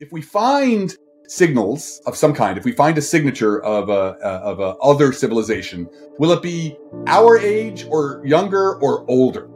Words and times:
if 0.00 0.10
we 0.12 0.22
find 0.22 0.96
signals 1.28 2.00
of 2.06 2.16
some 2.16 2.34
kind, 2.34 2.58
if 2.58 2.64
we 2.64 2.72
find 2.72 2.96
a 2.96 3.02
signature 3.02 3.62
of 3.62 3.90
a, 3.90 4.16
uh, 4.24 4.40
of 4.42 4.58
a 4.58 4.74
other 4.82 5.12
civilization, 5.12 5.88
will 6.18 6.32
it 6.32 6.42
be 6.42 6.76
our 7.06 7.38
age 7.38 7.86
or 7.88 8.22
younger 8.24 8.76
or 8.76 9.08
older? 9.08 9.48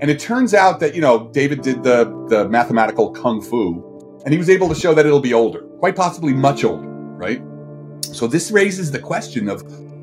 And 0.00 0.10
it 0.10 0.18
turns 0.18 0.52
out 0.52 0.80
that 0.80 0.94
you 0.94 1.00
know 1.00 1.30
David 1.32 1.62
did 1.62 1.84
the 1.84 2.04
the 2.28 2.48
mathematical 2.48 3.12
kung 3.12 3.40
fu, 3.40 4.20
and 4.24 4.32
he 4.34 4.38
was 4.38 4.50
able 4.50 4.68
to 4.68 4.74
show 4.74 4.92
that 4.92 5.06
it'll 5.06 5.20
be 5.20 5.32
older, 5.32 5.60
quite 5.78 5.94
possibly 5.94 6.34
much 6.34 6.64
older, 6.64 6.88
right? 6.88 7.40
So 8.02 8.26
this 8.26 8.50
raises 8.50 8.90
the 8.90 8.98
question 8.98 9.48
of 9.48 9.62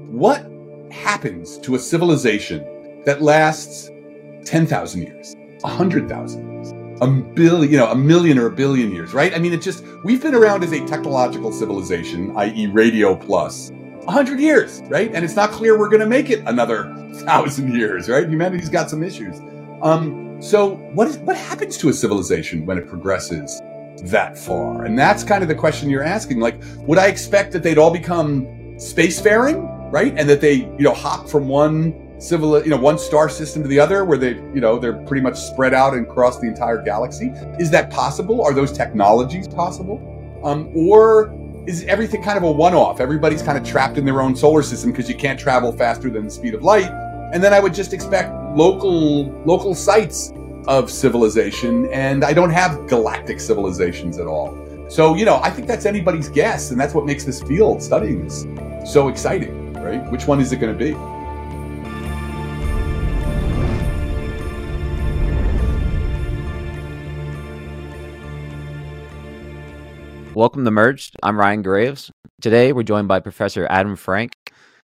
what 0.09 0.49
happens 0.89 1.57
to 1.59 1.75
a 1.75 1.79
civilization 1.79 3.03
that 3.05 3.21
lasts 3.21 3.91
ten 4.45 4.65
thousand 4.65 5.03
years, 5.03 5.35
hundred 5.63 6.07
thousand 6.07 6.43
years 6.43 6.50
a 7.01 7.07
billion, 7.07 7.71
you 7.71 7.77
know, 7.77 7.87
a 7.87 7.95
million 7.95 8.37
or 8.37 8.45
a 8.45 8.51
billion 8.51 8.91
years, 8.91 9.13
right? 9.13 9.33
I 9.33 9.39
mean, 9.39 9.53
it 9.53 9.61
just, 9.61 9.83
we've 10.03 10.21
been 10.21 10.35
around 10.35 10.63
as 10.63 10.71
a 10.71 10.85
technological 10.85 11.51
civilization, 11.51 12.31
i.e., 12.37 12.67
radio 12.67 13.15
plus, 13.15 13.71
100 13.71 14.39
years, 14.39 14.81
right? 14.85 15.11
And 15.13 15.25
it's 15.25 15.35
not 15.35 15.49
clear 15.51 15.77
we're 15.77 15.89
going 15.89 16.01
to 16.01 16.05
make 16.05 16.29
it 16.29 16.43
another 16.45 16.93
thousand 17.25 17.73
years, 17.75 18.07
right? 18.07 18.29
Humanity's 18.29 18.69
got 18.69 18.89
some 18.89 19.03
issues. 19.03 19.39
Um, 19.81 20.39
so, 20.39 20.75
what, 20.93 21.07
is, 21.07 21.17
what 21.19 21.35
happens 21.35 21.77
to 21.77 21.89
a 21.89 21.93
civilization 21.93 22.65
when 22.67 22.77
it 22.77 22.87
progresses 22.87 23.59
that 24.03 24.37
far? 24.37 24.85
And 24.85 24.97
that's 24.97 25.23
kind 25.23 25.41
of 25.41 25.47
the 25.47 25.55
question 25.55 25.89
you're 25.89 26.03
asking. 26.03 26.39
Like, 26.39 26.61
would 26.77 26.99
I 26.99 27.07
expect 27.07 27.51
that 27.53 27.63
they'd 27.63 27.79
all 27.79 27.91
become 27.91 28.45
spacefaring, 28.75 29.91
right? 29.91 30.13
And 30.15 30.29
that 30.29 30.39
they, 30.39 30.53
you 30.53 30.83
know, 30.83 30.93
hop 30.93 31.27
from 31.27 31.47
one 31.47 31.93
civil, 32.21 32.61
you 32.63 32.69
know, 32.69 32.77
one 32.77 32.99
star 32.99 33.29
system 33.29 33.63
to 33.63 33.67
the 33.67 33.79
other, 33.79 34.05
where 34.05 34.17
they, 34.17 34.35
you 34.53 34.61
know, 34.61 34.77
they're 34.77 35.01
pretty 35.05 35.21
much 35.21 35.37
spread 35.37 35.73
out 35.73 35.93
and 35.93 36.05
across 36.05 36.39
the 36.39 36.47
entire 36.47 36.81
galaxy. 36.81 37.31
Is 37.59 37.71
that 37.71 37.89
possible? 37.89 38.43
Are 38.43 38.53
those 38.53 38.71
technologies 38.71 39.47
possible? 39.47 39.99
Um, 40.43 40.71
or 40.75 41.33
is 41.67 41.83
everything 41.85 42.23
kind 42.23 42.37
of 42.37 42.43
a 42.43 42.51
one-off? 42.51 42.99
Everybody's 42.99 43.41
kind 43.41 43.57
of 43.57 43.65
trapped 43.65 43.97
in 43.97 44.05
their 44.05 44.21
own 44.21 44.35
solar 44.35 44.61
system 44.61 44.91
because 44.91 45.09
you 45.09 45.15
can't 45.15 45.39
travel 45.39 45.71
faster 45.71 46.09
than 46.09 46.25
the 46.25 46.31
speed 46.31 46.53
of 46.53 46.63
light. 46.63 46.89
And 47.33 47.43
then 47.43 47.53
I 47.53 47.59
would 47.59 47.73
just 47.73 47.93
expect 47.93 48.33
local 48.55 49.31
local 49.45 49.73
sites 49.73 50.31
of 50.67 50.91
civilization, 50.91 51.87
and 51.91 52.23
I 52.23 52.33
don't 52.33 52.51
have 52.51 52.87
galactic 52.87 53.39
civilizations 53.39 54.19
at 54.19 54.27
all. 54.27 54.55
So, 54.89 55.15
you 55.15 55.25
know, 55.25 55.39
I 55.41 55.49
think 55.49 55.67
that's 55.67 55.85
anybody's 55.85 56.29
guess, 56.29 56.69
and 56.69 56.79
that's 56.79 56.93
what 56.93 57.05
makes 57.05 57.23
this 57.23 57.41
field 57.41 57.81
studying 57.81 58.23
this 58.23 58.45
so 58.85 59.07
exciting, 59.07 59.73
right? 59.73 60.03
Which 60.11 60.27
one 60.27 60.39
is 60.39 60.51
it 60.51 60.57
going 60.57 60.77
to 60.77 60.77
be? 60.77 60.93
Welcome 70.41 70.65
to 70.65 70.71
Merged. 70.71 71.17
I'm 71.21 71.39
Ryan 71.39 71.61
Graves. 71.61 72.09
Today 72.41 72.73
we're 72.73 72.81
joined 72.81 73.07
by 73.07 73.19
Professor 73.19 73.67
Adam 73.69 73.95
Frank. 73.95 74.31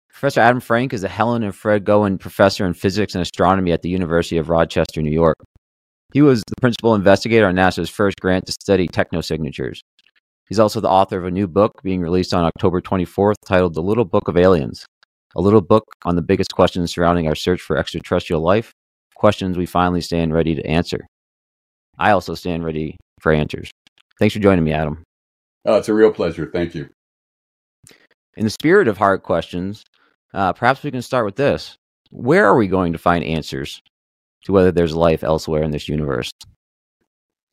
Professor 0.10 0.42
Adam 0.42 0.60
Frank 0.60 0.92
is 0.92 1.04
a 1.04 1.08
Helen 1.08 1.44
and 1.44 1.56
Fred 1.56 1.86
Gowen 1.86 2.18
Professor 2.18 2.66
in 2.66 2.74
Physics 2.74 3.14
and 3.14 3.22
Astronomy 3.22 3.72
at 3.72 3.84
the 3.84 3.90
University 3.90 4.40
of 4.40 4.50
Rochester, 4.50 5.04
New 5.04 5.12
York. 5.12 5.36
He 6.14 6.24
was 6.24 6.42
the 6.48 6.60
principal 6.60 6.96
investigator 6.96 7.46
on 7.46 7.54
NASA's 7.54 7.92
first 7.92 8.20
grant 8.20 8.48
to 8.48 8.54
study 8.54 8.88
technosignatures. 8.88 9.82
He's 10.50 10.58
also 10.58 10.82
the 10.82 10.90
author 10.90 11.20
of 11.20 11.26
a 11.26 11.30
new 11.30 11.48
book 11.48 11.74
being 11.84 12.02
released 12.02 12.34
on 12.34 12.44
October 12.44 12.82
24th 12.82 13.36
titled 13.46 13.76
The 13.76 13.84
Little 13.84 14.04
Book 14.04 14.28
of 14.28 14.38
Aliens, 14.38 14.84
a 15.36 15.42
little 15.42 15.62
book 15.62 15.84
on 16.06 16.16
the 16.16 16.24
biggest 16.24 16.56
questions 16.56 16.92
surrounding 16.92 17.28
our 17.28 17.36
search 17.36 17.62
for 17.62 17.78
extraterrestrial 17.78 18.42
life, 18.42 18.72
questions 19.14 19.60
we 19.60 19.68
finally 19.68 20.02
stand 20.02 20.34
ready 20.34 20.56
to 20.56 20.66
answer. 20.66 21.06
I 22.00 22.14
also 22.14 22.34
stand 22.34 22.66
ready 22.66 22.98
for 23.20 23.32
answers. 23.32 23.70
Thanks 24.18 24.34
for 24.34 24.40
joining 24.40 24.66
me, 24.66 24.74
Adam. 24.74 25.05
Oh, 25.66 25.78
it's 25.78 25.90
a 25.90 25.94
real 25.94 26.12
pleasure. 26.12 26.50
Thank 26.52 26.76
you. 26.76 26.90
In 28.38 28.44
the 28.44 28.50
spirit 28.50 28.88
of 28.88 28.98
hard 28.98 29.24
questions, 29.24 29.84
uh, 30.34 30.54
perhaps 30.54 30.84
we 30.84 30.92
can 30.92 31.02
start 31.02 31.26
with 31.26 31.38
this. 31.38 31.78
Where 32.12 32.46
are 32.46 32.56
we 32.56 32.68
going 32.68 32.94
to 32.94 33.00
find 33.00 33.24
answers 33.24 33.82
to 34.46 34.52
whether 34.52 34.72
there's 34.72 34.96
life 34.96 35.24
elsewhere 35.24 35.64
in 35.64 35.72
this 35.72 35.90
universe? 35.90 36.32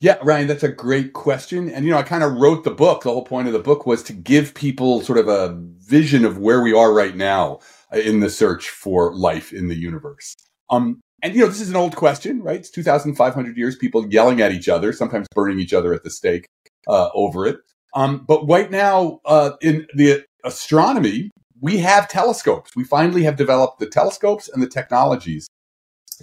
Yeah, 0.01 0.19
Ryan, 0.23 0.49
that's 0.49 0.65
a 0.65 0.69
great 0.69 1.13
question. 1.13 1.71
And, 1.71 1.85
you 1.85 1.93
know, 1.93 1.97
I 1.97 2.03
kind 2.03 2.25
of 2.25 2.33
wrote 2.33 2.65
the 2.65 2.73
book. 2.73 3.05
The 3.05 3.11
whole 3.11 3.25
point 3.25 3.47
of 3.47 3.53
the 3.53 3.61
book 3.61 3.87
was 3.87 4.03
to 4.05 4.13
give 4.13 4.53
people 4.53 5.01
sort 5.01 5.19
of 5.19 5.29
a 5.29 5.57
vision 5.79 6.25
of 6.25 6.39
where 6.39 6.61
we 6.61 6.73
are 6.73 6.93
right 6.93 7.15
now 7.15 7.61
uh, 7.95 7.99
in 7.99 8.19
the 8.19 8.29
search 8.29 8.69
for 8.69 9.15
life 9.15 9.53
in 9.53 9.69
the 9.69 9.77
universe. 9.77 10.35
Um, 10.71 11.01
and, 11.23 11.35
you 11.37 11.41
know, 11.41 11.47
this 11.47 11.61
is 11.61 11.71
an 11.71 11.77
old 11.77 11.95
question, 11.95 12.43
right? 12.43 12.59
It's 12.59 12.71
2,500 12.71 13.57
years, 13.57 13.77
people 13.77 14.05
yelling 14.13 14.41
at 14.41 14.51
each 14.51 14.69
other, 14.69 14.93
sometimes 14.93 15.29
burning 15.37 15.61
each 15.61 15.73
other 15.73 15.95
at 15.95 16.03
the 16.03 16.11
stake 16.11 16.49
uh, 16.89 17.11
over 17.15 17.47
it. 17.47 17.59
Um, 17.95 18.25
but 18.27 18.47
right 18.49 18.71
now, 18.71 19.21
uh, 19.25 19.53
in 19.61 19.87
the 19.95 20.25
astronomy, 20.45 21.31
we 21.61 21.79
have 21.79 22.09
telescopes. 22.09 22.75
We 22.75 22.85
finally 22.85 23.23
have 23.25 23.37
developed 23.37 23.79
the 23.79 23.87
telescopes 23.87 24.49
and 24.49 24.63
the 24.63 24.69
technologies 24.69 25.49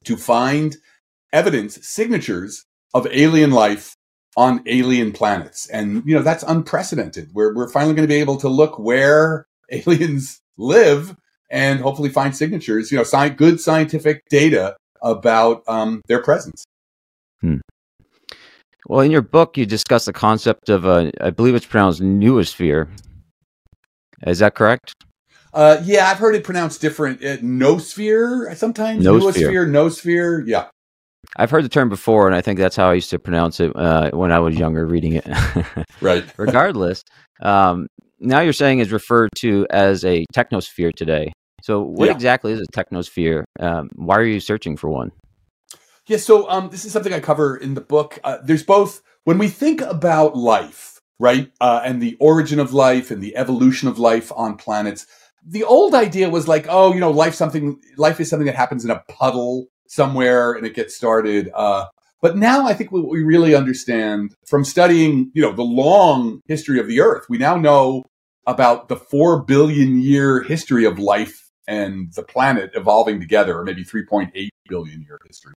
to 0.04 0.18
find 0.18 0.78
evidence, 1.32 1.88
signatures 1.88 2.66
of 2.94 3.08
alien 3.12 3.52
life 3.52 3.96
on 4.36 4.62
alien 4.66 5.12
planets. 5.12 5.68
And, 5.70 6.04
you 6.06 6.16
know, 6.16 6.22
that's 6.22 6.44
unprecedented. 6.44 7.30
We're, 7.34 7.54
we're 7.54 7.70
finally 7.70 7.94
going 7.94 8.08
to 8.08 8.14
be 8.14 8.20
able 8.20 8.38
to 8.38 8.50
look 8.50 8.80
where 8.80 9.48
aliens 9.72 10.42
live 10.58 11.16
and 11.50 11.80
hopefully 11.80 12.10
find 12.10 12.36
signatures, 12.36 12.92
you 12.92 12.98
know, 12.98 13.04
sci- 13.04 13.30
good 13.30 13.60
scientific 13.60 14.24
data 14.30 14.76
about 15.02 15.64
um, 15.68 16.02
their 16.08 16.22
presence. 16.22 16.64
Hmm. 17.42 17.58
Well, 18.90 19.02
in 19.02 19.12
your 19.12 19.22
book, 19.22 19.56
you 19.56 19.68
discuss 19.68 20.06
the 20.06 20.14
concept 20.14 20.68
of 20.68 20.84
a, 20.84 21.12
I 21.22 21.30
believe 21.30 21.54
it's 21.54 21.66
pronounced 21.66 22.02
noosphere. 22.02 22.90
Is 24.26 24.40
that 24.40 24.56
correct? 24.56 24.94
Uh, 25.54 25.78
yeah, 25.84 26.08
I've 26.08 26.18
heard 26.18 26.34
it 26.34 26.44
pronounced 26.44 26.82
different. 26.82 27.24
Uh, 27.24 27.38
noosphere 27.38 28.56
sometimes. 28.58 29.06
Noosphere, 29.06 29.70
noosphere. 29.70 30.44
Yeah. 30.48 30.70
I've 31.38 31.52
heard 31.52 31.64
the 31.64 31.70
term 31.70 31.90
before, 31.90 32.26
and 32.26 32.36
I 32.36 32.42
think 32.42 32.58
that's 32.58 32.76
how 32.76 32.90
I 32.90 32.96
used 32.96 33.12
to 33.12 33.20
pronounce 33.20 33.60
it 33.60 33.72
uh, 33.76 34.10
when 34.10 34.32
I 34.32 34.40
was 34.40 34.58
younger 34.58 34.88
reading 34.88 35.14
it. 35.14 35.28
right. 36.02 36.26
Regardless, 36.38 37.04
um, 37.44 37.86
now 38.20 38.40
you're 38.40 38.54
saying 38.54 38.80
is 38.80 38.92
referred 38.92 39.30
to 39.36 39.68
as 39.70 40.04
a 40.04 40.26
technosphere 40.34 40.92
today. 40.96 41.32
So, 41.62 41.84
what 41.84 42.08
yeah. 42.08 42.14
exactly 42.14 42.54
is 42.54 42.62
a 42.62 42.72
technosphere? 42.72 43.44
Um, 43.60 43.90
why 43.94 44.18
are 44.18 44.26
you 44.26 44.40
searching 44.40 44.78
for 44.78 44.90
one? 44.90 45.12
Yeah, 46.10 46.18
so 46.18 46.50
um, 46.50 46.72
this 46.72 46.86
is 46.86 46.92
something 46.92 47.14
I 47.14 47.20
cover 47.20 47.56
in 47.56 47.76
the 47.76 47.82
book. 47.82 48.18
Uh, 48.24 48.40
there's 48.44 48.64
both 48.64 49.04
when 49.26 49.38
we 49.38 49.48
think 49.48 49.80
about 49.80 50.36
life, 50.36 51.00
right, 51.20 51.52
uh, 51.62 51.82
and 51.86 52.02
the 52.02 52.18
origin 52.20 52.60
of 52.60 52.74
life 52.74 53.12
and 53.12 53.22
the 53.22 53.38
evolution 53.38 53.88
of 53.88 54.00
life 54.00 54.32
on 54.36 54.58
planets. 54.58 55.06
The 55.46 55.64
old 55.64 55.94
idea 55.94 56.32
was 56.32 56.48
like, 56.48 56.66
oh, 56.68 56.94
you 56.96 57.00
know, 57.00 57.12
life 57.12 57.36
something 57.36 57.80
life 57.96 58.20
is 58.20 58.28
something 58.28 58.48
that 58.48 58.56
happens 58.56 58.84
in 58.84 58.90
a 58.90 59.04
puddle 59.08 59.68
somewhere 59.88 60.54
and 60.54 60.66
it 60.66 60.74
gets 60.74 60.96
started. 60.96 61.52
Uh, 61.54 61.86
but 62.24 62.36
now 62.36 62.66
I 62.66 62.74
think 62.74 62.92
what 62.92 63.08
we 63.08 63.22
really 63.22 63.54
understand 63.54 64.34
from 64.48 64.66
studying, 64.66 65.30
you 65.36 65.44
know, 65.44 65.54
the 65.54 65.62
long 65.62 66.42
history 66.48 66.80
of 66.80 66.88
the 66.88 67.02
Earth, 67.02 67.28
we 67.30 67.38
now 67.38 67.56
know 67.56 68.02
about 68.48 68.88
the 68.88 68.96
four 68.96 69.44
billion 69.44 70.02
year 70.02 70.42
history 70.42 70.86
of 70.86 70.98
life 70.98 71.52
and 71.68 72.12
the 72.16 72.24
planet 72.24 72.72
evolving 72.74 73.20
together, 73.20 73.60
or 73.60 73.64
maybe 73.64 73.86
3.8 73.86 74.50
billion 74.68 75.04
year 75.04 75.20
history. 75.28 75.54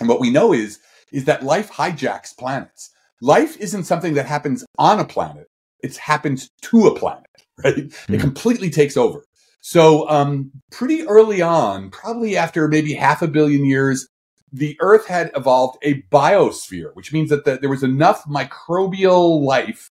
And 0.00 0.08
what 0.08 0.20
we 0.20 0.30
know 0.30 0.52
is, 0.52 0.78
is 1.12 1.24
that 1.24 1.42
life 1.42 1.70
hijacks 1.70 2.36
planets. 2.36 2.90
Life 3.22 3.56
isn't 3.58 3.84
something 3.84 4.14
that 4.14 4.26
happens 4.26 4.64
on 4.78 5.00
a 5.00 5.04
planet. 5.04 5.46
It 5.82 5.96
happens 5.96 6.50
to 6.62 6.86
a 6.86 6.98
planet, 6.98 7.26
right? 7.64 7.76
Mm-hmm. 7.76 8.14
It 8.14 8.16
hmm. 8.16 8.22
completely 8.22 8.70
takes 8.70 8.96
over. 8.96 9.24
So, 9.60 10.08
um, 10.08 10.52
pretty 10.70 11.02
early 11.08 11.42
on, 11.42 11.90
probably 11.90 12.36
after 12.36 12.68
maybe 12.68 12.94
half 12.94 13.20
a 13.20 13.26
billion 13.26 13.64
years, 13.64 14.06
the 14.52 14.76
Earth 14.80 15.06
had 15.06 15.32
evolved 15.34 15.78
a 15.82 16.02
biosphere, 16.02 16.90
which 16.94 17.12
means 17.12 17.30
that 17.30 17.44
the, 17.44 17.56
there 17.56 17.70
was 17.70 17.82
enough 17.82 18.24
microbial 18.26 19.42
life 19.42 19.90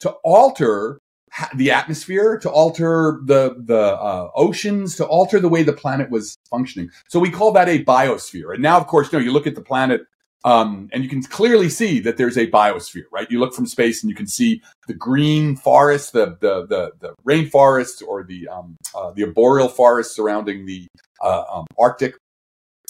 to 0.00 0.10
alter 0.22 1.00
the 1.54 1.70
atmosphere, 1.70 2.38
to 2.38 2.50
alter 2.50 3.20
the 3.24 3.56
the 3.58 3.94
uh, 3.96 4.30
oceans, 4.34 4.96
to 4.96 5.04
alter 5.06 5.40
the 5.40 5.48
way 5.48 5.62
the 5.62 5.72
planet 5.72 6.10
was 6.10 6.36
functioning. 6.50 6.90
So 7.08 7.20
we 7.20 7.30
call 7.30 7.52
that 7.52 7.68
a 7.68 7.84
biosphere. 7.84 8.54
And 8.54 8.62
now, 8.62 8.78
of 8.78 8.86
course, 8.86 9.12
you 9.12 9.18
know, 9.18 9.24
you 9.24 9.32
look 9.32 9.46
at 9.46 9.54
the 9.54 9.62
planet. 9.62 10.02
Um, 10.44 10.88
and 10.92 11.02
you 11.02 11.08
can 11.08 11.22
clearly 11.24 11.68
see 11.68 11.98
that 12.00 12.18
there's 12.18 12.38
a 12.38 12.46
biosphere, 12.46 13.06
right? 13.10 13.28
You 13.28 13.40
look 13.40 13.52
from 13.52 13.66
space 13.66 14.04
and 14.04 14.10
you 14.10 14.14
can 14.14 14.28
see 14.28 14.62
the 14.86 14.94
green 14.94 15.56
forest, 15.56 16.12
the 16.12 16.36
the 16.40 16.66
the, 16.66 16.92
the 17.00 17.14
rainforest, 17.28 18.00
or 18.06 18.22
the 18.22 18.46
um, 18.46 18.76
uh, 18.94 19.10
the 19.10 19.24
arboreal 19.24 19.68
forest 19.68 20.14
surrounding 20.14 20.64
the 20.64 20.86
uh, 21.20 21.42
um, 21.50 21.66
Arctic. 21.76 22.14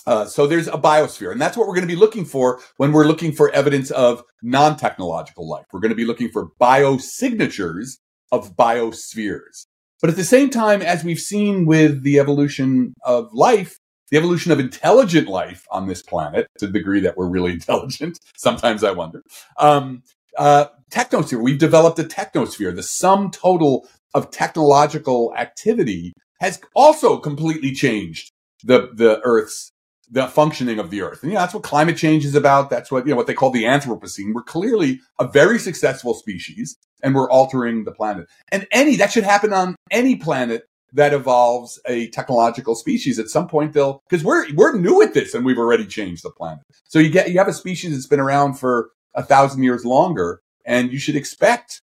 Uh, 0.07 0.27
so 0.27 0.47
there's 0.47 0.69
a 0.69 0.73
biosphere, 0.73 1.33
and 1.33 1.41
that's 1.41 1.57
what 1.57 1.67
we're 1.67 1.75
going 1.75 1.89
to 1.89 1.95
be 1.95 1.99
looking 1.99 2.27
for 2.27 2.61
when 2.77 2.93
we're 2.93 3.07
looking 3.07 3.33
for 3.33 3.51
evidence 3.51 3.91
of 3.91 4.23
non-technological 4.43 5.49
life. 5.49 5.65
We're 5.73 5.81
going 5.81 5.91
to 5.91 5.97
be 5.97 6.05
looking 6.05 6.29
for 6.29 6.51
biosignatures 6.61 7.97
of 8.33 8.57
biospheres. 8.57 9.67
But 10.01 10.11
at 10.11 10.17
the 10.17 10.25
same 10.25 10.51
time, 10.51 10.83
as 10.83 11.05
we've 11.05 11.19
seen 11.19 11.67
with 11.67 12.03
the 12.03 12.19
evolution 12.19 12.95
of 13.05 13.33
life, 13.33 13.79
the 14.11 14.19
evolution 14.19 14.53
of 14.53 14.61
intelligent 14.61 15.29
life 15.29 15.67
on 15.71 15.89
this 15.89 16.03
planet, 16.03 16.49
to 16.59 16.67
the 16.67 16.73
degree 16.73 17.01
that 17.01 17.17
we're 17.17 17.29
really 17.29 17.53
intelligent, 17.61 18.19
sometimes 18.37 18.85
I 18.85 18.93
wonder, 18.93 19.23
um, 19.59 20.03
uh, 20.37 20.67
technosphere. 20.91 21.43
We've 21.43 21.59
developed 21.59 21.99
a 21.99 22.05
technosphere. 22.05 22.75
The 22.75 22.83
sum 22.83 23.31
total 23.31 23.89
of 24.15 24.31
technological 24.31 25.35
activity 25.37 26.13
has 26.41 26.61
also 26.75 27.19
completely 27.19 27.73
changed 27.73 28.31
the 28.63 28.91
the 28.93 29.21
Earth's 29.23 29.71
the 30.09 30.29
functioning 30.29 30.79
of 30.79 30.91
the 30.91 31.03
Earth. 31.03 31.23
And 31.23 31.33
you 31.33 31.35
know, 31.35 31.41
that's 31.41 31.55
what 31.55 31.63
climate 31.63 31.97
change 31.97 32.25
is 32.25 32.35
about. 32.35 32.71
That's 32.71 32.91
what 32.91 33.07
you 33.07 33.11
know 33.11 33.17
what 33.17 33.27
they 33.27 33.35
call 33.35 33.51
the 33.51 33.65
Anthropocene. 33.65 34.35
We're 34.35 34.43
clearly 34.43 35.01
a 35.19 35.27
very 35.27 35.59
successful 35.59 36.15
species, 36.15 36.77
and 37.03 37.15
we're 37.15 37.31
altering 37.31 37.85
the 37.85 37.93
planet. 37.93 38.27
And 38.51 38.67
any 38.71 38.97
that 38.97 39.13
should 39.13 39.25
happen 39.25 39.53
on 39.53 39.77
any 39.91 40.17
planet 40.17 40.67
that 40.93 41.13
evolves 41.13 41.81
a 41.87 42.09
technological 42.09 42.75
species. 42.75 43.19
At 43.19 43.29
some 43.29 43.49
point, 43.49 43.73
they'll 43.73 44.03
because 44.09 44.25
we're 44.25 44.53
we're 44.55 44.77
new 44.77 45.03
at 45.03 45.15
this, 45.15 45.35
and 45.35 45.45
we've 45.45 45.59
already 45.59 45.87
changed 45.87 46.25
the 46.25 46.31
planet. 46.31 46.63
So 46.85 46.99
you 46.99 47.11
get 47.11 47.31
you 47.31 47.39
have 47.39 47.49
a 47.49 47.53
species 47.53 47.93
that's 47.93 48.07
been 48.07 48.21
around 48.21 48.55
for 48.55 48.91
a 49.15 49.23
thousand 49.23 49.63
years 49.63 49.85
longer, 49.85 50.41
and 50.65 50.93
you 50.93 50.99
should 50.99 51.17
expect 51.17 51.81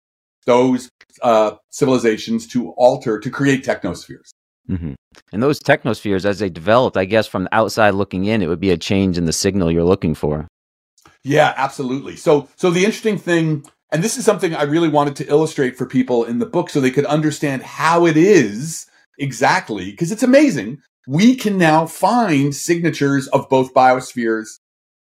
those 0.47 0.89
uh, 1.23 1.53
civilizations 1.71 2.47
to 2.49 2.71
alter 2.71 3.19
to 3.19 3.31
create 3.31 3.65
technospheres. 3.65 4.31
Mm-hmm. 4.69 4.95
And 5.33 5.43
those 5.43 5.61
technospheres, 5.61 6.25
as 6.25 6.39
they 6.39 6.51
developed, 6.51 6.97
I 6.97 7.05
guess 7.05 7.27
from 7.27 7.45
the 7.45 7.55
outside 7.55 7.91
looking 7.95 8.25
in, 8.25 8.43
it 8.43 8.49
would 8.49 8.61
be 8.61 8.71
a 8.71 8.77
change 8.77 9.19
in 9.19 9.25
the 9.25 9.33
signal 9.33 9.71
you're 9.71 9.85
looking 9.85 10.15
for. 10.15 10.47
Yeah, 11.23 11.55
absolutely. 11.57 12.17
So, 12.17 12.49
so 12.57 12.71
the 12.71 12.85
interesting 12.85 13.19
thing, 13.19 13.65
and 13.93 14.03
this 14.03 14.19
is 14.19 14.25
something 14.25 14.55
I 14.55 14.65
really 14.65 14.89
wanted 14.89 15.17
to 15.17 15.29
illustrate 15.29 15.77
for 15.77 15.87
people 15.87 16.25
in 16.25 16.39
the 16.39 16.47
book 16.47 16.71
so 16.71 16.81
they 16.81 16.91
could 16.91 17.07
understand 17.07 17.63
how 17.63 18.07
it 18.07 18.17
is 18.17 18.87
exactly, 19.19 19.91
because 19.91 20.13
it's 20.13 20.23
amazing. 20.23 20.79
We 21.07 21.37
can 21.37 21.57
now 21.57 21.87
find 21.87 22.55
signatures 22.55 23.29
of 23.29 23.49
both 23.49 23.73
biospheres 23.73 24.59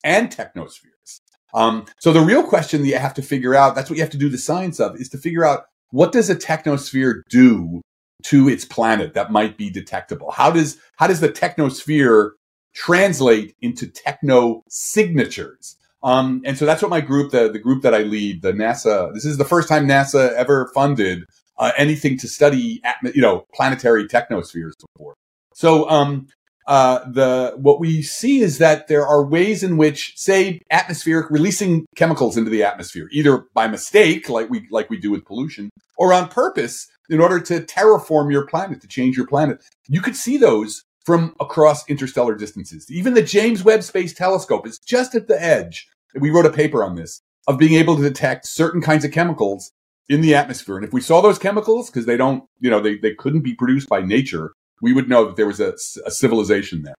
and 0.03 0.29
technospheres. 0.29 1.19
Um, 1.53 1.85
so 1.99 2.13
the 2.13 2.21
real 2.21 2.43
question 2.43 2.81
that 2.81 2.87
you 2.87 2.97
have 2.97 3.13
to 3.15 3.21
figure 3.21 3.55
out, 3.55 3.75
that's 3.75 3.89
what 3.89 3.97
you 3.97 4.03
have 4.03 4.11
to 4.11 4.17
do 4.17 4.29
the 4.29 4.37
science 4.37 4.79
of, 4.79 4.95
is 4.95 5.09
to 5.09 5.17
figure 5.17 5.45
out 5.45 5.65
what 5.89 6.13
does 6.13 6.29
a 6.29 6.35
technosphere 6.35 7.21
do 7.29 7.81
to 8.23 8.47
its 8.47 8.65
planet 8.65 9.13
that 9.13 9.31
might 9.31 9.57
be 9.57 9.69
detectable? 9.69 10.31
How 10.31 10.51
does 10.51 10.77
how 10.95 11.07
does 11.07 11.19
the 11.19 11.29
technosphere 11.29 12.31
translate 12.73 13.55
into 13.61 13.87
techno 13.87 14.63
signatures? 14.69 15.75
Um, 16.03 16.41
and 16.45 16.57
so 16.57 16.65
that's 16.65 16.81
what 16.81 16.89
my 16.89 17.01
group, 17.01 17.31
the 17.31 17.49
the 17.51 17.59
group 17.59 17.83
that 17.83 17.93
I 17.93 17.99
lead, 17.99 18.41
the 18.41 18.53
NASA. 18.53 19.13
This 19.13 19.25
is 19.25 19.37
the 19.37 19.45
first 19.45 19.69
time 19.69 19.87
NASA 19.87 20.33
ever 20.33 20.71
funded 20.73 21.25
uh, 21.57 21.71
anything 21.77 22.17
to 22.17 22.27
study, 22.27 22.81
you 23.13 23.21
know, 23.21 23.45
planetary 23.53 24.07
technospheres 24.07 24.73
before. 24.95 25.13
So 25.53 25.87
um, 25.89 26.27
uh, 26.67 27.07
the 27.09 27.53
what 27.57 27.79
we 27.79 28.01
see 28.01 28.39
is 28.39 28.57
that 28.57 28.87
there 28.87 29.05
are 29.05 29.23
ways 29.23 29.63
in 29.63 29.77
which, 29.77 30.13
say, 30.15 30.61
atmospheric 30.71 31.29
releasing 31.29 31.85
chemicals 31.95 32.35
into 32.35 32.49
the 32.49 32.63
atmosphere, 32.63 33.07
either 33.11 33.45
by 33.53 33.67
mistake, 33.67 34.27
like 34.27 34.49
we 34.49 34.67
like 34.71 34.89
we 34.89 34.97
do 34.97 35.11
with 35.11 35.25
pollution, 35.25 35.69
or 35.97 36.13
on 36.13 36.29
purpose, 36.29 36.87
in 37.09 37.19
order 37.19 37.39
to 37.39 37.59
terraform 37.61 38.31
your 38.31 38.47
planet, 38.47 38.81
to 38.81 38.87
change 38.87 39.15
your 39.15 39.27
planet. 39.27 39.63
You 39.87 40.01
could 40.01 40.15
see 40.15 40.37
those 40.37 40.83
from 41.05 41.35
across 41.39 41.87
interstellar 41.89 42.35
distances. 42.35 42.85
Even 42.89 43.13
the 43.13 43.21
James 43.21 43.63
Webb 43.63 43.83
Space 43.83 44.13
Telescope 44.13 44.67
is 44.67 44.79
just 44.79 45.15
at 45.15 45.27
the 45.27 45.41
edge. 45.41 45.87
We 46.15 46.29
wrote 46.29 46.45
a 46.45 46.51
paper 46.51 46.83
on 46.83 46.95
this 46.95 47.21
of 47.47 47.57
being 47.57 47.73
able 47.73 47.95
to 47.95 48.03
detect 48.03 48.45
certain 48.45 48.81
kinds 48.81 49.03
of 49.03 49.11
chemicals 49.11 49.71
in 50.07 50.21
the 50.21 50.35
atmosphere. 50.35 50.75
And 50.75 50.85
if 50.85 50.93
we 50.93 51.01
saw 51.01 51.21
those 51.21 51.39
chemicals, 51.39 51.89
because 51.89 52.05
they 52.05 52.17
don't, 52.17 52.43
you 52.59 52.69
know, 52.69 52.81
they, 52.81 52.97
they 52.97 53.15
couldn't 53.15 53.41
be 53.41 53.55
produced 53.55 53.89
by 53.89 54.01
nature, 54.01 54.53
we 54.81 54.93
would 54.93 55.09
know 55.09 55.25
that 55.25 55.37
there 55.37 55.47
was 55.47 55.59
a, 55.59 55.73
a 56.05 56.11
civilization 56.11 56.83
there. 56.83 56.95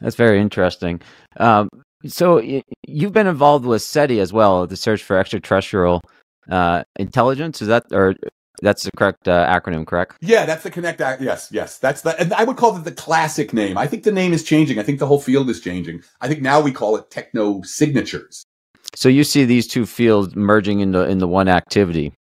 That's 0.00 0.16
very 0.16 0.40
interesting. 0.40 1.00
Um, 1.36 1.68
so 2.06 2.40
you've 2.86 3.12
been 3.12 3.26
involved 3.26 3.64
with 3.64 3.82
SETI 3.82 4.20
as 4.20 4.32
well, 4.32 4.66
the 4.66 4.76
search 4.76 5.02
for 5.02 5.18
extraterrestrial 5.18 6.00
uh, 6.50 6.84
intelligence. 6.98 7.62
Is 7.62 7.68
that 7.68 7.84
or 7.92 8.14
that's 8.62 8.84
the 8.84 8.92
correct 8.92 9.26
uh, 9.26 9.46
acronym, 9.46 9.84
correct? 9.84 10.16
Yeah, 10.20 10.46
that's 10.46 10.62
the 10.62 10.70
connect. 10.70 11.00
Yes, 11.00 11.50
yes, 11.52 11.78
that's 11.78 12.02
the. 12.02 12.18
And 12.18 12.32
I 12.32 12.44
would 12.44 12.56
call 12.56 12.76
it 12.76 12.84
the 12.84 12.92
classic 12.92 13.52
name. 13.52 13.76
I 13.76 13.88
think 13.88 14.04
the 14.04 14.12
name 14.12 14.32
is 14.32 14.44
changing. 14.44 14.78
I 14.78 14.84
think 14.84 15.00
the 15.00 15.06
whole 15.06 15.20
field 15.20 15.50
is 15.50 15.60
changing. 15.60 16.02
I 16.20 16.28
think 16.28 16.40
now 16.40 16.60
we 16.60 16.70
call 16.72 16.96
it 16.96 17.10
techno 17.10 17.60
signatures. 17.62 18.44
So 18.94 19.08
you 19.08 19.24
see 19.24 19.44
these 19.44 19.66
two 19.66 19.84
fields 19.84 20.36
merging 20.36 20.80
into 20.80 21.02
into 21.02 21.26
one 21.26 21.48
activity. 21.48 22.14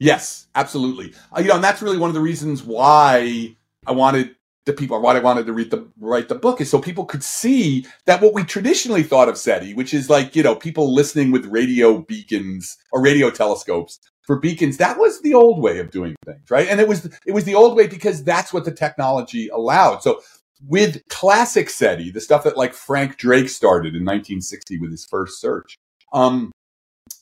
Yes, 0.00 0.48
absolutely. 0.54 1.14
Uh, 1.34 1.40
you 1.40 1.48
know, 1.48 1.54
and 1.54 1.64
that's 1.64 1.82
really 1.82 1.98
one 1.98 2.10
of 2.10 2.14
the 2.14 2.20
reasons 2.20 2.62
why 2.62 3.54
I 3.86 3.92
wanted 3.92 4.34
the 4.66 4.72
people, 4.72 5.00
why 5.00 5.16
I 5.16 5.20
wanted 5.20 5.46
to 5.46 5.52
read 5.52 5.70
the 5.70 5.88
write 6.00 6.28
the 6.28 6.34
book, 6.34 6.60
is 6.60 6.68
so 6.68 6.80
people 6.80 7.04
could 7.04 7.22
see 7.22 7.86
that 8.06 8.20
what 8.20 8.34
we 8.34 8.42
traditionally 8.42 9.04
thought 9.04 9.28
of 9.28 9.38
SETI, 9.38 9.74
which 9.74 9.94
is 9.94 10.10
like 10.10 10.34
you 10.34 10.42
know 10.42 10.56
people 10.56 10.92
listening 10.92 11.30
with 11.30 11.46
radio 11.46 12.00
beacons 12.00 12.76
or 12.90 13.00
radio 13.00 13.30
telescopes 13.30 14.00
for 14.30 14.38
beacons, 14.38 14.76
that 14.76 14.96
was 14.96 15.20
the 15.22 15.34
old 15.34 15.60
way 15.60 15.80
of 15.80 15.90
doing 15.90 16.14
things, 16.24 16.48
right? 16.52 16.68
And 16.68 16.80
it 16.80 16.86
was 16.86 17.10
it 17.26 17.32
was 17.32 17.42
the 17.42 17.56
old 17.56 17.76
way 17.76 17.88
because 17.88 18.22
that's 18.22 18.52
what 18.52 18.64
the 18.64 18.70
technology 18.70 19.48
allowed. 19.48 20.04
So 20.04 20.22
with 20.64 21.02
classic 21.08 21.68
SETI, 21.68 22.12
the 22.12 22.20
stuff 22.20 22.44
that 22.44 22.56
like 22.56 22.72
Frank 22.72 23.16
Drake 23.16 23.48
started 23.48 23.96
in 23.96 24.04
1960 24.04 24.78
with 24.78 24.92
his 24.92 25.04
first 25.04 25.40
search, 25.40 25.74
um, 26.12 26.52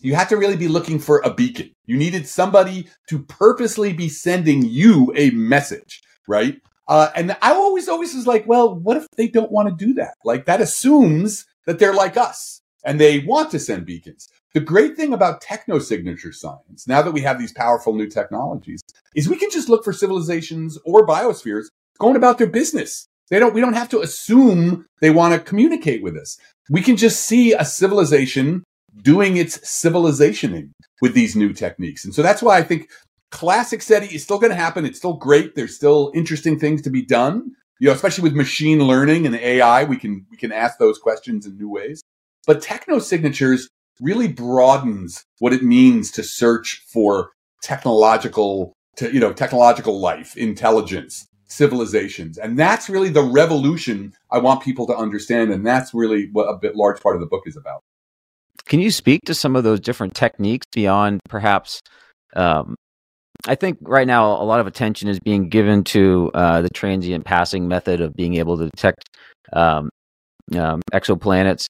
you 0.02 0.16
had 0.16 0.28
to 0.28 0.36
really 0.36 0.58
be 0.58 0.68
looking 0.68 0.98
for 0.98 1.22
a 1.24 1.32
beacon. 1.32 1.72
You 1.86 1.96
needed 1.96 2.28
somebody 2.28 2.90
to 3.08 3.20
purposely 3.20 3.94
be 3.94 4.10
sending 4.10 4.62
you 4.62 5.10
a 5.16 5.30
message, 5.30 6.02
right? 6.26 6.60
Uh, 6.88 7.08
and 7.16 7.34
I 7.40 7.52
always, 7.52 7.88
always 7.88 8.14
was 8.14 8.26
like, 8.26 8.46
well, 8.46 8.74
what 8.74 8.98
if 8.98 9.06
they 9.16 9.28
don't 9.28 9.50
want 9.50 9.70
to 9.70 9.86
do 9.86 9.94
that? 9.94 10.12
Like 10.26 10.44
that 10.44 10.60
assumes 10.60 11.46
that 11.64 11.78
they're 11.78 11.94
like 11.94 12.18
us 12.18 12.60
and 12.84 13.00
they 13.00 13.20
want 13.20 13.50
to 13.52 13.58
send 13.58 13.86
beacons. 13.86 14.28
The 14.54 14.60
great 14.60 14.96
thing 14.96 15.12
about 15.12 15.40
techno 15.40 15.78
signature 15.78 16.32
science, 16.32 16.86
now 16.86 17.02
that 17.02 17.12
we 17.12 17.20
have 17.20 17.38
these 17.38 17.52
powerful 17.52 17.94
new 17.94 18.08
technologies, 18.08 18.80
is 19.14 19.28
we 19.28 19.36
can 19.36 19.50
just 19.50 19.68
look 19.68 19.84
for 19.84 19.92
civilizations 19.92 20.78
or 20.84 21.06
biospheres 21.06 21.66
going 21.98 22.16
about 22.16 22.38
their 22.38 22.46
business. 22.46 23.06
They 23.30 23.38
don't, 23.38 23.52
we 23.52 23.60
don't 23.60 23.74
have 23.74 23.90
to 23.90 24.00
assume 24.00 24.86
they 25.00 25.10
want 25.10 25.34
to 25.34 25.40
communicate 25.40 26.02
with 26.02 26.16
us. 26.16 26.38
We 26.70 26.80
can 26.80 26.96
just 26.96 27.20
see 27.20 27.52
a 27.52 27.64
civilization 27.64 28.64
doing 29.02 29.36
its 29.36 29.58
civilizationing 29.58 30.70
with 31.02 31.12
these 31.12 31.36
new 31.36 31.52
techniques. 31.52 32.04
And 32.04 32.14
so 32.14 32.22
that's 32.22 32.42
why 32.42 32.56
I 32.56 32.62
think 32.62 32.88
classic 33.30 33.82
SETI 33.82 34.14
is 34.14 34.24
still 34.24 34.38
going 34.38 34.50
to 34.50 34.56
happen. 34.56 34.86
It's 34.86 34.98
still 34.98 35.14
great. 35.14 35.54
There's 35.54 35.76
still 35.76 36.10
interesting 36.14 36.58
things 36.58 36.82
to 36.82 36.90
be 36.90 37.02
done. 37.02 37.52
You 37.80 37.88
know, 37.88 37.94
especially 37.94 38.24
with 38.24 38.34
machine 38.34 38.80
learning 38.80 39.26
and 39.26 39.36
AI, 39.36 39.84
we 39.84 39.98
can 39.98 40.26
we 40.30 40.36
can 40.36 40.50
ask 40.50 40.78
those 40.78 40.98
questions 40.98 41.46
in 41.46 41.56
new 41.56 41.68
ways. 41.68 42.02
But 42.46 42.60
techno 42.60 42.98
signatures 42.98 43.68
really 44.00 44.28
broadens 44.28 45.24
what 45.38 45.52
it 45.52 45.62
means 45.62 46.10
to 46.12 46.22
search 46.22 46.84
for 46.92 47.30
technological 47.62 48.72
to, 48.96 49.12
you 49.12 49.20
know 49.20 49.32
technological 49.32 50.00
life, 50.00 50.36
intelligence, 50.36 51.26
civilizations. 51.48 52.38
And 52.38 52.58
that's 52.58 52.88
really 52.88 53.08
the 53.08 53.22
revolution 53.22 54.12
I 54.30 54.38
want 54.38 54.62
people 54.62 54.86
to 54.86 54.96
understand 54.96 55.50
and 55.50 55.66
that's 55.66 55.94
really 55.94 56.28
what 56.32 56.44
a 56.44 56.56
bit 56.56 56.76
large 56.76 57.00
part 57.00 57.16
of 57.16 57.20
the 57.20 57.26
book 57.26 57.44
is 57.46 57.56
about. 57.56 57.82
Can 58.66 58.80
you 58.80 58.90
speak 58.90 59.22
to 59.24 59.34
some 59.34 59.56
of 59.56 59.64
those 59.64 59.80
different 59.80 60.14
techniques 60.14 60.66
beyond 60.72 61.20
perhaps? 61.28 61.80
Um, 62.36 62.74
I 63.46 63.54
think 63.54 63.78
right 63.80 64.06
now 64.06 64.32
a 64.32 64.44
lot 64.44 64.60
of 64.60 64.66
attention 64.66 65.08
is 65.08 65.18
being 65.20 65.48
given 65.48 65.84
to 65.84 66.30
uh, 66.34 66.60
the 66.60 66.68
transient 66.68 67.24
passing 67.24 67.66
method 67.66 68.00
of 68.00 68.14
being 68.14 68.34
able 68.34 68.58
to 68.58 68.68
detect 68.68 69.08
um, 69.52 69.88
um, 70.56 70.82
exoplanets. 70.92 71.66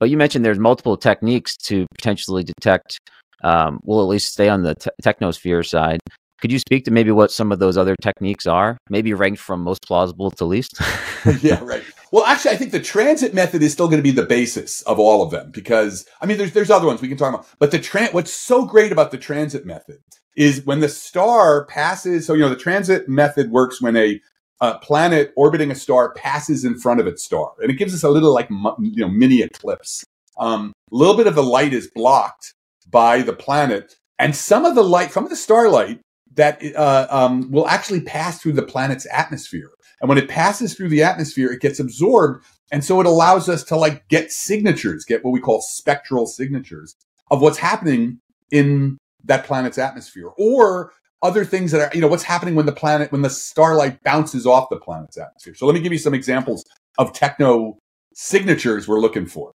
But 0.00 0.10
you 0.10 0.16
mentioned 0.16 0.44
there's 0.44 0.58
multiple 0.58 0.96
techniques 0.96 1.56
to 1.58 1.86
potentially 1.94 2.44
detect. 2.44 2.98
Um, 3.44 3.80
we'll 3.84 4.00
at 4.00 4.08
least 4.08 4.32
stay 4.32 4.48
on 4.48 4.62
the 4.62 4.74
te- 4.74 4.90
technosphere 5.02 5.66
side. 5.66 6.00
Could 6.40 6.50
you 6.50 6.58
speak 6.58 6.84
to 6.86 6.90
maybe 6.90 7.12
what 7.12 7.30
some 7.30 7.52
of 7.52 7.60
those 7.60 7.76
other 7.76 7.94
techniques 8.02 8.46
are? 8.46 8.76
Maybe 8.90 9.14
ranked 9.14 9.38
from 9.38 9.60
most 9.60 9.82
plausible 9.86 10.32
to 10.32 10.44
least. 10.44 10.76
yeah, 11.40 11.62
right. 11.62 11.84
Well, 12.10 12.24
actually, 12.24 12.50
I 12.50 12.56
think 12.56 12.72
the 12.72 12.80
transit 12.80 13.32
method 13.32 13.62
is 13.62 13.72
still 13.72 13.86
going 13.86 14.00
to 14.00 14.02
be 14.02 14.10
the 14.10 14.26
basis 14.26 14.82
of 14.82 14.98
all 14.98 15.22
of 15.22 15.30
them 15.30 15.52
because 15.52 16.04
I 16.20 16.26
mean, 16.26 16.38
there's 16.38 16.52
there's 16.52 16.70
other 16.70 16.86
ones 16.86 17.00
we 17.00 17.06
can 17.06 17.16
talk 17.16 17.32
about, 17.32 17.46
but 17.60 17.70
the 17.70 17.78
tran- 17.78 18.12
what's 18.12 18.32
so 18.32 18.64
great 18.66 18.90
about 18.90 19.12
the 19.12 19.18
transit 19.18 19.64
method 19.64 19.98
is 20.36 20.66
when 20.66 20.80
the 20.80 20.88
star 20.88 21.64
passes. 21.66 22.26
So 22.26 22.34
you 22.34 22.40
know, 22.40 22.48
the 22.48 22.56
transit 22.56 23.08
method 23.08 23.52
works 23.52 23.80
when 23.80 23.96
a 23.96 24.20
a 24.60 24.78
planet 24.78 25.32
orbiting 25.36 25.70
a 25.70 25.74
star 25.74 26.12
passes 26.14 26.64
in 26.64 26.78
front 26.78 27.00
of 27.00 27.06
its 27.06 27.24
star, 27.24 27.52
and 27.60 27.70
it 27.70 27.74
gives 27.74 27.94
us 27.94 28.02
a 28.02 28.10
little 28.10 28.32
like 28.32 28.48
you 28.50 29.00
know 29.00 29.08
mini 29.08 29.42
eclipse. 29.42 30.04
Um, 30.38 30.72
a 30.90 30.96
little 30.96 31.16
bit 31.16 31.26
of 31.26 31.34
the 31.34 31.42
light 31.42 31.72
is 31.72 31.90
blocked 31.94 32.54
by 32.88 33.22
the 33.22 33.32
planet, 33.32 33.96
and 34.18 34.34
some 34.36 34.64
of 34.64 34.74
the 34.74 34.84
light, 34.84 35.12
some 35.12 35.24
of 35.24 35.30
the 35.30 35.36
starlight 35.36 36.00
that 36.34 36.62
uh, 36.74 37.06
um, 37.10 37.50
will 37.50 37.68
actually 37.68 38.00
pass 38.00 38.40
through 38.40 38.52
the 38.52 38.62
planet's 38.62 39.06
atmosphere. 39.12 39.70
And 40.00 40.08
when 40.08 40.18
it 40.18 40.28
passes 40.28 40.74
through 40.74 40.88
the 40.88 41.02
atmosphere, 41.02 41.52
it 41.52 41.60
gets 41.60 41.78
absorbed. 41.78 42.44
And 42.72 42.84
so 42.84 43.00
it 43.00 43.06
allows 43.06 43.48
us 43.48 43.62
to 43.64 43.76
like 43.76 44.08
get 44.08 44.32
signatures, 44.32 45.04
get 45.04 45.24
what 45.24 45.32
we 45.32 45.40
call 45.40 45.60
spectral 45.60 46.26
signatures 46.26 46.96
of 47.30 47.40
what's 47.40 47.58
happening 47.58 48.18
in 48.50 48.98
that 49.24 49.44
planet's 49.44 49.78
atmosphere 49.78 50.30
or 50.36 50.92
other 51.22 51.44
things 51.44 51.70
that 51.70 51.80
are, 51.80 51.90
you 51.94 52.00
know, 52.00 52.08
what's 52.08 52.22
happening 52.22 52.54
when 52.54 52.66
the 52.66 52.72
planet, 52.72 53.12
when 53.12 53.22
the 53.22 53.30
starlight 53.30 54.02
bounces 54.02 54.46
off 54.46 54.68
the 54.70 54.78
planet's 54.78 55.16
atmosphere. 55.16 55.54
So 55.54 55.66
let 55.66 55.74
me 55.74 55.80
give 55.80 55.92
you 55.92 55.98
some 55.98 56.14
examples 56.14 56.64
of 56.98 57.12
techno 57.12 57.78
signatures 58.14 58.88
we're 58.88 59.00
looking 59.00 59.26
for. 59.26 59.52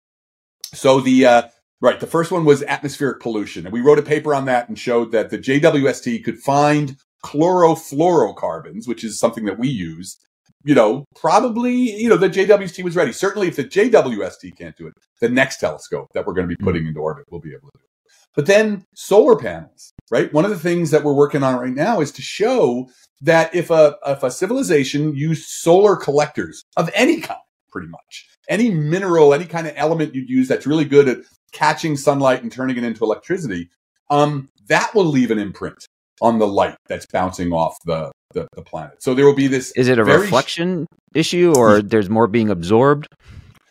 So 0.72 1.00
the, 1.00 1.26
uh, 1.26 1.42
Right. 1.80 2.00
The 2.00 2.06
first 2.06 2.32
one 2.32 2.46
was 2.46 2.62
atmospheric 2.62 3.20
pollution. 3.20 3.66
And 3.66 3.72
we 3.72 3.82
wrote 3.82 3.98
a 3.98 4.02
paper 4.02 4.34
on 4.34 4.46
that 4.46 4.68
and 4.68 4.78
showed 4.78 5.12
that 5.12 5.28
the 5.28 5.38
JWST 5.38 6.24
could 6.24 6.38
find 6.38 6.96
chlorofluorocarbons, 7.24 8.88
which 8.88 9.04
is 9.04 9.18
something 9.18 9.44
that 9.44 9.58
we 9.58 9.68
use. 9.68 10.16
You 10.64 10.74
know, 10.74 11.04
probably, 11.14 11.74
you 11.74 12.08
know, 12.08 12.16
the 12.16 12.30
JWST 12.30 12.82
was 12.82 12.96
ready. 12.96 13.12
Certainly, 13.12 13.48
if 13.48 13.56
the 13.56 13.64
JWST 13.64 14.56
can't 14.56 14.76
do 14.76 14.86
it, 14.86 14.94
the 15.20 15.28
next 15.28 15.58
telescope 15.58 16.08
that 16.14 16.26
we're 16.26 16.32
going 16.32 16.48
to 16.48 16.56
be 16.56 16.64
putting 16.64 16.86
into 16.86 16.98
orbit 16.98 17.26
will 17.30 17.40
be 17.40 17.50
able 17.50 17.68
to 17.68 17.78
do 17.78 17.84
it. 17.84 18.12
But 18.34 18.46
then 18.46 18.84
solar 18.94 19.36
panels, 19.36 19.92
right? 20.10 20.32
One 20.32 20.44
of 20.44 20.50
the 20.50 20.58
things 20.58 20.90
that 20.90 21.04
we're 21.04 21.14
working 21.14 21.42
on 21.42 21.56
right 21.56 21.74
now 21.74 22.00
is 22.00 22.12
to 22.12 22.22
show 22.22 22.88
that 23.22 23.54
if 23.54 23.70
a, 23.70 23.96
if 24.06 24.22
a 24.22 24.30
civilization 24.30 25.14
used 25.14 25.48
solar 25.48 25.96
collectors 25.96 26.62
of 26.76 26.90
any 26.94 27.20
kind, 27.20 27.40
pretty 27.70 27.88
much, 27.88 28.26
any 28.48 28.70
mineral, 28.70 29.34
any 29.34 29.46
kind 29.46 29.66
of 29.66 29.72
element 29.76 30.14
you'd 30.14 30.28
use 30.28 30.48
that's 30.48 30.66
really 30.66 30.84
good 30.84 31.08
at 31.08 31.18
catching 31.52 31.96
sunlight 31.96 32.42
and 32.42 32.52
turning 32.52 32.76
it 32.76 32.84
into 32.84 33.04
electricity, 33.04 33.70
um, 34.10 34.48
that 34.68 34.94
will 34.94 35.04
leave 35.04 35.30
an 35.30 35.38
imprint 35.38 35.86
on 36.20 36.38
the 36.38 36.46
light 36.46 36.76
that's 36.88 37.06
bouncing 37.06 37.52
off 37.52 37.76
the, 37.84 38.10
the, 38.32 38.46
the 38.54 38.62
planet. 38.62 39.02
So 39.02 39.14
there 39.14 39.26
will 39.26 39.34
be 39.34 39.48
this. 39.48 39.72
Is 39.76 39.88
it 39.88 39.98
a 39.98 40.04
reflection 40.04 40.86
sh- 40.90 41.18
issue 41.18 41.54
or 41.56 41.82
there's 41.82 42.08
more 42.08 42.26
being 42.26 42.50
absorbed? 42.50 43.08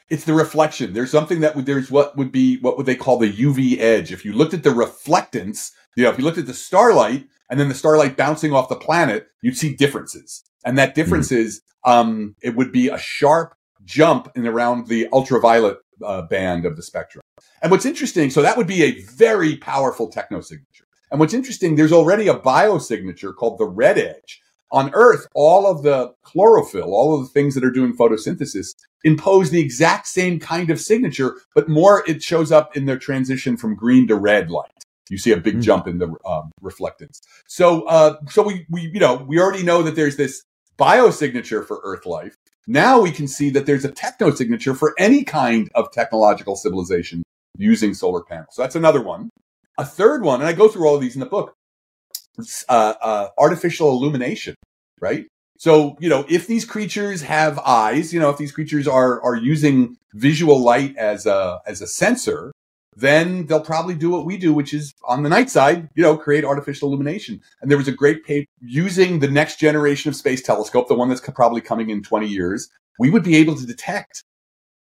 It's 0.10 0.26
the 0.26 0.34
reflection. 0.34 0.94
There's 0.94 1.10
something 1.10 1.40
that 1.40 1.56
would, 1.56 1.66
there's 1.66 1.90
what 1.90 2.16
would 2.16 2.32
be, 2.32 2.58
what 2.60 2.78
would 2.78 2.86
they 2.86 2.96
call 2.96 3.18
the 3.18 3.32
UV 3.32 3.80
edge? 3.80 4.12
If 4.12 4.24
you 4.24 4.34
looked 4.34 4.54
at 4.54 4.62
the 4.62 4.70
reflectance, 4.70 5.72
you 5.96 6.04
know, 6.04 6.10
if 6.10 6.18
you 6.18 6.24
looked 6.24 6.38
at 6.38 6.46
the 6.46 6.54
starlight 6.54 7.28
and 7.50 7.60
then 7.60 7.70
the 7.70 7.76
starlight 7.76 8.18
bouncing 8.18 8.54
off 8.54 8.70
the 8.70 8.76
planet, 8.76 9.28
you'd 9.42 9.58
see 9.58 9.76
differences. 9.76 10.44
And 10.66 10.78
that 10.78 10.96
difference 10.96 11.28
mm-hmm. 11.28 11.46
is, 11.46 11.62
um, 11.86 12.36
it 12.42 12.56
would 12.56 12.72
be 12.72 12.90
a 12.90 12.98
sharp 12.98 13.56
jump 13.84 14.32
in 14.36 14.48
around 14.48 14.88
the 14.88 15.08
ultraviolet 15.14 15.78
uh, 16.04 16.24
band 16.24 16.66
of 16.66 16.76
the 16.76 16.84
spectrum. 16.84 17.22
And 17.62 17.72
what's 17.72 17.86
interesting, 17.86 18.30
so 18.30 18.42
that 18.42 18.58
would 18.58 18.68
be 18.68 18.84
a 18.84 19.02
very 19.04 19.58
powerful 19.58 20.12
technosignature. 20.12 20.86
And 21.12 21.20
what's 21.20 21.34
interesting, 21.34 21.76
there's 21.76 21.94
already 21.94 22.28
a 22.28 22.38
biosignature 22.38 23.36
called 23.36 23.60
the 23.60 23.68
red 23.68 23.98
edge. 23.98 24.42
On 24.72 24.92
Earth, 24.94 25.28
all 25.36 25.68
of 25.68 25.84
the 25.84 26.14
chlorophyll, 26.24 26.94
all 26.94 27.16
of 27.16 27.22
the 27.22 27.30
things 27.30 27.54
that 27.54 27.64
are 27.64 27.72
doing 27.72 27.96
photosynthesis 27.96 28.74
impose 29.04 29.52
the 29.52 29.62
exact 29.62 30.08
same 30.08 30.40
kind 30.40 30.70
of 30.70 30.82
signature, 30.82 31.36
but 31.54 31.70
more 31.70 32.04
it 32.08 32.24
shows 32.24 32.52
up 32.52 32.76
in 32.76 32.86
their 32.86 32.98
transition 32.98 33.56
from 33.56 33.76
green 33.76 34.08
to 34.08 34.16
red 34.16 34.50
light. 34.50 34.85
You 35.10 35.18
see 35.18 35.32
a 35.32 35.38
big 35.38 35.56
mm-hmm. 35.56 35.62
jump 35.62 35.88
in 35.88 35.98
the 36.00 36.16
um, 36.26 36.52
reflectance. 36.64 37.20
So, 37.48 37.84
uh, 37.84 38.18
so 38.30 38.44
we, 38.44 38.66
we, 38.70 38.90
you 38.94 39.00
know, 39.00 39.16
we 39.16 39.40
already 39.40 39.64
know 39.64 39.84
that 39.84 39.96
there's 39.96 40.18
this 40.18 40.42
biosignature 40.78 41.66
for 41.66 41.80
Earth 41.84 42.06
life. 42.06 42.36
Now 42.68 43.00
we 43.00 43.12
can 43.12 43.28
see 43.28 43.52
that 43.52 43.66
there's 43.66 43.86
a 43.86 43.92
technosignature 43.92 44.76
for 44.76 44.96
any 44.98 45.24
kind 45.24 45.70
of 45.76 45.92
technological 45.92 46.56
civilization 46.56 47.22
using 47.58 47.94
solar 47.94 48.24
panels. 48.24 48.50
So 48.52 48.64
that's 48.64 48.76
another 48.76 49.02
one. 49.02 49.30
A 49.78 49.86
third 49.86 50.24
one, 50.24 50.40
and 50.40 50.48
I 50.48 50.54
go 50.54 50.68
through 50.68 50.88
all 50.88 50.96
of 50.96 51.02
these 51.02 51.16
in 51.16 51.20
the 51.20 51.26
book, 51.26 51.54
uh, 52.70 52.94
uh, 53.02 53.28
artificial 53.38 53.90
illumination, 53.90 54.56
right? 55.00 55.28
So, 55.58 55.96
you 56.00 56.10
know, 56.10 56.26
if 56.30 56.48
these 56.48 56.66
creatures 56.66 57.22
have 57.22 57.60
eyes, 57.60 58.14
you 58.14 58.20
know, 58.20 58.30
if 58.30 58.38
these 58.38 58.52
creatures 58.52 58.88
are, 58.88 59.22
are 59.22 59.36
using 59.36 59.98
visual 60.14 60.60
light 60.60 60.96
as 60.98 61.26
a, 61.26 61.62
as 61.66 61.82
a 61.82 61.88
sensor, 61.88 62.52
then 62.96 63.46
they'll 63.46 63.62
probably 63.62 63.96
do 63.96 64.10
what 64.10 64.26
we 64.26 64.38
do, 64.38 64.54
which 64.54 64.74
is 64.74 64.94
on 65.06 65.24
the 65.24 65.30
night 65.30 65.50
side, 65.50 65.90
you 65.96 66.04
know, 66.04 66.18
create 66.18 66.46
artificial 66.46 66.88
illumination. 66.88 67.42
And 67.62 67.70
there 67.70 67.78
was 67.78 67.88
a 67.88 67.92
great 67.92 68.24
paper 68.24 68.50
using 68.62 69.20
the 69.20 69.28
next 69.28 69.60
generation 69.60 70.10
of 70.10 70.16
space 70.16 70.42
telescope, 70.42 70.88
the 70.88 70.96
one 70.96 71.10
that's 71.10 71.22
probably 71.22 71.62
coming 71.62 71.90
in 71.90 72.02
20 72.02 72.28
years. 72.28 72.70
We 72.98 73.10
would 73.10 73.24
be 73.24 73.36
able 73.36 73.56
to 73.56 73.66
detect 73.66 74.24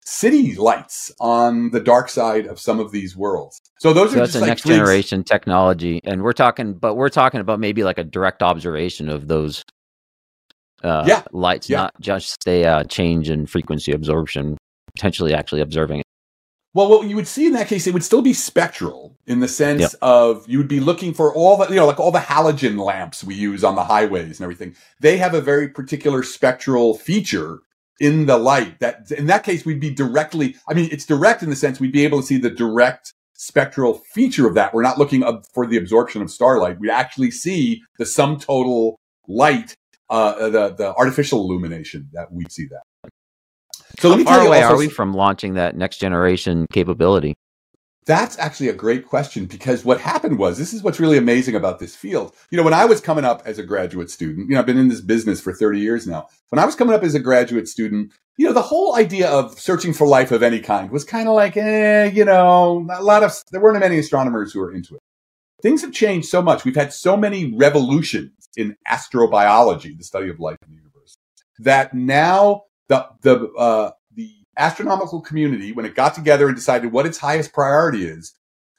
city 0.07 0.55
lights 0.55 1.13
on 1.19 1.71
the 1.71 1.81
dark 1.81 2.09
side 2.09 2.47
of 2.47 2.61
some 2.61 2.79
of 2.79 2.93
these 2.93 3.17
worlds. 3.17 3.61
So 3.81 3.93
those 3.93 4.13
so 4.13 4.17
are 4.17 4.21
that's 4.21 4.37
a 4.37 4.41
like 4.41 4.49
next 4.49 4.65
generation 4.65 5.25
technology, 5.25 6.01
and 6.05 6.23
we're 6.23 6.33
talking, 6.33 6.75
but 6.75 6.95
we're 6.95 7.09
talking 7.09 7.41
about 7.41 7.59
maybe 7.59 7.83
like 7.83 7.99
a 7.99 8.05
direct 8.05 8.43
observation 8.43 9.09
of 9.09 9.27
those 9.27 9.65
uh, 10.85 11.05
yeah. 11.07 11.23
lights, 11.33 11.69
yeah. 11.69 11.79
not 11.79 12.01
just 12.01 12.47
a 12.47 12.65
uh, 12.65 12.85
change 12.85 13.29
in 13.29 13.47
frequency 13.47 13.91
absorption, 13.91 14.57
potentially 14.95 15.35
actually 15.35 15.61
observing 15.61 16.01
it. 16.01 16.07
Well, 16.77 16.91
what 16.91 17.09
you 17.09 17.17
would 17.17 17.27
see 17.27 17.47
in 17.47 17.55
that 17.55 17.69
case, 17.69 17.87
it 17.87 17.95
would 17.95 18.05
still 18.05 18.21
be 18.21 18.35
spectral 18.35 19.17
in 19.27 19.41
the 19.41 19.49
sense 19.49 19.81
yep. 19.81 19.93
of 20.03 20.47
you 20.47 20.59
would 20.59 20.69
be 20.69 20.79
looking 20.79 21.15
for 21.15 21.35
all 21.35 21.57
the, 21.57 21.69
you 21.71 21.77
know, 21.77 21.87
like 21.87 21.99
all 21.99 22.13
the 22.13 22.19
halogen 22.19 22.77
lamps 22.77 23.25
we 23.25 23.35
use 23.35 23.65
on 23.65 23.77
the 23.77 23.85
highways 23.85 24.39
and 24.39 24.43
everything. 24.43 24.77
They 25.01 25.17
have 25.17 25.33
a 25.33 25.41
very 25.41 25.71
particular 25.71 26.23
spectral 26.23 26.93
feature 26.93 27.61
in 27.99 28.27
the 28.27 28.37
light 28.37 28.79
that 28.81 29.11
in 29.11 29.25
that 29.29 29.43
case 29.43 29.65
we'd 29.65 29.81
be 29.81 29.89
directly 29.89 30.55
i 30.69 30.75
mean 30.75 30.87
it's 30.93 31.07
direct 31.07 31.43
in 31.43 31.49
the 31.49 31.57
sense 31.57 31.81
we'd 31.81 31.93
be 31.93 32.05
able 32.05 32.21
to 32.21 32.27
see 32.27 32.37
the 32.37 32.51
direct 32.51 33.15
spectral 33.33 34.03
feature 34.13 34.47
of 34.47 34.53
that 34.53 34.75
we're 34.75 34.83
not 34.83 34.99
looking 34.99 35.25
for 35.55 35.67
the 35.67 35.79
absorption 35.79 36.21
of 36.21 36.31
starlight 36.31 36.79
we 36.79 36.91
actually 36.91 37.31
see 37.31 37.81
the 37.99 38.05
sum 38.05 38.39
total 38.39 39.01
light 39.27 39.75
uh, 40.11 40.51
the 40.51 40.75
the 40.75 40.95
artificial 40.97 41.41
illumination 41.41 42.11
that 42.13 42.31
we'd 42.31 42.53
see 42.53 42.67
that 42.67 42.83
so 43.99 44.17
how 44.17 44.25
far 44.25 44.47
away 44.47 44.63
also, 44.63 44.75
are 44.75 44.79
we 44.79 44.89
from 44.89 45.13
launching 45.15 45.55
that 45.55 45.77
next 45.77 45.99
generation 45.99 46.67
capability 46.73 47.37
that's 48.07 48.39
actually 48.39 48.69
a 48.69 48.73
great 48.73 49.05
question 49.05 49.47
because 49.47 49.85
what 49.85 50.01
happened 50.01 50.39
was 50.39 50.57
this 50.57 50.73
is 50.73 50.83
what's 50.83 51.01
really 51.01 51.19
amazing 51.19 51.57
about 51.57 51.81
this 51.81 51.97
field. 51.97 52.33
You 52.51 52.57
know, 52.57 52.63
when 52.63 52.73
I 52.73 52.85
was 52.85 53.01
coming 53.01 53.25
up 53.25 53.43
as 53.45 53.59
a 53.59 53.65
graduate 53.65 54.11
student, 54.11 54.49
you 54.49 54.55
know, 54.55 54.61
I've 54.61 54.67
been 54.67 54.79
in 54.79 54.89
this 54.89 55.01
business 55.01 55.41
for 55.41 55.53
30 55.53 55.81
years 55.81 56.07
now. 56.07 56.29
When 56.51 56.61
I 56.61 56.65
was 56.65 56.77
coming 56.77 56.95
up 56.95 57.03
as 57.03 57.17
a 57.17 57.21
graduate 57.21 57.67
student, 57.67 58.13
you 58.39 58.47
know, 58.47 58.53
the 58.53 58.63
whole 58.63 58.95
idea 58.95 59.29
of 59.29 59.59
searching 59.59 59.93
for 59.93 60.07
life 60.07 60.31
of 60.31 60.45
any 60.45 60.61
kind 60.61 60.91
was 60.91 61.05
kind 61.05 61.29
of 61.29 61.35
like, 61.35 61.57
eh, 61.57 62.05
you 62.05 62.25
know, 62.25 62.87
a 62.93 63.03
lot 63.03 63.25
of, 63.25 63.33
there 63.51 63.61
weren't 63.61 63.81
many 63.81 63.99
astronomers 63.99 64.53
who 64.53 64.61
were 64.61 64.73
into 64.73 64.95
it. 64.95 65.03
Things 65.61 65.83
have 65.83 65.93
changed 65.93 66.29
so 66.29 66.41
much. 66.41 66.65
We've 66.65 66.77
had 66.77 66.93
so 66.93 67.17
many 67.17 67.57
revolutions 67.57 68.31
in 68.57 68.77
astrobiology, 68.89 69.99
the 69.99 70.05
study 70.05 70.29
of 70.29 70.39
life 70.39 70.59
in 70.65 70.71
the 70.71 70.77
universe, 70.77 71.17
that 71.59 71.93
now 71.93 72.66
the, 72.89 73.07
the, 73.23 73.49
uh, 73.53 73.91
the 74.15 74.33
astronomical 74.57 75.21
community, 75.21 75.73
when 75.73 75.85
it 75.85 75.95
got 75.95 76.15
together 76.15 76.47
and 76.47 76.57
decided 76.57 76.93
what 76.93 77.07
its 77.07 77.19
highest 77.19 77.53
priority 77.53 78.07
is, 78.07 78.35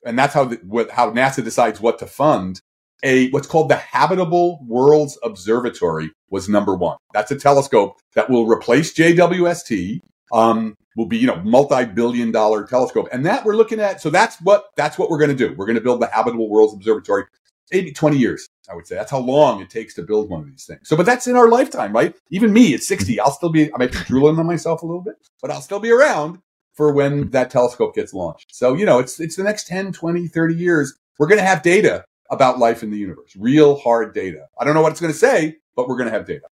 and 0.05 0.17
that's 0.17 0.33
how 0.33 0.45
the, 0.45 0.55
what, 0.63 0.91
how 0.91 1.11
NASA 1.11 1.43
decides 1.43 1.79
what 1.79 1.99
to 1.99 2.07
fund. 2.07 2.61
A 3.03 3.29
what's 3.29 3.45
called 3.45 3.69
the 3.69 3.75
Habitable 3.75 4.59
Worlds 4.65 5.19
Observatory 5.23 6.09
was 6.31 6.49
number 6.49 6.75
one. 6.75 6.97
That's 7.13 7.29
a 7.29 7.35
telescope 7.35 7.99
that 8.15 8.27
will 8.27 8.47
replace 8.47 8.91
JWST. 8.95 9.99
Um, 10.31 10.75
will 10.97 11.05
be 11.05 11.17
you 11.17 11.27
know 11.27 11.37
multi-billion 11.43 12.31
dollar 12.31 12.65
telescope, 12.65 13.07
and 13.13 13.25
that 13.25 13.45
we're 13.45 13.55
looking 13.55 13.79
at. 13.79 14.01
So 14.01 14.09
that's 14.09 14.41
what 14.41 14.65
that's 14.75 14.97
what 14.97 15.09
we're 15.09 15.19
going 15.19 15.29
to 15.29 15.35
do. 15.35 15.53
We're 15.55 15.67
going 15.67 15.77
to 15.77 15.81
build 15.81 16.01
the 16.01 16.07
Habitable 16.07 16.49
Worlds 16.49 16.73
Observatory. 16.73 17.25
Maybe 17.71 17.91
20 17.91 18.17
years, 18.17 18.47
I 18.69 18.75
would 18.75 18.87
say. 18.87 18.95
That's 18.95 19.11
how 19.11 19.19
long 19.19 19.61
it 19.61 19.69
takes 19.69 19.93
to 19.95 20.03
build 20.03 20.29
one 20.29 20.41
of 20.41 20.47
these 20.47 20.65
things. 20.65 20.89
So, 20.89 20.97
but 20.97 21.05
that's 21.05 21.27
in 21.27 21.35
our 21.35 21.49
lifetime, 21.49 21.93
right? 21.93 22.15
Even 22.31 22.53
me 22.53 22.73
at 22.73 22.83
60, 22.83 23.19
I'll 23.19 23.31
still 23.31 23.49
be, 23.49 23.73
I 23.73 23.77
might 23.77 23.91
be 23.91 23.99
drooling 23.99 24.39
on 24.39 24.45
myself 24.45 24.81
a 24.81 24.85
little 24.85 25.01
bit, 25.01 25.15
but 25.41 25.51
I'll 25.51 25.61
still 25.61 25.79
be 25.79 25.91
around 25.91 26.39
for 26.73 26.93
when 26.93 27.29
that 27.31 27.49
telescope 27.49 27.95
gets 27.95 28.13
launched. 28.13 28.55
So, 28.55 28.73
you 28.73 28.85
know, 28.85 28.99
it's, 28.99 29.19
it's 29.19 29.35
the 29.35 29.43
next 29.43 29.67
10, 29.67 29.93
20, 29.93 30.27
30 30.27 30.55
years. 30.55 30.93
We're 31.17 31.27
going 31.27 31.39
to 31.39 31.45
have 31.45 31.63
data 31.63 32.05
about 32.29 32.59
life 32.59 32.83
in 32.83 32.91
the 32.91 32.97
universe, 32.97 33.35
real 33.37 33.77
hard 33.77 34.13
data. 34.13 34.45
I 34.59 34.65
don't 34.65 34.73
know 34.73 34.81
what 34.81 34.91
it's 34.91 35.01
going 35.01 35.13
to 35.13 35.19
say, 35.19 35.57
but 35.75 35.87
we're 35.87 35.97
going 35.97 36.09
to 36.09 36.13
have 36.13 36.27
data. 36.27 36.45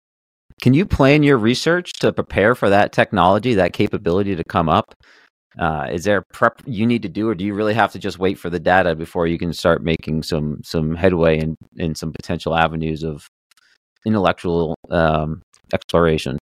Can 0.61 0.73
you 0.73 0.85
plan 0.85 1.21
your 1.21 1.37
research 1.37 1.93
to 1.93 2.13
prepare 2.13 2.55
for 2.55 2.69
that 2.69 2.93
technology, 2.93 3.55
that 3.55 3.73
capability 3.73 4.35
to 4.35 4.43
come 4.43 4.69
up? 4.69 4.95
Uh, 5.59 5.87
is 5.91 6.03
there 6.03 6.23
prep 6.33 6.61
you 6.65 6.85
need 6.85 7.01
to 7.01 7.09
do, 7.09 7.29
or 7.29 7.35
do 7.35 7.45
you 7.45 7.53
really 7.53 7.73
have 7.73 7.91
to 7.93 7.99
just 7.99 8.19
wait 8.19 8.37
for 8.37 8.49
the 8.49 8.59
data 8.59 8.95
before 8.95 9.27
you 9.27 9.37
can 9.37 9.53
start 9.53 9.83
making 9.83 10.23
some 10.23 10.61
some 10.63 10.95
headway 10.95 11.39
in 11.39 11.55
in 11.77 11.95
some 11.95 12.11
potential 12.11 12.55
avenues 12.55 13.03
of 13.03 13.29
intellectual 14.05 14.75
um, 14.89 15.41
exploration? 15.73 16.37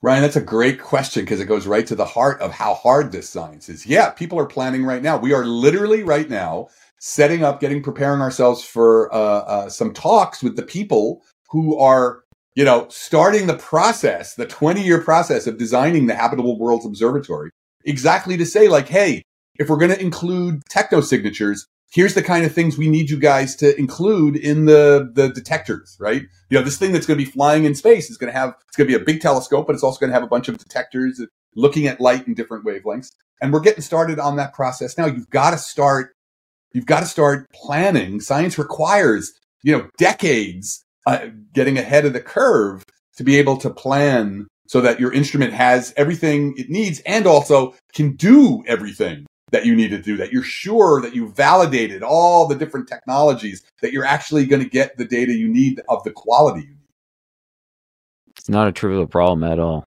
Ryan, 0.00 0.22
that's 0.22 0.36
a 0.36 0.40
great 0.40 0.80
question 0.80 1.24
because 1.24 1.40
it 1.40 1.46
goes 1.46 1.66
right 1.66 1.86
to 1.86 1.96
the 1.96 2.04
heart 2.04 2.40
of 2.40 2.52
how 2.52 2.74
hard 2.74 3.10
this 3.10 3.28
science 3.28 3.68
is. 3.68 3.84
Yeah, 3.84 4.10
people 4.10 4.38
are 4.38 4.46
planning 4.46 4.84
right 4.84 5.02
now. 5.02 5.16
We 5.16 5.32
are 5.32 5.44
literally 5.44 6.04
right 6.04 6.28
now 6.30 6.68
setting 7.00 7.42
up, 7.42 7.60
getting 7.60 7.82
preparing 7.82 8.20
ourselves 8.20 8.62
for 8.62 9.12
uh, 9.12 9.18
uh, 9.18 9.68
some 9.68 9.92
talks 9.92 10.40
with 10.42 10.54
the 10.54 10.62
people 10.62 11.24
who 11.48 11.76
are, 11.78 12.22
you 12.54 12.64
know, 12.64 12.86
starting 12.90 13.48
the 13.48 13.56
process, 13.56 14.34
the 14.34 14.46
20 14.46 14.84
year 14.84 15.00
process 15.02 15.48
of 15.48 15.58
designing 15.58 16.06
the 16.06 16.14
Habitable 16.14 16.58
Worlds 16.58 16.86
Observatory 16.86 17.50
exactly 17.84 18.36
to 18.36 18.46
say 18.46 18.68
like, 18.68 18.88
hey, 18.88 19.22
if 19.58 19.68
we're 19.68 19.76
going 19.76 19.90
to 19.90 20.00
include 20.00 20.62
techno 20.70 21.00
signatures, 21.00 21.66
here's 21.90 22.14
the 22.14 22.22
kind 22.22 22.44
of 22.44 22.52
things 22.52 22.76
we 22.76 22.88
need 22.88 23.10
you 23.10 23.18
guys 23.18 23.56
to 23.56 23.78
include 23.78 24.36
in 24.36 24.66
the 24.66 25.10
the 25.14 25.28
detectors, 25.28 25.96
right? 26.00 26.22
You 26.50 26.58
know, 26.58 26.62
this 26.62 26.78
thing 26.78 26.92
that's 26.92 27.06
going 27.06 27.18
to 27.18 27.24
be 27.24 27.30
flying 27.30 27.64
in 27.64 27.74
space 27.74 28.10
is 28.10 28.18
going 28.18 28.32
to 28.32 28.38
have 28.38 28.54
it's 28.68 28.76
going 28.76 28.88
to 28.88 28.96
be 28.96 29.00
a 29.00 29.04
big 29.04 29.20
telescope, 29.20 29.66
but 29.66 29.74
it's 29.74 29.84
also 29.84 30.00
going 30.00 30.10
to 30.10 30.14
have 30.14 30.22
a 30.22 30.28
bunch 30.28 30.48
of 30.48 30.58
detectors 30.58 31.20
looking 31.54 31.86
at 31.86 32.00
light 32.00 32.26
in 32.26 32.34
different 32.34 32.64
wavelengths. 32.64 33.12
And 33.40 33.52
we're 33.52 33.60
getting 33.60 33.82
started 33.82 34.18
on 34.18 34.36
that 34.36 34.52
process 34.52 34.98
now. 34.98 35.06
You've 35.06 35.30
got 35.30 35.50
to 35.50 35.58
start. 35.58 36.14
You've 36.72 36.86
got 36.86 37.00
to 37.00 37.06
start 37.06 37.46
planning. 37.52 38.20
Science 38.20 38.58
requires 38.58 39.32
you 39.62 39.76
know 39.76 39.88
decades 39.98 40.84
uh, 41.06 41.28
getting 41.54 41.78
ahead 41.78 42.04
of 42.04 42.12
the 42.12 42.20
curve 42.20 42.84
to 43.16 43.24
be 43.24 43.36
able 43.38 43.56
to 43.56 43.70
plan 43.70 44.46
so 44.68 44.80
that 44.82 45.00
your 45.00 45.12
instrument 45.12 45.52
has 45.52 45.92
everything 45.96 46.54
it 46.56 46.70
needs 46.70 47.00
and 47.00 47.26
also 47.26 47.74
can 47.92 48.14
do 48.14 48.62
everything 48.66 49.26
that 49.50 49.64
you 49.64 49.74
need 49.74 49.88
to 49.88 50.00
do 50.00 50.16
that. 50.18 50.30
You're 50.30 50.42
sure 50.42 51.00
that 51.00 51.14
you 51.14 51.30
validated 51.30 52.02
all 52.02 52.46
the 52.46 52.54
different 52.54 52.86
technologies 52.86 53.64
that 53.80 53.92
you're 53.92 54.04
actually 54.04 54.46
going 54.46 54.62
to 54.62 54.68
get 54.68 54.96
the 54.98 55.06
data 55.06 55.32
you 55.32 55.48
need 55.48 55.80
of 55.88 56.04
the 56.04 56.10
quality 56.10 56.60
you 56.60 56.68
need. 56.68 56.76
It's 58.36 58.48
not 58.48 58.68
a 58.68 58.72
trivial 58.72 59.06
problem 59.06 59.50
at 59.50 59.58
all. 59.58 59.84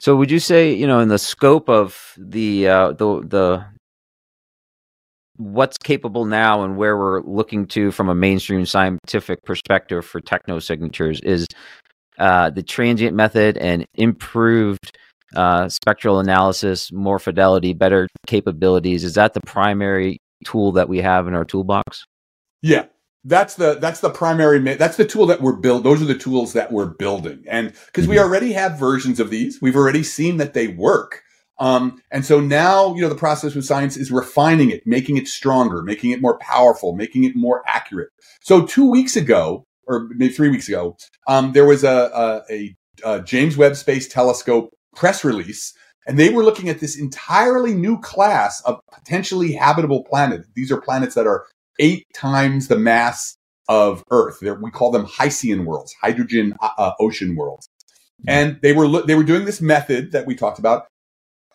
So 0.00 0.16
would 0.16 0.30
you 0.30 0.40
say, 0.40 0.72
you 0.72 0.86
know, 0.86 0.98
in 0.98 1.08
the 1.08 1.18
scope 1.18 1.68
of 1.68 2.14
the 2.18 2.66
uh, 2.66 2.92
the 2.92 3.20
the 3.20 3.64
what's 5.36 5.78
capable 5.78 6.24
now 6.24 6.62
and 6.62 6.76
where 6.76 6.96
we're 6.96 7.22
looking 7.22 7.66
to 7.66 7.90
from 7.90 8.08
a 8.08 8.14
mainstream 8.14 8.66
scientific 8.66 9.42
perspective 9.44 10.04
for 10.04 10.20
techno 10.20 10.58
signatures 10.58 11.20
is 11.22 11.46
uh, 12.22 12.50
the 12.50 12.62
transient 12.62 13.16
method 13.16 13.56
and 13.56 13.84
improved 13.94 14.96
uh, 15.34 15.68
spectral 15.68 16.20
analysis, 16.20 16.92
more 16.92 17.18
fidelity, 17.18 17.72
better 17.72 18.06
capabilities. 18.28 19.02
Is 19.02 19.14
that 19.14 19.34
the 19.34 19.40
primary 19.40 20.20
tool 20.44 20.70
that 20.72 20.88
we 20.88 20.98
have 20.98 21.26
in 21.26 21.34
our 21.34 21.44
toolbox? 21.44 22.04
Yeah, 22.60 22.86
that's 23.24 23.56
the 23.56 23.74
that's 23.74 23.98
the 23.98 24.10
primary 24.10 24.60
that's 24.60 24.96
the 24.96 25.04
tool 25.04 25.26
that 25.26 25.42
we're 25.42 25.56
build 25.56 25.82
those 25.82 26.00
are 26.00 26.06
the 26.06 26.14
tools 26.14 26.52
that 26.52 26.70
we're 26.70 26.86
building 26.86 27.44
and 27.48 27.72
because 27.86 28.06
we 28.06 28.16
mm-hmm. 28.16 28.24
already 28.24 28.52
have 28.52 28.78
versions 28.78 29.20
of 29.20 29.30
these 29.30 29.62
we've 29.62 29.76
already 29.76 30.02
seen 30.02 30.38
that 30.38 30.54
they 30.54 30.66
work 30.66 31.22
um, 31.60 32.02
and 32.10 32.24
so 32.24 32.40
now, 32.40 32.92
you 32.96 33.02
know, 33.02 33.08
the 33.08 33.14
process 33.14 33.54
with 33.54 33.64
science 33.64 33.96
is 33.96 34.10
refining 34.10 34.70
it, 34.70 34.84
making 34.84 35.16
it 35.16 35.28
stronger, 35.28 35.82
making 35.82 36.10
it 36.10 36.20
more 36.20 36.36
powerful, 36.38 36.96
making 36.96 37.22
it 37.22 37.36
more 37.36 37.62
accurate. 37.68 38.08
So 38.40 38.66
two 38.66 38.90
weeks 38.90 39.14
ago, 39.14 39.64
or 39.86 40.08
maybe 40.10 40.32
three 40.32 40.48
weeks 40.48 40.68
ago, 40.68 40.96
um, 41.28 41.52
there 41.52 41.66
was 41.66 41.84
a, 41.84 42.42
a, 42.50 42.76
a, 43.04 43.22
James 43.22 43.56
Webb 43.56 43.76
Space 43.76 44.08
Telescope 44.08 44.70
press 44.94 45.24
release, 45.24 45.74
and 46.06 46.18
they 46.18 46.30
were 46.30 46.44
looking 46.44 46.68
at 46.68 46.80
this 46.80 46.98
entirely 46.98 47.74
new 47.74 47.98
class 48.00 48.62
of 48.62 48.80
potentially 48.92 49.52
habitable 49.52 50.04
planets. 50.04 50.48
These 50.54 50.72
are 50.72 50.80
planets 50.80 51.14
that 51.14 51.26
are 51.26 51.46
eight 51.78 52.06
times 52.14 52.68
the 52.68 52.78
mass 52.78 53.36
of 53.68 54.04
Earth. 54.10 54.38
They're, 54.40 54.54
we 54.54 54.70
call 54.70 54.90
them 54.90 55.04
Hycean 55.04 55.64
worlds, 55.64 55.94
hydrogen 56.00 56.54
uh, 56.60 56.70
uh 56.76 56.92
ocean 57.00 57.36
worlds. 57.36 57.68
And 58.26 58.60
they 58.62 58.72
were 58.72 59.02
they 59.02 59.16
were 59.16 59.24
doing 59.24 59.46
this 59.46 59.60
method 59.60 60.12
that 60.12 60.26
we 60.26 60.36
talked 60.36 60.60
about, 60.60 60.86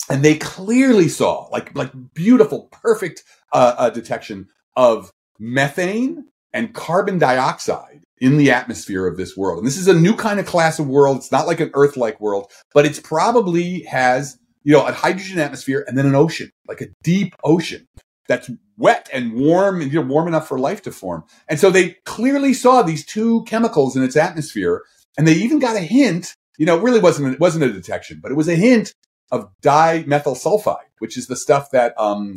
and 0.10 0.24
they 0.24 0.38
clearly 0.38 1.08
saw 1.08 1.48
like 1.50 1.74
like 1.76 1.92
beautiful, 2.14 2.68
perfect 2.72 3.24
uh, 3.54 3.76
uh, 3.78 3.90
detection 3.90 4.50
of 4.76 5.12
methane 5.40 6.26
and 6.54 6.74
carbon 6.74 7.20
dioxide 7.20 8.04
in 8.20 8.38
the 8.38 8.52
atmosphere 8.52 9.08
of 9.08 9.18
this 9.18 9.38
world. 9.38 9.60
And 9.60 9.68
this 9.68 9.78
is 9.78 9.88
a 9.88 9.94
new 9.94 10.16
kind 10.16 10.40
of 10.40 10.46
class 10.46 10.80
of 10.80 10.88
world. 10.88 11.18
It's 11.18 11.32
not 11.32 11.48
like 11.48 11.60
an 11.60 11.72
Earth-like 11.74 12.20
world, 12.20 12.52
but 12.74 12.86
it's 12.86 13.00
probably 13.00 13.82
has 13.84 14.38
you 14.64 14.74
know 14.74 14.86
a 14.86 14.92
hydrogen 14.92 15.40
atmosphere 15.40 15.86
and 15.88 15.98
then 15.98 16.06
an 16.06 16.16
ocean, 16.16 16.52
like 16.68 16.82
a 16.82 16.88
deep 17.04 17.34
ocean 17.44 17.88
that's 18.28 18.50
wet 18.78 19.10
and 19.14 19.34
warm 19.34 19.82
and 19.82 19.92
you 19.92 20.02
know 20.02 20.08
warm 20.08 20.28
enough 20.28 20.48
for 20.48 20.60
life 20.60 20.82
to 20.84 20.92
form. 20.92 21.24
And 21.48 21.60
so 21.60 21.70
they 21.70 21.98
clearly 22.06 22.54
saw 22.54 22.82
these 22.82 23.06
two 23.06 23.44
chemicals 23.46 23.96
in 23.96 24.04
its 24.04 24.16
atmosphere, 24.16 24.84
and 25.18 25.28
they 25.28 25.34
even 25.34 25.60
got 25.60 25.76
a 25.76 25.82
hint. 25.82 26.36
You 26.58 26.66
know, 26.66 26.78
it 26.78 26.84
really 26.84 27.00
wasn't 27.00 27.34
it 27.34 27.40
wasn't 27.40 27.66
a 27.66 27.72
detection, 27.72 28.20
but 28.22 28.32
it 28.32 28.36
was 28.36 28.48
a 28.48 28.56
hint 28.56 28.94
of 29.32 29.50
dimethyl 29.62 30.36
sulfide, 30.36 30.90
which 31.00 31.18
is 31.18 31.28
the 31.28 31.36
stuff 31.36 31.72
that 31.72 31.94
um, 32.00 32.36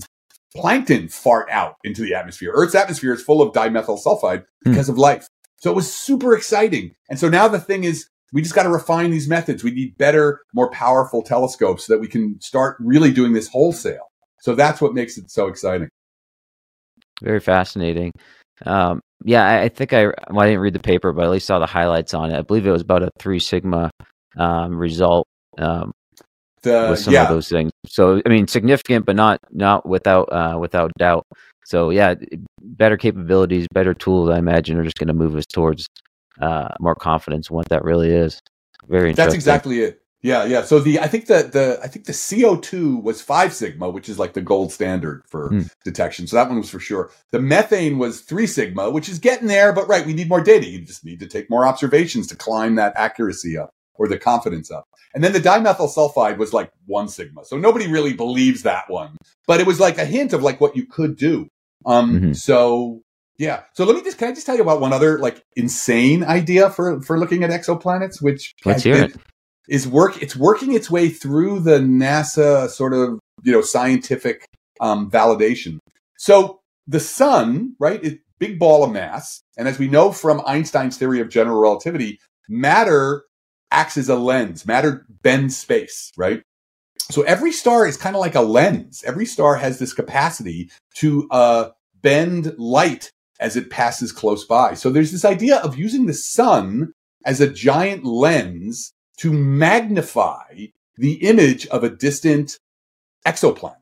plankton 0.55 1.09
fart 1.09 1.49
out 1.51 1.77
into 1.85 2.03
the 2.03 2.15
atmosphere. 2.15 2.53
Earth's 2.55 2.75
atmosphere 2.75 3.13
is 3.13 3.23
full 3.23 3.43
of 3.43 3.53
dimethyl 3.53 4.03
sulfide 4.03 4.45
hmm. 4.65 4.71
because 4.71 4.87
mm. 4.87 4.91
of 4.91 4.99
life. 4.99 5.29
So 5.61 5.71
it 5.71 5.77
was 5.77 5.93
super 5.93 6.35
exciting. 6.35 6.95
And 7.09 7.19
so 7.19 7.29
now 7.29 7.49
the 7.49 7.61
thing 7.61 7.85
is, 7.85 8.09
we 8.33 8.43
just 8.43 8.55
got 8.55 8.63
to 8.63 8.71
refine 8.71 9.11
these 9.11 9.29
methods. 9.29 9.65
We 9.65 9.73
need 9.73 9.97
better, 9.99 10.41
more 10.55 10.71
powerful 10.71 11.23
telescopes 11.23 11.87
so 11.87 11.93
that 11.93 12.01
we 12.01 12.09
can 12.09 12.41
start 12.41 12.77
really 12.79 13.13
doing 13.13 13.33
this 13.33 13.49
wholesale. 13.49 14.11
So 14.41 14.55
that's 14.55 14.81
what 14.81 14.95
makes 14.95 15.19
it 15.19 15.31
so 15.31 15.49
exciting. 15.49 15.89
Very 17.23 17.41
fascinating. 17.41 18.13
Um, 18.65 19.01
yeah, 19.25 19.47
I, 19.47 19.63
I, 19.63 19.69
think 19.69 19.93
I 19.93 20.07
well, 20.07 20.41
I 20.41 20.47
didn't 20.47 20.61
read 20.61 20.75
the 20.75 20.81
paper, 20.81 21.13
but 21.13 21.25
at 21.25 21.31
least 21.31 21.47
saw 21.47 21.59
the 21.59 21.67
highlights 21.67 22.15
on 22.15 22.31
it. 22.31 22.39
I 22.39 22.43
believe 22.43 22.67
it 22.67 22.71
was 22.71 22.83
about 22.83 23.03
a 23.03 23.11
three 23.19 23.39
sigma 23.39 23.91
um, 24.37 24.75
result 24.75 25.27
um, 25.59 25.93
the, 26.63 26.89
with 26.91 27.01
some 27.01 27.13
yeah. 27.13 27.25
of 27.25 27.29
those 27.29 27.49
things. 27.49 27.73
So 27.87 28.23
I 28.25 28.29
mean, 28.29 28.47
significant, 28.47 29.07
but 29.07 29.17
not 29.17 29.41
not 29.51 29.87
without 29.87 30.33
uh, 30.33 30.57
without 30.59 30.93
doubt. 30.99 31.27
So 31.71 31.91
yeah, 31.91 32.17
better 32.61 32.97
capabilities, 32.97 33.69
better 33.73 33.95
tools. 33.95 34.29
I 34.29 34.39
imagine 34.39 34.77
are 34.77 34.83
just 34.83 34.99
going 34.99 35.07
to 35.07 35.15
move 35.15 35.37
us 35.37 35.47
towards 35.47 35.87
uh, 36.41 36.69
more 36.81 36.97
confidence 36.97 37.49
in 37.49 37.55
what 37.55 37.69
that 37.69 37.85
really 37.85 38.11
is. 38.11 38.41
Very. 38.89 39.13
That's 39.13 39.35
exactly 39.35 39.81
it. 39.81 40.03
Yeah, 40.21 40.45
yeah. 40.45 40.63
So 40.63 40.81
the 40.81 40.99
I 40.99 41.07
think 41.07 41.27
that 41.27 41.53
the 41.53 41.79
I 41.81 41.87
think 41.87 42.07
the 42.07 42.13
CO 42.13 42.57
two 42.57 42.97
was 42.97 43.23
five 43.23 43.55
sigma, 43.55 43.89
which 43.89 44.09
is 44.09 44.19
like 44.19 44.33
the 44.33 44.43
gold 44.43 44.73
standard 44.73 45.23
for 45.29 45.51
mm. 45.51 45.71
detection. 45.85 46.27
So 46.27 46.37
that 46.37 46.49
one 46.49 46.59
was 46.59 46.69
for 46.69 46.81
sure. 46.81 47.11
The 47.31 47.39
methane 47.39 47.99
was 47.99 48.23
three 48.23 48.49
sigma, 48.49 48.91
which 48.91 49.09
is 49.09 49.21
getting 49.21 49.47
there, 49.47 49.73
but 49.73 49.87
right, 49.89 50.05
we 50.05 50.13
need 50.13 50.29
more 50.29 50.43
data. 50.43 50.67
You 50.67 50.85
just 50.85 51.05
need 51.05 51.21
to 51.21 51.29
take 51.29 51.49
more 51.49 51.67
observations 51.67 52.27
to 52.27 52.37
climb 52.37 52.75
that 52.75 52.95
accuracy 52.97 53.57
up 53.57 53.71
or 53.95 54.09
the 54.09 54.19
confidence 54.19 54.71
up. 54.73 54.85
And 55.15 55.23
then 55.23 55.33
the 55.33 55.41
dimethyl 55.41 55.95
sulfide 55.95 56.37
was 56.37 56.53
like 56.53 56.71
one 56.87 57.09
sigma. 57.09 57.45
So 57.45 57.57
nobody 57.57 57.87
really 57.87 58.13
believes 58.13 58.63
that 58.65 58.89
one, 58.89 59.17
but 59.47 59.61
it 59.61 59.67
was 59.67 59.81
like 59.81 59.99
a 59.99 60.05
hint 60.05 60.33
of 60.33 60.43
like 60.43 60.61
what 60.61 60.77
you 60.77 60.87
could 60.87 61.17
do. 61.17 61.49
Um, 61.87 62.15
mm-hmm. 62.15 62.33
so 62.33 63.03
yeah. 63.39 63.63
So 63.73 63.85
let 63.85 63.97
me 63.97 64.03
just, 64.03 64.19
can 64.19 64.29
I 64.29 64.33
just 64.33 64.45
tell 64.45 64.55
you 64.55 64.63
about 64.63 64.83
one 64.83 64.93
other 64.93 65.19
like 65.19 65.43
insane 65.57 66.23
idea 66.23 66.69
for, 66.69 67.01
for 67.01 67.19
looking 67.19 67.43
at 67.43 67.49
exoplanets, 67.49 68.21
which 68.21 68.53
Let's 68.67 68.83
hear 68.83 69.05
it. 69.05 69.17
is 69.67 69.89
work. 69.89 70.23
It's 70.23 70.37
working 70.37 70.75
its 70.75 70.91
way 70.91 71.09
through 71.09 71.61
the 71.61 71.79
NASA 71.79 72.69
sort 72.69 72.93
of, 72.93 73.19
you 73.43 73.53
know, 73.53 73.63
scientific, 73.63 74.45
um, 74.81 75.11
validation. 75.11 75.79
So 76.19 76.61
the 76.87 77.01
sun, 77.01 77.77
right, 77.81 78.03
is 78.05 78.19
big 78.39 78.59
ball 78.59 78.85
of 78.85 78.93
mass. 78.93 79.41
And 79.57 79.67
as 79.67 79.79
we 79.79 79.89
know 79.89 80.13
from 80.13 80.43
Einstein's 80.47 80.99
theory 80.99 81.21
of 81.21 81.31
general 81.31 81.61
relativity, 81.61 82.19
matter 82.47 83.25
acts 83.71 83.97
as 83.97 84.11
a 84.11 84.17
lens. 84.17 84.67
Matter 84.67 85.07
bends 85.23 85.57
space, 85.57 86.11
right? 86.17 86.43
So 87.11 87.23
every 87.23 87.53
star 87.53 87.87
is 87.87 87.97
kind 87.97 88.17
of 88.17 88.21
like 88.21 88.35
a 88.35 88.41
lens. 88.41 89.03
Every 89.05 89.27
star 89.27 89.57
has 89.57 89.79
this 89.79 89.93
capacity 89.93 90.71
to 90.97 91.29
uh, 91.31 91.71
bend 92.03 92.55
light 92.59 93.11
as 93.39 93.57
it 93.57 93.71
passes 93.71 94.13
close 94.13 94.45
by. 94.45 94.75
So 94.75 94.91
there's 94.91 95.13
this 95.13 95.25
idea 95.25 95.57
of 95.59 95.79
using 95.79 96.07
the 96.07 96.15
sun 96.15 96.93
as 97.25 97.41
a 97.41 97.51
giant 97.51 98.05
lens 98.05 98.93
to 99.19 99.33
magnify 99.33 100.67
the 100.97 101.15
image 101.27 101.67
of 101.69 101.83
a 101.83 101.91
distant 101.91 102.59
exoplanet. 103.27 103.77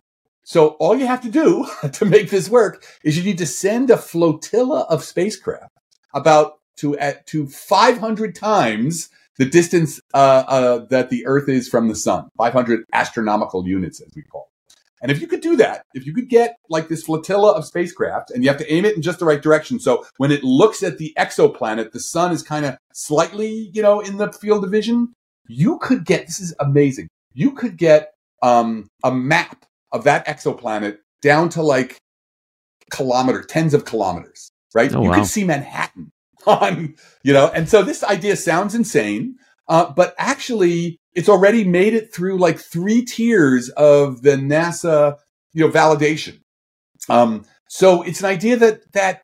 So 0.44 0.68
all 0.80 0.96
you 0.96 1.06
have 1.06 1.20
to 1.22 1.30
do 1.30 1.66
to 1.92 2.04
make 2.04 2.30
this 2.30 2.48
work 2.48 2.84
is 3.04 3.18
you 3.18 3.24
need 3.24 3.38
to 3.38 3.46
send 3.46 3.90
a 3.90 3.96
flotilla 3.96 4.86
of 4.88 5.04
spacecraft 5.04 5.72
about 6.14 6.60
to 6.76 6.96
at 6.98 7.26
to 7.26 7.46
500 7.48 8.34
times 8.34 9.10
the 9.38 9.46
distance 9.46 10.00
uh, 10.14 10.44
uh, 10.46 10.86
that 10.90 11.10
the 11.10 11.24
Earth 11.26 11.48
is 11.48 11.68
from 11.68 11.88
the 11.88 11.94
sun, 11.94 12.28
500 12.36 12.84
astronomical 12.92 13.66
units, 13.66 14.00
as 14.00 14.10
we 14.14 14.22
call 14.22 14.48
it. 14.50 14.74
And 15.00 15.12
if 15.12 15.20
you 15.20 15.28
could 15.28 15.40
do 15.40 15.56
that, 15.56 15.84
if 15.94 16.06
you 16.06 16.12
could 16.12 16.28
get 16.28 16.56
like 16.68 16.88
this 16.88 17.04
flotilla 17.04 17.52
of 17.52 17.64
spacecraft 17.64 18.32
and 18.32 18.42
you 18.42 18.50
have 18.50 18.58
to 18.58 18.72
aim 18.72 18.84
it 18.84 18.96
in 18.96 19.02
just 19.02 19.20
the 19.20 19.24
right 19.24 19.40
direction. 19.40 19.78
So 19.78 20.04
when 20.16 20.32
it 20.32 20.42
looks 20.42 20.82
at 20.82 20.98
the 20.98 21.14
exoplanet, 21.16 21.92
the 21.92 22.00
sun 22.00 22.32
is 22.32 22.42
kind 22.42 22.66
of 22.66 22.76
slightly, 22.92 23.70
you 23.72 23.80
know, 23.80 24.00
in 24.00 24.16
the 24.16 24.32
field 24.32 24.64
of 24.64 24.72
vision. 24.72 25.14
You 25.46 25.78
could 25.78 26.04
get, 26.04 26.26
this 26.26 26.40
is 26.40 26.52
amazing. 26.58 27.08
You 27.32 27.52
could 27.52 27.76
get 27.76 28.12
um, 28.42 28.88
a 29.04 29.12
map 29.12 29.64
of 29.92 30.02
that 30.04 30.26
exoplanet 30.26 30.98
down 31.22 31.48
to 31.50 31.62
like 31.62 31.98
kilometer, 32.90 33.42
tens 33.42 33.74
of 33.74 33.84
kilometers, 33.84 34.50
right? 34.74 34.92
Oh, 34.92 35.02
you 35.02 35.10
wow. 35.10 35.16
could 35.16 35.26
see 35.26 35.44
Manhattan 35.44 36.10
on, 36.46 36.94
you 37.22 37.32
know, 37.32 37.48
and 37.48 37.68
so 37.68 37.82
this 37.82 38.04
idea 38.04 38.36
sounds 38.36 38.74
insane, 38.74 39.36
uh, 39.68 39.90
but 39.90 40.14
actually 40.18 40.98
it's 41.14 41.28
already 41.28 41.64
made 41.64 41.94
it 41.94 42.14
through 42.14 42.38
like 42.38 42.58
three 42.58 43.04
tiers 43.04 43.68
of 43.70 44.22
the 44.22 44.36
NASA, 44.36 45.16
you 45.52 45.66
know, 45.66 45.72
validation. 45.72 46.40
Um, 47.08 47.44
so 47.68 48.02
it's 48.02 48.20
an 48.20 48.26
idea 48.26 48.56
that, 48.56 48.92
that, 48.92 49.22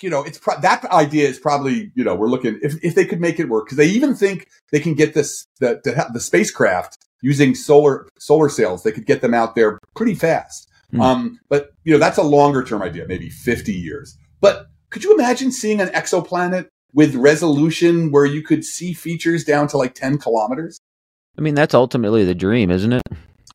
you 0.00 0.10
know, 0.10 0.22
it's 0.24 0.38
pro- 0.38 0.60
that 0.60 0.84
idea 0.86 1.28
is 1.28 1.38
probably, 1.38 1.92
you 1.94 2.02
know, 2.02 2.14
we're 2.14 2.28
looking 2.28 2.58
if, 2.62 2.74
if 2.82 2.94
they 2.94 3.04
could 3.04 3.20
make 3.20 3.38
it 3.38 3.48
work 3.48 3.66
because 3.66 3.78
they 3.78 3.86
even 3.86 4.14
think 4.14 4.48
they 4.72 4.80
can 4.80 4.94
get 4.94 5.14
this, 5.14 5.46
the, 5.60 5.80
the, 5.84 6.06
the 6.12 6.20
spacecraft 6.20 6.98
using 7.22 7.54
solar, 7.54 8.08
solar 8.18 8.48
sails. 8.48 8.82
They 8.82 8.92
could 8.92 9.06
get 9.06 9.20
them 9.20 9.32
out 9.32 9.54
there 9.54 9.78
pretty 9.94 10.14
fast. 10.14 10.68
Mm. 10.92 11.00
Um, 11.00 11.38
but 11.48 11.70
you 11.84 11.92
know, 11.92 11.98
that's 11.98 12.18
a 12.18 12.22
longer 12.22 12.62
term 12.64 12.82
idea, 12.82 13.06
maybe 13.06 13.30
50 13.30 13.72
years. 13.72 14.16
But 14.40 14.66
could 14.92 15.02
you 15.02 15.14
imagine 15.14 15.50
seeing 15.50 15.80
an 15.80 15.88
exoplanet 15.88 16.68
with 16.92 17.14
resolution 17.14 18.12
where 18.12 18.26
you 18.26 18.42
could 18.42 18.62
see 18.62 18.92
features 18.92 19.42
down 19.42 19.66
to 19.68 19.78
like 19.78 19.94
10 19.94 20.18
kilometers? 20.18 20.78
I 21.38 21.40
mean, 21.40 21.54
that's 21.54 21.72
ultimately 21.72 22.24
the 22.24 22.34
dream, 22.34 22.70
isn't 22.70 22.92
it? 22.92 23.02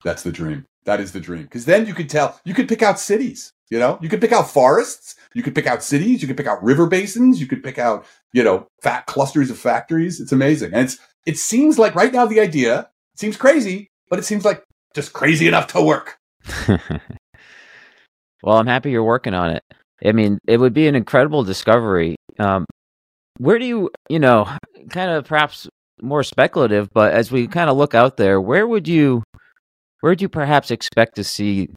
That's 0.03 0.23
the 0.23 0.31
dream. 0.31 0.65
That 0.85 0.99
is 0.99 1.11
the 1.11 1.19
dream. 1.19 1.43
Because 1.43 1.65
then 1.65 1.85
you 1.85 1.93
could 1.93 2.09
tell, 2.09 2.39
you 2.43 2.55
could 2.55 2.67
pick 2.67 2.81
out 2.81 2.99
cities, 2.99 3.51
you 3.69 3.77
know, 3.77 3.99
you 4.01 4.09
could 4.09 4.19
pick 4.19 4.31
out 4.31 4.49
forests, 4.49 5.13
you 5.35 5.43
could 5.43 5.53
pick 5.53 5.67
out 5.67 5.83
cities, 5.83 6.23
you 6.23 6.27
could 6.27 6.37
pick 6.37 6.47
out 6.47 6.63
river 6.63 6.87
basins, 6.87 7.39
you 7.39 7.45
could 7.45 7.63
pick 7.63 7.77
out, 7.77 8.03
you 8.33 8.43
know, 8.43 8.65
fat 8.81 9.05
clusters 9.05 9.51
of 9.51 9.59
factories. 9.59 10.19
It's 10.19 10.31
amazing. 10.31 10.73
And 10.73 10.85
it's, 10.85 10.97
it 11.27 11.37
seems 11.37 11.77
like 11.77 11.93
right 11.93 12.11
now 12.11 12.25
the 12.25 12.39
idea 12.39 12.89
seems 13.15 13.37
crazy, 13.37 13.89
but 14.09 14.17
it 14.17 14.25
seems 14.25 14.43
like 14.43 14.63
just 14.95 15.13
crazy 15.13 15.47
enough 15.47 15.67
to 15.67 15.83
work. 15.83 16.17
well, 18.41 18.57
I'm 18.57 18.65
happy 18.65 18.89
you're 18.89 19.03
working 19.03 19.35
on 19.35 19.51
it. 19.51 19.63
I 20.05 20.11
mean, 20.11 20.39
it 20.47 20.59
would 20.59 20.73
be 20.73 20.87
an 20.87 20.95
incredible 20.95 21.43
discovery. 21.43 22.15
Um, 22.39 22.65
where 23.37 23.59
do 23.59 23.65
you, 23.65 23.89
you 24.09 24.19
know, 24.19 24.49
kind 24.89 25.11
of 25.11 25.25
perhaps 25.25 25.67
more 26.01 26.23
speculative, 26.23 26.89
but 26.93 27.13
as 27.13 27.31
we 27.31 27.47
kind 27.47 27.69
of 27.69 27.77
look 27.77 27.95
out 27.95 28.17
there, 28.17 28.39
where 28.39 28.67
would 28.67 28.87
you, 28.87 29.23
where 30.01 30.11
would 30.11 30.21
you 30.21 30.29
perhaps 30.29 30.71
expect 30.71 31.15
to 31.15 31.23
see 31.23 31.69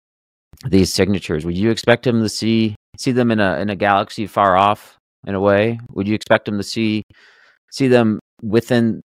these 0.66 0.92
signatures? 0.92 1.44
Would 1.44 1.56
you 1.56 1.70
expect 1.70 2.04
them 2.04 2.22
to 2.22 2.28
see 2.28 2.74
see 2.98 3.12
them 3.12 3.30
in 3.30 3.40
a 3.40 3.58
in 3.58 3.70
a 3.70 3.76
galaxy 3.76 4.26
far 4.26 4.56
off 4.56 4.98
in 5.26 5.34
a 5.34 5.40
way? 5.40 5.80
Would 5.92 6.08
you 6.08 6.14
expect 6.14 6.44
them 6.44 6.58
to 6.58 6.62
see 6.62 7.02
see 7.70 7.88
them 7.88 8.20
within 8.42 9.00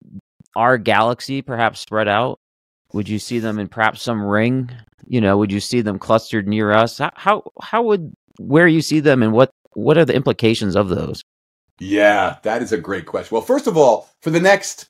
our 0.55 0.77
galaxy, 0.77 1.41
perhaps 1.41 1.79
spread 1.79 2.07
out? 2.07 2.37
Would 2.93 3.09
you 3.09 3.19
see 3.19 3.39
them 3.39 3.59
in 3.59 3.67
perhaps 3.67 4.01
some 4.01 4.23
ring? 4.23 4.71
You 5.07 5.21
know, 5.21 5.37
would 5.37 5.51
you 5.51 5.59
see 5.59 5.81
them 5.81 5.99
clustered 5.99 6.47
near 6.47 6.71
us? 6.71 6.97
How 6.97 7.11
how, 7.15 7.43
how 7.61 7.83
would 7.83 8.13
where 8.39 8.67
you 8.67 8.81
see 8.81 8.99
them 8.99 9.23
and 9.23 9.33
what 9.33 9.51
what 9.73 9.97
are 9.97 10.05
the 10.05 10.15
implications 10.15 10.75
of 10.75 10.89
those? 10.89 11.23
Yeah, 11.79 12.37
that 12.43 12.61
is 12.61 12.71
a 12.71 12.77
great 12.77 13.05
question. 13.05 13.35
Well, 13.35 13.41
first 13.41 13.67
of 13.67 13.77
all, 13.77 14.09
for 14.21 14.29
the 14.29 14.39
next 14.39 14.89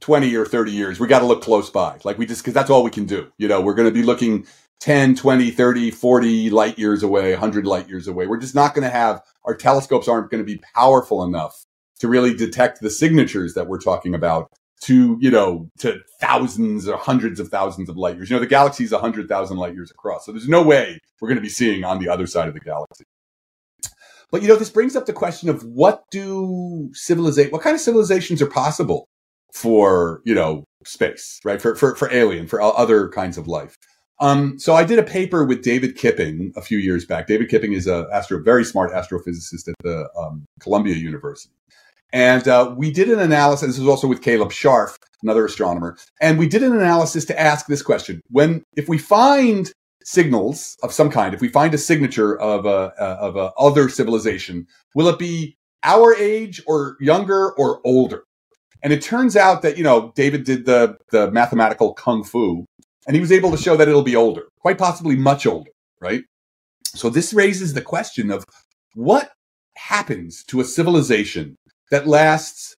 20 0.00 0.34
or 0.36 0.44
30 0.44 0.70
years, 0.70 1.00
we 1.00 1.06
got 1.06 1.20
to 1.20 1.26
look 1.26 1.42
close 1.42 1.70
by. 1.70 1.98
Like 2.04 2.18
we 2.18 2.26
just, 2.26 2.44
cause 2.44 2.54
that's 2.54 2.70
all 2.70 2.84
we 2.84 2.90
can 2.90 3.06
do. 3.06 3.32
You 3.38 3.48
know, 3.48 3.60
we're 3.60 3.74
going 3.74 3.88
to 3.88 3.94
be 3.94 4.02
looking 4.02 4.46
10, 4.80 5.16
20, 5.16 5.50
30, 5.50 5.90
40 5.90 6.50
light 6.50 6.78
years 6.78 7.02
away, 7.02 7.32
100 7.32 7.66
light 7.66 7.88
years 7.88 8.06
away. 8.06 8.26
We're 8.26 8.36
just 8.36 8.54
not 8.54 8.74
going 8.74 8.84
to 8.84 8.90
have, 8.90 9.22
our 9.44 9.56
telescopes 9.56 10.06
aren't 10.06 10.30
going 10.30 10.44
to 10.44 10.46
be 10.46 10.62
powerful 10.74 11.24
enough 11.24 11.64
to 12.00 12.08
really 12.08 12.34
detect 12.34 12.80
the 12.80 12.90
signatures 12.90 13.54
that 13.54 13.66
we're 13.66 13.80
talking 13.80 14.14
about 14.14 14.52
to, 14.82 15.16
you 15.20 15.30
know, 15.30 15.68
to 15.78 15.98
thousands 16.20 16.88
or 16.88 16.96
hundreds 16.96 17.40
of 17.40 17.48
thousands 17.48 17.88
of 17.88 17.96
light 17.96 18.16
years. 18.16 18.30
You 18.30 18.36
know, 18.36 18.40
the 18.40 18.46
galaxy 18.46 18.84
is 18.84 18.92
100,000 18.92 19.56
light 19.56 19.74
years 19.74 19.90
across. 19.90 20.26
So 20.26 20.32
there's 20.32 20.48
no 20.48 20.62
way 20.62 21.00
we're 21.20 21.28
going 21.28 21.36
to 21.36 21.42
be 21.42 21.48
seeing 21.48 21.84
on 21.84 21.98
the 21.98 22.08
other 22.08 22.26
side 22.26 22.48
of 22.48 22.54
the 22.54 22.60
galaxy. 22.60 23.04
But, 24.30 24.42
you 24.42 24.48
know, 24.48 24.56
this 24.56 24.70
brings 24.70 24.94
up 24.94 25.06
the 25.06 25.12
question 25.12 25.48
of 25.48 25.62
what 25.64 26.04
do 26.10 26.90
civilization, 26.92 27.50
what 27.50 27.62
kind 27.62 27.74
of 27.74 27.80
civilizations 27.80 28.42
are 28.42 28.46
possible 28.46 29.06
for, 29.54 30.20
you 30.24 30.34
know, 30.34 30.64
space, 30.84 31.40
right? 31.44 31.60
For, 31.60 31.74
for, 31.74 31.96
for 31.96 32.12
alien, 32.12 32.46
for 32.46 32.60
other 32.60 33.08
kinds 33.08 33.38
of 33.38 33.48
life. 33.48 33.76
Um, 34.20 34.58
so 34.58 34.74
I 34.74 34.84
did 34.84 34.98
a 34.98 35.04
paper 35.04 35.44
with 35.44 35.62
David 35.62 35.96
Kipping 35.96 36.52
a 36.56 36.62
few 36.62 36.78
years 36.78 37.06
back. 37.06 37.26
David 37.26 37.48
Kipping 37.48 37.72
is 37.72 37.86
a 37.86 38.06
astro, 38.12 38.42
very 38.42 38.64
smart 38.64 38.92
astrophysicist 38.92 39.68
at 39.68 39.74
the 39.82 40.08
um, 40.18 40.44
Columbia 40.60 40.94
University. 40.96 41.54
And 42.12 42.48
uh, 42.48 42.74
we 42.76 42.90
did 42.90 43.10
an 43.10 43.18
analysis. 43.18 43.68
This 43.68 43.78
was 43.78 43.88
also 43.88 44.06
with 44.06 44.22
Caleb 44.22 44.50
Scharf, 44.50 44.96
another 45.22 45.44
astronomer. 45.44 45.96
And 46.20 46.38
we 46.38 46.48
did 46.48 46.62
an 46.62 46.74
analysis 46.74 47.24
to 47.26 47.38
ask 47.38 47.66
this 47.66 47.82
question: 47.82 48.22
When, 48.30 48.64
if 48.76 48.88
we 48.88 48.98
find 48.98 49.70
signals 50.04 50.76
of 50.82 50.92
some 50.92 51.10
kind, 51.10 51.34
if 51.34 51.40
we 51.40 51.48
find 51.48 51.74
a 51.74 51.78
signature 51.78 52.38
of 52.40 52.64
a, 52.64 52.92
of 52.98 53.36
a 53.36 53.52
other 53.58 53.88
civilization, 53.88 54.66
will 54.94 55.08
it 55.08 55.18
be 55.18 55.56
our 55.84 56.14
age 56.14 56.62
or 56.66 56.96
younger 57.00 57.52
or 57.52 57.80
older? 57.84 58.24
And 58.82 58.92
it 58.92 59.02
turns 59.02 59.36
out 59.36 59.62
that 59.62 59.76
you 59.76 59.84
know 59.84 60.12
David 60.14 60.44
did 60.44 60.64
the 60.64 60.96
the 61.10 61.30
mathematical 61.30 61.92
kung 61.92 62.24
fu, 62.24 62.64
and 63.06 63.14
he 63.14 63.20
was 63.20 63.32
able 63.32 63.50
to 63.50 63.58
show 63.58 63.76
that 63.76 63.88
it'll 63.88 64.02
be 64.02 64.16
older, 64.16 64.44
quite 64.60 64.78
possibly 64.78 65.16
much 65.16 65.46
older, 65.46 65.70
right? 66.00 66.22
So 66.86 67.10
this 67.10 67.34
raises 67.34 67.74
the 67.74 67.82
question 67.82 68.30
of 68.30 68.44
what 68.94 69.32
happens 69.76 70.42
to 70.44 70.60
a 70.60 70.64
civilization 70.64 71.56
that 71.90 72.06
lasts 72.06 72.74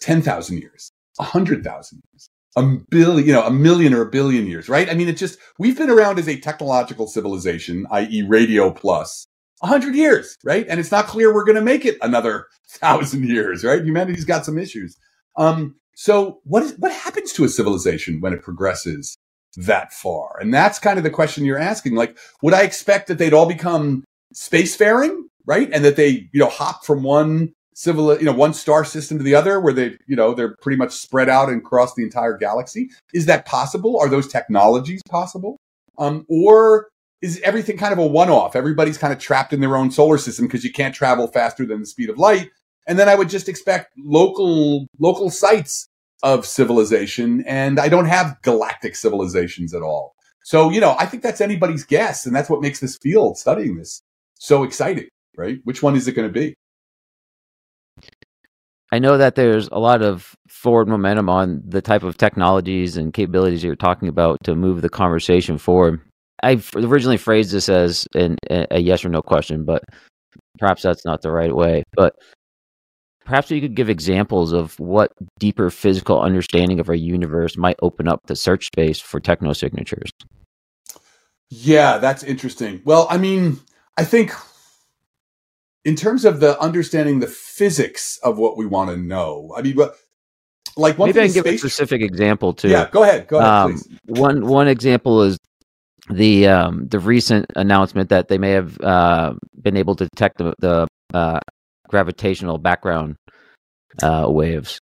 10,000 0.00 0.58
years, 0.58 0.90
100,000 1.16 2.02
years, 2.12 2.30
a 2.56 2.62
billion, 2.90 3.26
you 3.26 3.32
know, 3.32 3.44
a 3.44 3.50
million 3.50 3.94
or 3.94 4.02
a 4.02 4.10
billion 4.10 4.46
years, 4.46 4.68
right? 4.68 4.88
I 4.90 4.94
mean, 4.94 5.08
it 5.08 5.16
just, 5.16 5.38
we've 5.58 5.76
been 5.76 5.90
around 5.90 6.18
as 6.18 6.28
a 6.28 6.38
technological 6.38 7.06
civilization, 7.06 7.86
i.e. 7.90 8.22
radio 8.22 8.70
plus, 8.70 9.26
100 9.60 9.94
years, 9.94 10.36
right? 10.44 10.66
And 10.68 10.78
it's 10.78 10.90
not 10.90 11.06
clear 11.06 11.32
we're 11.32 11.44
going 11.44 11.56
to 11.56 11.62
make 11.62 11.84
it 11.84 11.98
another 12.00 12.46
thousand 12.68 13.28
years, 13.28 13.64
right? 13.64 13.84
Humanity's 13.84 14.24
got 14.24 14.44
some 14.44 14.58
issues. 14.58 14.96
Um, 15.36 15.76
so 15.94 16.40
what 16.44 16.62
is, 16.62 16.74
what 16.78 16.92
happens 16.92 17.32
to 17.32 17.44
a 17.44 17.48
civilization 17.48 18.20
when 18.20 18.32
it 18.32 18.42
progresses 18.42 19.16
that 19.56 19.92
far? 19.92 20.38
And 20.40 20.54
that's 20.54 20.78
kind 20.78 20.98
of 20.98 21.04
the 21.04 21.10
question 21.10 21.44
you're 21.44 21.58
asking. 21.58 21.96
Like, 21.96 22.16
would 22.42 22.54
I 22.54 22.62
expect 22.62 23.08
that 23.08 23.18
they'd 23.18 23.34
all 23.34 23.48
become 23.48 24.04
spacefaring, 24.34 25.22
right? 25.44 25.68
And 25.72 25.84
that 25.84 25.96
they, 25.96 26.28
you 26.32 26.40
know, 26.40 26.48
hop 26.48 26.84
from 26.84 27.02
one 27.02 27.52
civil, 27.78 28.18
you 28.18 28.24
know, 28.24 28.32
one 28.32 28.52
star 28.52 28.84
system 28.84 29.18
to 29.18 29.24
the 29.24 29.36
other 29.36 29.60
where 29.60 29.72
they, 29.72 29.96
you 30.08 30.16
know, 30.16 30.34
they're 30.34 30.56
pretty 30.56 30.76
much 30.76 30.90
spread 30.90 31.28
out 31.28 31.48
and 31.48 31.60
across 31.60 31.94
the 31.94 32.02
entire 32.02 32.36
galaxy. 32.36 32.90
Is 33.14 33.26
that 33.26 33.46
possible? 33.46 33.96
Are 34.00 34.08
those 34.08 34.26
technologies 34.26 35.00
possible? 35.08 35.58
Um, 35.96 36.26
or 36.28 36.88
is 37.22 37.40
everything 37.44 37.76
kind 37.76 37.92
of 37.92 38.00
a 38.00 38.06
one 38.06 38.30
off? 38.30 38.56
Everybody's 38.56 38.98
kind 38.98 39.12
of 39.12 39.20
trapped 39.20 39.52
in 39.52 39.60
their 39.60 39.76
own 39.76 39.92
solar 39.92 40.18
system 40.18 40.46
because 40.46 40.64
you 40.64 40.72
can't 40.72 40.92
travel 40.92 41.28
faster 41.28 41.64
than 41.64 41.78
the 41.78 41.86
speed 41.86 42.10
of 42.10 42.18
light. 42.18 42.50
And 42.88 42.98
then 42.98 43.08
I 43.08 43.14
would 43.14 43.28
just 43.28 43.48
expect 43.48 43.92
local, 43.96 44.88
local 44.98 45.30
sites 45.30 45.86
of 46.24 46.46
civilization. 46.46 47.44
And 47.46 47.78
I 47.78 47.88
don't 47.88 48.06
have 48.06 48.42
galactic 48.42 48.96
civilizations 48.96 49.72
at 49.72 49.82
all. 49.82 50.16
So, 50.42 50.70
you 50.70 50.80
know, 50.80 50.96
I 50.98 51.06
think 51.06 51.22
that's 51.22 51.40
anybody's 51.40 51.84
guess. 51.84 52.26
And 52.26 52.34
that's 52.34 52.50
what 52.50 52.60
makes 52.60 52.80
this 52.80 52.98
field 53.00 53.38
studying 53.38 53.76
this 53.76 54.02
so 54.34 54.64
exciting, 54.64 55.06
right? 55.36 55.58
Which 55.62 55.80
one 55.80 55.94
is 55.94 56.08
it 56.08 56.12
going 56.12 56.26
to 56.26 56.32
be? 56.32 56.56
I 58.90 58.98
know 58.98 59.18
that 59.18 59.34
there's 59.34 59.68
a 59.68 59.78
lot 59.78 60.02
of 60.02 60.34
forward 60.48 60.88
momentum 60.88 61.28
on 61.28 61.62
the 61.64 61.82
type 61.82 62.02
of 62.02 62.16
technologies 62.16 62.96
and 62.96 63.12
capabilities 63.12 63.62
you're 63.62 63.76
talking 63.76 64.08
about 64.08 64.38
to 64.44 64.54
move 64.54 64.80
the 64.80 64.88
conversation 64.88 65.58
forward. 65.58 66.00
I 66.42 66.62
originally 66.74 67.16
phrased 67.16 67.52
this 67.52 67.68
as 67.68 68.06
an, 68.14 68.36
a 68.48 68.80
yes 68.80 69.04
or 69.04 69.08
no 69.08 69.20
question, 69.22 69.64
but 69.64 69.82
perhaps 70.58 70.82
that's 70.82 71.04
not 71.04 71.20
the 71.20 71.32
right 71.32 71.54
way. 71.54 71.82
But 71.94 72.14
perhaps 73.24 73.50
you 73.50 73.60
could 73.60 73.74
give 73.74 73.90
examples 73.90 74.52
of 74.52 74.78
what 74.80 75.12
deeper 75.38 75.68
physical 75.68 76.20
understanding 76.20 76.80
of 76.80 76.88
our 76.88 76.94
universe 76.94 77.58
might 77.58 77.76
open 77.82 78.08
up 78.08 78.20
the 78.26 78.36
search 78.36 78.66
space 78.66 79.00
for 79.00 79.20
technosignatures. 79.20 80.10
Yeah, 81.50 81.98
that's 81.98 82.22
interesting. 82.22 82.80
Well, 82.84 83.06
I 83.10 83.18
mean, 83.18 83.58
I 83.96 84.04
think 84.04 84.32
in 85.88 85.96
terms 85.96 86.26
of 86.26 86.40
the 86.40 86.60
understanding 86.60 87.20
the 87.20 87.26
physics 87.26 88.18
of 88.22 88.36
what 88.36 88.58
we 88.58 88.66
want 88.66 88.90
to 88.90 88.96
know, 88.98 89.54
I 89.56 89.62
mean, 89.62 89.74
like 90.76 90.98
one 90.98 91.08
maybe 91.08 91.20
I 91.20 91.24
can 91.28 91.32
give 91.32 91.46
a 91.46 91.56
specific 91.56 92.02
example 92.02 92.52
too. 92.52 92.68
Yeah, 92.68 92.90
go 92.90 93.04
ahead. 93.04 93.26
Go 93.26 93.38
ahead. 93.38 93.48
Um, 93.48 93.82
one 94.04 94.46
one 94.46 94.68
example 94.68 95.22
is 95.22 95.38
the 96.10 96.46
um, 96.46 96.88
the 96.88 96.98
recent 96.98 97.46
announcement 97.56 98.10
that 98.10 98.28
they 98.28 98.36
may 98.36 98.50
have 98.50 98.78
uh, 98.82 99.32
been 99.62 99.78
able 99.78 99.94
to 99.96 100.04
detect 100.04 100.36
the, 100.36 100.52
the 100.58 100.86
uh, 101.14 101.40
gravitational 101.88 102.58
background 102.58 103.16
uh, 104.02 104.26
waves. 104.28 104.78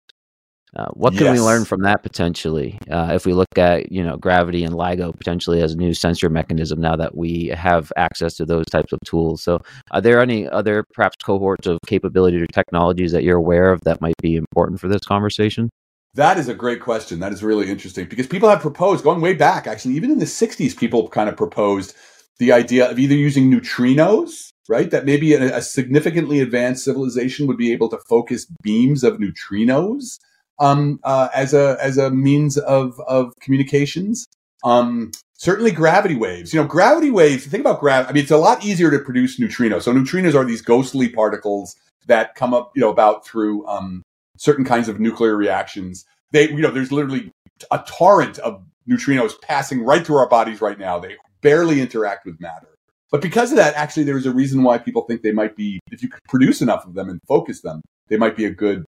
Uh, 0.77 0.85
what 0.93 1.13
can 1.13 1.25
yes. 1.25 1.39
we 1.39 1.43
learn 1.43 1.65
from 1.65 1.81
that 1.81 2.03
potentially? 2.03 2.77
Uh, 2.89 3.09
if 3.11 3.25
we 3.25 3.33
look 3.33 3.57
at 3.57 3.91
you 3.91 4.03
know 4.03 4.15
gravity 4.15 4.63
and 4.63 4.75
LIGO 4.75 5.17
potentially 5.17 5.61
as 5.61 5.73
a 5.73 5.77
new 5.77 5.93
sensor 5.93 6.29
mechanism 6.29 6.79
now 6.79 6.95
that 6.95 7.17
we 7.17 7.47
have 7.47 7.91
access 7.97 8.35
to 8.35 8.45
those 8.45 8.65
types 8.67 8.93
of 8.93 8.99
tools. 9.03 9.41
So, 9.41 9.59
are 9.89 10.01
there 10.01 10.21
any 10.21 10.47
other 10.47 10.83
perhaps 10.93 11.15
cohorts 11.23 11.65
of 11.65 11.79
capability 11.87 12.39
or 12.39 12.45
technologies 12.45 13.11
that 13.11 13.23
you're 13.23 13.37
aware 13.37 13.71
of 13.71 13.81
that 13.85 14.01
might 14.01 14.17
be 14.21 14.35
important 14.35 14.79
for 14.79 14.87
this 14.87 15.01
conversation? 15.01 15.71
That 16.13 16.37
is 16.37 16.47
a 16.47 16.53
great 16.53 16.81
question. 16.81 17.19
That 17.19 17.33
is 17.33 17.43
really 17.43 17.71
interesting 17.71 18.05
because 18.07 18.27
people 18.27 18.49
have 18.49 18.61
proposed 18.61 19.03
going 19.03 19.21
way 19.21 19.33
back. 19.33 19.65
Actually, 19.65 19.95
even 19.95 20.11
in 20.11 20.19
the 20.19 20.25
'60s, 20.25 20.77
people 20.77 21.09
kind 21.09 21.27
of 21.27 21.35
proposed 21.35 21.95
the 22.37 22.51
idea 22.51 22.87
of 22.89 22.99
either 22.99 23.15
using 23.15 23.51
neutrinos 23.51 24.51
right? 24.69 24.91
That 24.91 25.05
maybe 25.05 25.33
a, 25.33 25.57
a, 25.57 25.61
significantly 25.61 26.41
advanced 26.41 26.83
civilization 26.83 27.47
would 27.47 27.55
be 27.55 27.71
able 27.71 27.87
to 27.87 27.97
focus 28.09 28.45
beams 28.61 29.01
of 29.01 29.17
neutrinos 29.17 30.19
um, 30.59 30.99
uh, 31.03 31.29
as 31.33 31.53
a 31.53 31.77
as 31.81 31.97
a 31.97 32.11
means 32.11 32.57
of 32.57 32.99
of 33.07 33.33
communications. 33.41 34.27
Um, 34.63 35.11
certainly, 35.37 35.71
gravity 35.71 36.15
waves. 36.15 36.53
You 36.53 36.61
know, 36.61 36.67
gravity 36.67 37.11
waves. 37.11 37.45
Think 37.45 37.61
about 37.61 37.79
gravity. 37.79 38.09
I 38.09 38.13
mean, 38.13 38.23
it's 38.23 38.31
a 38.31 38.37
lot 38.37 38.65
easier 38.65 38.91
to 38.91 38.99
produce 38.99 39.39
neutrinos. 39.39 39.83
So 39.83 39.93
neutrinos 39.93 40.35
are 40.35 40.45
these 40.45 40.61
ghostly 40.61 41.09
particles 41.09 41.75
that 42.07 42.35
come 42.35 42.53
up, 42.53 42.71
you 42.75 42.81
know, 42.81 42.89
about 42.89 43.25
through 43.25 43.67
um, 43.67 44.03
certain 44.37 44.65
kinds 44.65 44.89
of 44.89 44.99
nuclear 44.99 45.35
reactions. 45.35 46.05
They, 46.31 46.49
you 46.49 46.61
know, 46.61 46.71
there's 46.71 46.91
literally 46.91 47.31
a 47.71 47.83
torrent 47.87 48.39
of 48.39 48.63
neutrinos 48.89 49.39
passing 49.41 49.83
right 49.83 50.05
through 50.05 50.17
our 50.17 50.29
bodies 50.29 50.61
right 50.61 50.79
now. 50.79 50.99
They 50.99 51.15
barely 51.41 51.81
interact 51.81 52.25
with 52.25 52.39
matter. 52.39 52.67
But 53.11 53.21
because 53.21 53.51
of 53.51 53.57
that, 53.57 53.75
actually, 53.75 54.03
there's 54.03 54.25
a 54.25 54.33
reason 54.33 54.63
why 54.63 54.77
people 54.77 55.03
think 55.03 55.21
they 55.21 55.31
might 55.31 55.55
be, 55.55 55.79
if 55.91 56.01
you 56.03 56.09
could 56.09 56.23
produce 56.27 56.61
enough 56.61 56.85
of 56.85 56.93
them 56.93 57.09
and 57.09 57.21
focus 57.27 57.61
them, 57.61 57.81
they 58.09 58.17
might 58.17 58.35
be 58.35 58.45
a 58.45 58.51
good 58.51 58.85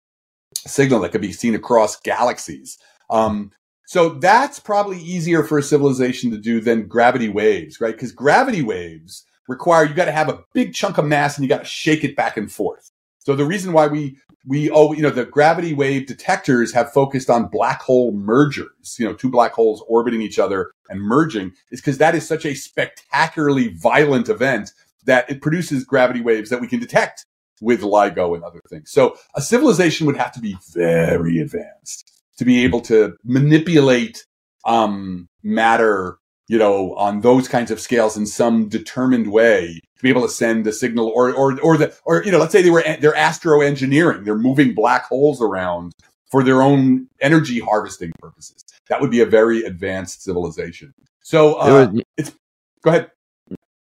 signal 0.64 1.00
that 1.02 1.12
could 1.12 1.22
be 1.22 1.32
seen 1.32 1.56
across 1.56 2.00
galaxies. 2.00 2.78
Um, 3.10 3.52
so 3.86 4.10
that's 4.10 4.60
probably 4.60 5.00
easier 5.00 5.44
for 5.44 5.58
a 5.58 5.64
civilization 5.64 6.30
to 6.32 6.38
do 6.38 6.60
than 6.60 6.88
gravity 6.88 7.30
waves, 7.30 7.80
right? 7.80 7.94
Because 7.94 8.12
gravity 8.12 8.62
waves 8.62 9.26
require 9.48 9.86
you 9.86 9.94
got 9.94 10.06
to 10.06 10.12
have 10.12 10.30
a 10.30 10.44
big 10.54 10.74
chunk 10.74 10.98
of 10.98 11.06
mass 11.06 11.38
and 11.38 11.44
you 11.44 11.50
got 11.50 11.60
to 11.60 11.66
shake 11.66 12.04
it 12.04 12.16
back 12.16 12.36
and 12.36 12.52
forth. 12.52 12.92
So 13.20 13.36
the 13.36 13.46
reason 13.46 13.74
why 13.74 13.88
we 13.88 14.18
we 14.46 14.70
oh 14.70 14.94
you 14.94 15.02
know 15.02 15.10
the 15.10 15.26
gravity 15.26 15.74
wave 15.74 16.08
detectors 16.08 16.74
have 16.74 16.94
focused 16.94 17.30
on 17.30 17.48
black 17.48 17.82
hole 17.82 18.12
mergers, 18.14 18.98
you 19.00 19.06
know, 19.06 19.14
two 19.14 19.30
black 19.30 19.54
holes 19.54 19.84
orbiting 19.88 20.22
each 20.22 20.40
other 20.40 20.72
and 20.90 21.02
merging 21.02 21.52
is 21.72 21.82
because 21.82 21.98
that 21.98 22.16
is 22.16 22.28
such 22.28 22.46
a 22.46 22.56
spectacularly 22.56 23.70
violent 23.70 24.30
event 24.30 24.72
that 25.06 25.30
it 25.30 25.42
produces 25.42 25.84
gravity 25.84 26.22
waves 26.22 26.50
that 26.50 26.62
we 26.62 26.68
can 26.68 26.80
detect 26.80 27.26
with 27.62 27.82
LIGO 27.82 28.36
and 28.36 28.44
other 28.44 28.62
things. 28.70 28.92
So 28.92 29.16
a 29.36 29.42
civilization 29.42 30.08
would 30.08 30.18
have 30.18 30.32
to 30.34 30.40
be 30.40 30.58
very 30.74 31.40
advanced 31.40 32.12
to 32.38 32.46
be 32.46 32.64
able 32.64 32.82
to 32.82 33.16
manipulate 33.24 34.26
um, 34.66 35.28
matter 35.44 36.18
you 36.48 36.58
know, 36.58 36.96
on 36.96 37.22
those 37.22 37.48
kinds 37.48 37.72
of 37.72 37.80
scales 37.80 38.16
in 38.16 38.26
some 38.26 38.70
determined 38.70 39.32
way 39.32 39.80
to 39.98 40.04
be 40.04 40.10
able 40.10 40.22
to 40.22 40.30
send 40.30 40.66
a 40.66 40.72
signal 40.72 41.12
or, 41.14 41.34
or, 41.34 41.60
or 41.60 41.78
the, 41.78 41.94
or, 42.06 42.24
you 42.24 42.32
know, 42.32 42.38
let's 42.38 42.54
say 42.54 42.62
they 42.62 42.70
were, 42.70 42.84
they're 43.00 43.16
astro 43.16 43.62
engineering. 43.62 44.24
They're 44.24 44.38
moving 44.38 44.74
black 44.74 45.06
holes 45.06 45.42
around 45.42 45.92
for 46.32 46.44
their 46.44 46.62
own 46.62 47.08
energy 47.20 47.60
harvesting 47.60 48.14
purposes. 48.20 48.64
That 48.90 49.02
would 49.02 49.12
be 49.12 49.20
a 49.20 49.26
very 49.26 49.64
advanced 49.64 50.24
civilization. 50.24 50.94
So, 51.22 51.56
uh, 51.56 51.90
was, 51.92 52.04
it's, 52.16 52.34
go 52.82 52.92
ahead. 52.92 53.12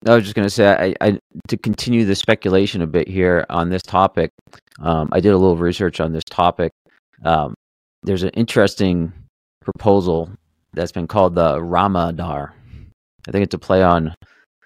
I 0.06 0.14
was 0.14 0.24
just 0.24 0.34
going 0.34 0.46
to 0.46 0.50
say, 0.50 0.94
I, 1.00 1.06
I, 1.06 1.18
to 1.48 1.56
continue 1.56 2.04
the 2.04 2.14
speculation 2.14 2.82
a 2.82 2.86
bit 2.86 3.08
here 3.08 3.46
on 3.48 3.68
this 3.68 3.82
topic, 3.82 4.30
um, 4.80 5.08
I 5.12 5.20
did 5.20 5.32
a 5.32 5.38
little 5.38 5.56
research 5.56 6.00
on 6.00 6.12
this 6.12 6.24
topic. 6.24 6.72
Um, 7.24 7.54
there's 8.02 8.24
an 8.24 8.30
interesting 8.30 9.12
proposal 9.62 10.30
that's 10.72 10.92
been 10.92 11.06
called 11.06 11.34
the 11.34 11.62
Ramadar. 11.62 12.52
I 13.28 13.30
think 13.30 13.44
it's 13.44 13.54
a 13.54 13.58
play 13.58 13.82
on 13.82 14.14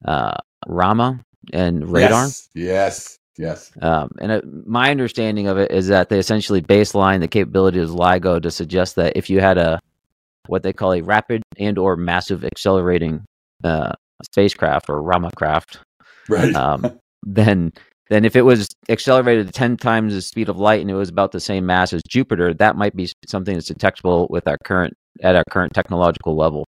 uh, 0.04 0.36
Rama 0.66 1.20
and 1.52 1.90
radar. 1.90 2.24
Yes, 2.24 2.48
yes, 2.54 3.18
yes. 3.36 3.72
Um, 3.82 4.10
and 4.20 4.64
my 4.66 4.90
understanding 4.90 5.48
of 5.48 5.58
it 5.58 5.70
is 5.70 5.88
that 5.88 6.08
they 6.08 6.18
essentially 6.18 6.62
baseline 6.62 7.20
the 7.20 7.28
capability 7.28 7.80
of 7.80 7.90
LIGO 7.90 8.40
to 8.40 8.50
suggest 8.50 8.96
that 8.96 9.16
if 9.16 9.28
you 9.28 9.40
had 9.40 9.58
a 9.58 9.78
what 10.46 10.62
they 10.62 10.72
call 10.72 10.92
a 10.92 11.02
rapid 11.02 11.42
and 11.58 11.76
or 11.76 11.96
massive 11.96 12.44
accelerating 12.44 13.24
uh, 13.64 13.92
spacecraft 14.24 14.88
or 14.88 15.02
Rama 15.02 15.30
craft, 15.36 15.78
right? 16.28 16.54
Um, 16.54 16.98
then 17.22 17.72
then 18.08 18.24
if 18.24 18.36
it 18.36 18.42
was 18.42 18.68
accelerated 18.88 19.52
10 19.52 19.76
times 19.78 20.14
the 20.14 20.22
speed 20.22 20.48
of 20.48 20.58
light 20.58 20.80
and 20.80 20.90
it 20.90 20.94
was 20.94 21.08
about 21.08 21.32
the 21.32 21.40
same 21.40 21.66
mass 21.66 21.92
as 21.92 22.02
Jupiter, 22.08 22.54
that 22.54 22.76
might 22.76 22.94
be 22.94 23.10
something 23.26 23.54
that's 23.54 23.66
detectable 23.66 24.28
with 24.30 24.46
our 24.46 24.58
current 24.64 24.94
at 25.22 25.34
our 25.34 25.44
current 25.50 25.72
technological 25.74 26.36
level. 26.36 26.66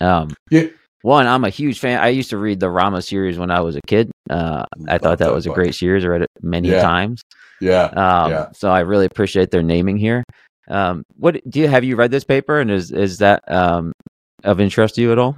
Um, 0.00 0.30
yeah. 0.50 0.66
One, 1.02 1.28
I'm 1.28 1.44
a 1.44 1.50
huge 1.50 1.78
fan. 1.78 2.00
I 2.00 2.08
used 2.08 2.30
to 2.30 2.38
read 2.38 2.58
the 2.58 2.70
Rama 2.70 3.02
series 3.02 3.38
when 3.38 3.52
I 3.52 3.60
was 3.60 3.76
a 3.76 3.80
kid. 3.86 4.10
Uh, 4.28 4.64
I 4.88 4.98
thought 4.98 5.18
that 5.18 5.32
was 5.32 5.46
a 5.46 5.50
great 5.50 5.74
series. 5.74 6.04
I 6.04 6.08
read 6.08 6.22
it 6.22 6.28
many 6.42 6.70
yeah. 6.70 6.82
times. 6.82 7.22
Yeah. 7.60 7.84
Um, 7.84 8.30
yeah. 8.32 8.48
So 8.52 8.70
I 8.70 8.80
really 8.80 9.06
appreciate 9.06 9.50
their 9.52 9.62
naming 9.62 9.96
here. 9.96 10.24
Um, 10.68 11.02
what 11.16 11.40
do 11.48 11.60
you 11.60 11.68
have 11.68 11.84
you 11.84 11.96
read 11.96 12.10
this 12.10 12.24
paper 12.24 12.60
and 12.60 12.70
is 12.70 12.90
is 12.90 13.18
that 13.18 13.42
um, 13.50 13.92
of 14.44 14.60
interest 14.60 14.96
to 14.96 15.00
you 15.00 15.12
at 15.12 15.18
all? 15.18 15.36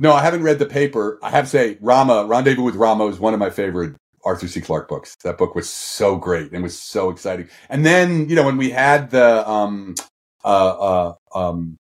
No, 0.00 0.14
I 0.14 0.22
haven't 0.22 0.42
read 0.42 0.58
the 0.58 0.66
paper. 0.66 1.18
I 1.22 1.28
have 1.28 1.44
to 1.44 1.50
say, 1.50 1.76
Rama, 1.82 2.24
Rendezvous 2.24 2.62
with 2.62 2.74
Rama 2.74 3.06
is 3.08 3.20
one 3.20 3.34
of 3.34 3.38
my 3.38 3.50
favorite 3.50 3.96
Arthur 4.24 4.48
C. 4.48 4.62
Clarke 4.62 4.88
books. 4.88 5.14
That 5.24 5.36
book 5.36 5.54
was 5.54 5.68
so 5.68 6.16
great 6.16 6.52
and 6.52 6.62
was 6.62 6.78
so 6.78 7.10
exciting. 7.10 7.50
And 7.68 7.84
then, 7.84 8.26
you 8.26 8.34
know, 8.34 8.44
when 8.44 8.56
we 8.56 8.70
had 8.70 9.10
the 9.10 9.48
um 9.48 9.94
uh, 10.42 10.46
uh 10.48 11.14
um 11.38 11.76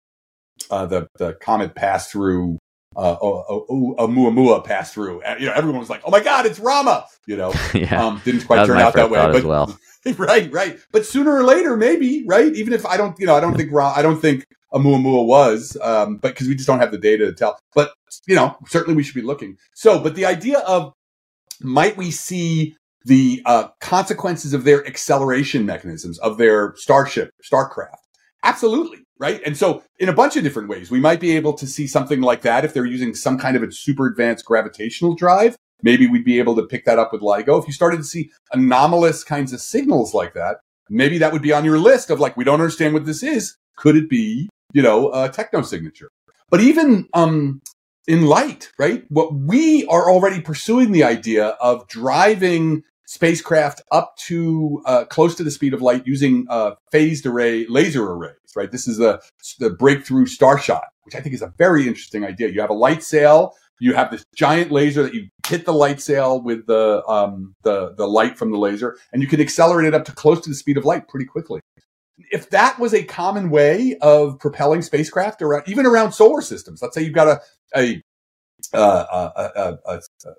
uh 0.71 0.87
the 0.87 1.07
the 1.19 1.33
comet 1.35 1.75
pass 1.75 2.11
through 2.11 2.57
uh, 2.95 3.17
Oumuamua 3.19 4.65
passed 4.65 4.95
through. 4.95 5.21
You 5.39 5.45
know, 5.45 5.53
everyone 5.53 5.79
was 5.79 5.89
like, 5.89 6.01
"Oh 6.03 6.09
my 6.09 6.19
God, 6.19 6.47
it's 6.47 6.57
Rama!" 6.59 7.05
You 7.27 7.37
know, 7.37 7.53
yeah. 7.75 8.03
um, 8.03 8.19
didn't 8.25 8.47
quite 8.47 8.65
turn 8.65 8.79
out 8.79 8.95
that 8.95 9.11
way, 9.11 9.19
but 9.31 9.43
well. 9.43 9.77
right, 10.17 10.51
right. 10.51 10.79
But 10.91 11.05
sooner 11.05 11.31
or 11.31 11.43
later, 11.43 11.77
maybe, 11.77 12.23
right? 12.25 12.51
Even 12.55 12.73
if 12.73 12.87
I 12.87 12.97
don't, 12.97 13.17
you 13.19 13.27
know, 13.27 13.35
I 13.35 13.39
don't 13.39 13.55
think 13.55 13.71
I 13.75 14.01
don't 14.01 14.19
think 14.19 14.47
Oumuamua 14.77 15.25
was, 15.25 15.77
um, 15.81 16.17
but 16.17 16.29
because 16.29 16.47
we 16.47 16.55
just 16.55 16.67
don't 16.67 16.79
have 16.79 16.91
the 16.91 16.97
data 16.97 17.25
to 17.25 17.33
tell. 17.33 17.59
But 17.73 17.93
you 18.27 18.35
know, 18.35 18.57
certainly 18.67 18.95
we 18.95 19.03
should 19.03 19.15
be 19.15 19.21
looking. 19.21 19.57
So, 19.73 19.99
but 19.99 20.15
the 20.15 20.25
idea 20.25 20.59
of 20.59 20.93
might 21.61 21.97
we 21.97 22.11
see 22.11 22.75
the 23.05 23.41
uh, 23.45 23.69
consequences 23.79 24.53
of 24.53 24.63
their 24.63 24.85
acceleration 24.85 25.65
mechanisms 25.65 26.19
of 26.19 26.37
their 26.37 26.73
starship, 26.75 27.31
Starcraft? 27.43 27.95
Absolutely, 28.43 28.99
right? 29.17 29.41
And 29.45 29.57
so, 29.57 29.83
in 29.99 30.09
a 30.09 30.13
bunch 30.13 30.35
of 30.35 30.43
different 30.43 30.69
ways, 30.69 30.91
we 30.91 30.99
might 30.99 31.19
be 31.19 31.35
able 31.35 31.53
to 31.53 31.67
see 31.67 31.87
something 31.87 32.21
like 32.21 32.41
that 32.41 32.65
if 32.65 32.73
they're 32.73 32.85
using 32.85 33.15
some 33.15 33.37
kind 33.37 33.55
of 33.55 33.63
a 33.63 33.71
super 33.71 34.07
advanced 34.07 34.45
gravitational 34.45 35.15
drive. 35.15 35.57
Maybe 35.81 36.07
we'd 36.07 36.25
be 36.25 36.39
able 36.39 36.55
to 36.55 36.63
pick 36.63 36.85
that 36.85 36.97
up 36.97 37.13
with 37.13 37.21
LIGO. 37.21 37.59
If 37.61 37.67
you 37.67 37.73
started 37.73 37.97
to 37.97 38.03
see 38.03 38.31
anomalous 38.51 39.23
kinds 39.23 39.53
of 39.53 39.61
signals 39.61 40.13
like 40.13 40.33
that, 40.33 40.57
maybe 40.89 41.17
that 41.19 41.31
would 41.31 41.41
be 41.41 41.53
on 41.53 41.65
your 41.65 41.77
list 41.77 42.09
of 42.09 42.19
like, 42.19 42.35
we 42.35 42.43
don't 42.43 42.61
understand 42.61 42.93
what 42.93 43.05
this 43.05 43.21
is. 43.21 43.57
Could 43.75 43.95
it 43.95 44.09
be, 44.09 44.49
you 44.73 44.81
know, 44.81 45.11
a 45.13 45.29
techno 45.29 45.61
signature? 45.61 46.11
But 46.49 46.61
even 46.61 47.07
um, 47.13 47.61
in 48.07 48.25
light, 48.25 48.71
right? 48.79 49.03
What 49.09 49.33
we 49.33 49.85
are 49.87 50.09
already 50.09 50.41
pursuing 50.41 50.91
the 50.91 51.03
idea 51.03 51.47
of 51.61 51.87
driving 51.87 52.83
spacecraft 53.05 53.81
up 53.91 54.15
to 54.17 54.81
uh, 54.85 55.05
close 55.05 55.35
to 55.35 55.43
the 55.43 55.51
speed 55.51 55.73
of 55.73 55.81
light 55.81 56.05
using 56.05 56.45
uh, 56.49 56.71
phased 56.91 57.25
array 57.25 57.65
laser 57.67 58.03
arrays, 58.03 58.35
right? 58.55 58.71
This 58.71 58.87
is 58.87 58.97
the 58.97 59.21
the 59.59 59.69
breakthrough 59.69 60.25
Starshot, 60.25 60.87
which 61.03 61.15
I 61.15 61.19
think 61.19 61.35
is 61.35 61.41
a 61.41 61.53
very 61.57 61.87
interesting 61.87 62.23
idea. 62.25 62.49
You 62.49 62.61
have 62.61 62.69
a 62.69 62.73
light 62.73 63.03
sail, 63.03 63.53
you 63.79 63.93
have 63.93 64.11
this 64.11 64.25
giant 64.35 64.71
laser 64.71 65.03
that 65.03 65.13
you 65.13 65.27
hit 65.45 65.65
the 65.65 65.73
light 65.73 66.01
sail 66.01 66.41
with 66.41 66.65
the 66.67 67.05
um, 67.07 67.55
the 67.63 67.93
the 67.95 68.07
light 68.07 68.37
from 68.37 68.51
the 68.51 68.57
laser, 68.57 68.97
and 69.11 69.21
you 69.21 69.27
can 69.27 69.41
accelerate 69.41 69.87
it 69.87 69.93
up 69.93 70.05
to 70.05 70.11
close 70.11 70.41
to 70.41 70.49
the 70.49 70.55
speed 70.55 70.77
of 70.77 70.85
light 70.85 71.07
pretty 71.07 71.25
quickly. 71.25 71.59
If 72.31 72.49
that 72.49 72.79
was 72.79 72.93
a 72.93 73.03
common 73.03 73.49
way 73.49 73.95
of 74.01 74.39
propelling 74.39 74.81
spacecraft 74.81 75.41
around, 75.41 75.63
even 75.67 75.85
around 75.85 76.13
solar 76.13 76.41
systems, 76.41 76.81
let's 76.81 76.95
say 76.95 77.03
you've 77.03 77.13
got 77.13 77.27
a 77.27 77.41
a, 77.75 78.01
uh, 78.73 78.77
uh, 78.77 79.31
uh, 79.35 79.49
uh 79.55 79.77
a, 79.85 79.91
a, 79.91 80.29
a 80.29 80.33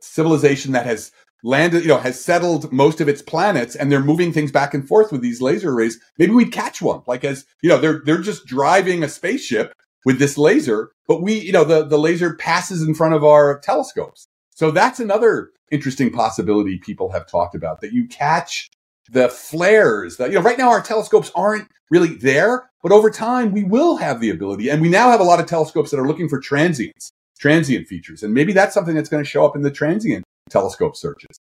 civilization 0.00 0.72
that 0.72 0.86
has 0.86 1.12
landed, 1.42 1.82
you 1.82 1.88
know, 1.88 1.98
has 1.98 2.22
settled 2.22 2.72
most 2.72 3.00
of 3.00 3.08
its 3.08 3.22
planets 3.22 3.74
and 3.74 3.90
they're 3.90 4.00
moving 4.00 4.32
things 4.32 4.52
back 4.52 4.74
and 4.74 4.86
forth 4.86 5.12
with 5.12 5.22
these 5.22 5.40
laser 5.40 5.72
arrays. 5.72 5.98
Maybe 6.18 6.32
we'd 6.32 6.52
catch 6.52 6.82
one. 6.82 7.02
Like 7.06 7.24
as, 7.24 7.44
you 7.62 7.68
know, 7.68 7.78
they're, 7.78 8.02
they're 8.04 8.18
just 8.18 8.46
driving 8.46 9.02
a 9.02 9.08
spaceship 9.08 9.72
with 10.04 10.18
this 10.18 10.38
laser, 10.38 10.92
but 11.06 11.22
we, 11.22 11.34
you 11.34 11.52
know, 11.52 11.64
the, 11.64 11.84
the 11.84 11.98
laser 11.98 12.34
passes 12.34 12.82
in 12.82 12.94
front 12.94 13.14
of 13.14 13.24
our 13.24 13.58
telescopes. 13.60 14.26
So 14.50 14.70
that's 14.70 15.00
another 15.00 15.50
interesting 15.70 16.10
possibility 16.10 16.78
people 16.78 17.12
have 17.12 17.26
talked 17.26 17.54
about 17.54 17.80
that 17.80 17.92
you 17.92 18.06
catch 18.08 18.70
the 19.10 19.28
flares 19.28 20.16
that, 20.16 20.30
you 20.30 20.36
know, 20.36 20.42
right 20.42 20.58
now 20.58 20.70
our 20.70 20.80
telescopes 20.80 21.30
aren't 21.34 21.68
really 21.90 22.14
there, 22.14 22.70
but 22.82 22.92
over 22.92 23.10
time 23.10 23.52
we 23.52 23.64
will 23.64 23.96
have 23.96 24.20
the 24.20 24.30
ability. 24.30 24.68
And 24.68 24.80
we 24.80 24.88
now 24.88 25.10
have 25.10 25.20
a 25.20 25.24
lot 25.24 25.40
of 25.40 25.46
telescopes 25.46 25.90
that 25.90 25.98
are 25.98 26.06
looking 26.06 26.28
for 26.28 26.38
transients, 26.38 27.10
transient 27.38 27.88
features. 27.88 28.22
And 28.22 28.32
maybe 28.32 28.52
that's 28.52 28.74
something 28.74 28.94
that's 28.94 29.08
going 29.08 29.22
to 29.22 29.28
show 29.28 29.44
up 29.44 29.56
in 29.56 29.62
the 29.62 29.70
transient 29.70 30.24
telescope 30.48 30.96
searches. 30.96 31.36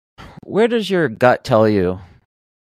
Where 0.45 0.69
does 0.69 0.91
your 0.91 1.09
gut 1.09 1.45
tell 1.45 1.69
you? 1.69 1.99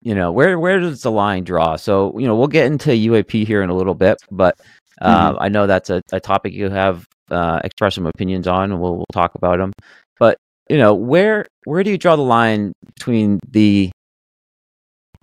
You 0.02 0.16
know, 0.16 0.32
where 0.32 0.58
where 0.60 0.80
does 0.80 1.02
the 1.02 1.12
line 1.12 1.44
draw? 1.44 1.76
So, 1.76 2.18
you 2.18 2.28
know, 2.28 2.36
we'll 2.36 2.48
get 2.48 2.68
into 2.68 2.92
UAP 2.92 3.46
here 3.46 3.62
in 3.62 3.70
a 3.70 3.76
little 3.76 3.96
bit, 3.96 4.18
but 4.32 4.60
uh, 5.02 5.32
mm-hmm. 5.32 5.42
I 5.42 5.50
know 5.50 5.68
that's 5.68 5.90
a, 5.90 6.02
a 6.12 6.20
topic 6.20 6.54
you 6.54 6.70
have 6.70 7.06
uh, 7.30 7.60
expressed 7.64 7.96
some 7.96 8.06
opinions 8.06 8.48
on, 8.48 8.72
and 8.72 8.82
we'll, 8.82 8.96
we'll 8.96 9.06
talk 9.12 9.36
about 9.36 9.58
them. 9.58 9.74
But 10.20 10.38
you 10.70 10.78
know, 10.78 10.94
where 10.94 11.46
where 11.66 11.84
do 11.84 11.92
you 11.92 11.98
draw 11.98 12.16
the 12.16 12.22
line 12.22 12.74
between 12.96 13.40
the 13.50 13.92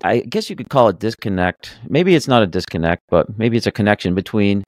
I 0.03 0.19
guess 0.19 0.49
you 0.49 0.55
could 0.55 0.69
call 0.69 0.89
it 0.89 0.99
disconnect. 0.99 1.77
Maybe 1.87 2.15
it's 2.15 2.27
not 2.27 2.43
a 2.43 2.47
disconnect, 2.47 3.03
but 3.09 3.37
maybe 3.37 3.57
it's 3.57 3.67
a 3.67 3.71
connection 3.71 4.13
between 4.15 4.63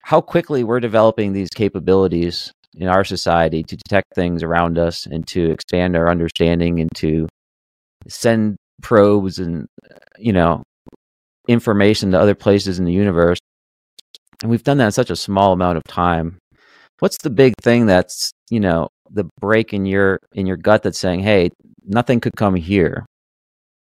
how 0.00 0.20
quickly 0.20 0.64
we're 0.64 0.80
developing 0.80 1.32
these 1.32 1.48
capabilities 1.54 2.52
in 2.76 2.88
our 2.88 3.04
society 3.04 3.62
to 3.62 3.76
detect 3.76 4.14
things 4.14 4.42
around 4.42 4.78
us 4.78 5.06
and 5.06 5.26
to 5.28 5.50
expand 5.50 5.96
our 5.96 6.10
understanding 6.10 6.80
and 6.80 6.90
to 6.96 7.26
send 8.08 8.56
probes 8.82 9.38
and 9.38 9.66
you 10.18 10.32
know 10.32 10.62
information 11.48 12.10
to 12.10 12.20
other 12.20 12.34
places 12.34 12.78
in 12.78 12.84
the 12.84 12.92
universe. 12.92 13.38
And 14.42 14.50
we've 14.50 14.64
done 14.64 14.78
that 14.78 14.86
in 14.86 14.92
such 14.92 15.10
a 15.10 15.16
small 15.16 15.52
amount 15.52 15.78
of 15.78 15.84
time. 15.84 16.38
What's 16.98 17.18
the 17.22 17.30
big 17.30 17.54
thing 17.62 17.86
that's 17.86 18.32
you 18.50 18.60
know 18.60 18.88
the 19.10 19.24
break 19.40 19.72
in 19.72 19.86
your 19.86 20.18
in 20.32 20.46
your 20.46 20.56
gut 20.56 20.82
that's 20.82 20.98
saying 20.98 21.20
hey 21.20 21.50
nothing 21.86 22.20
could 22.20 22.36
come 22.36 22.54
here. 22.56 23.06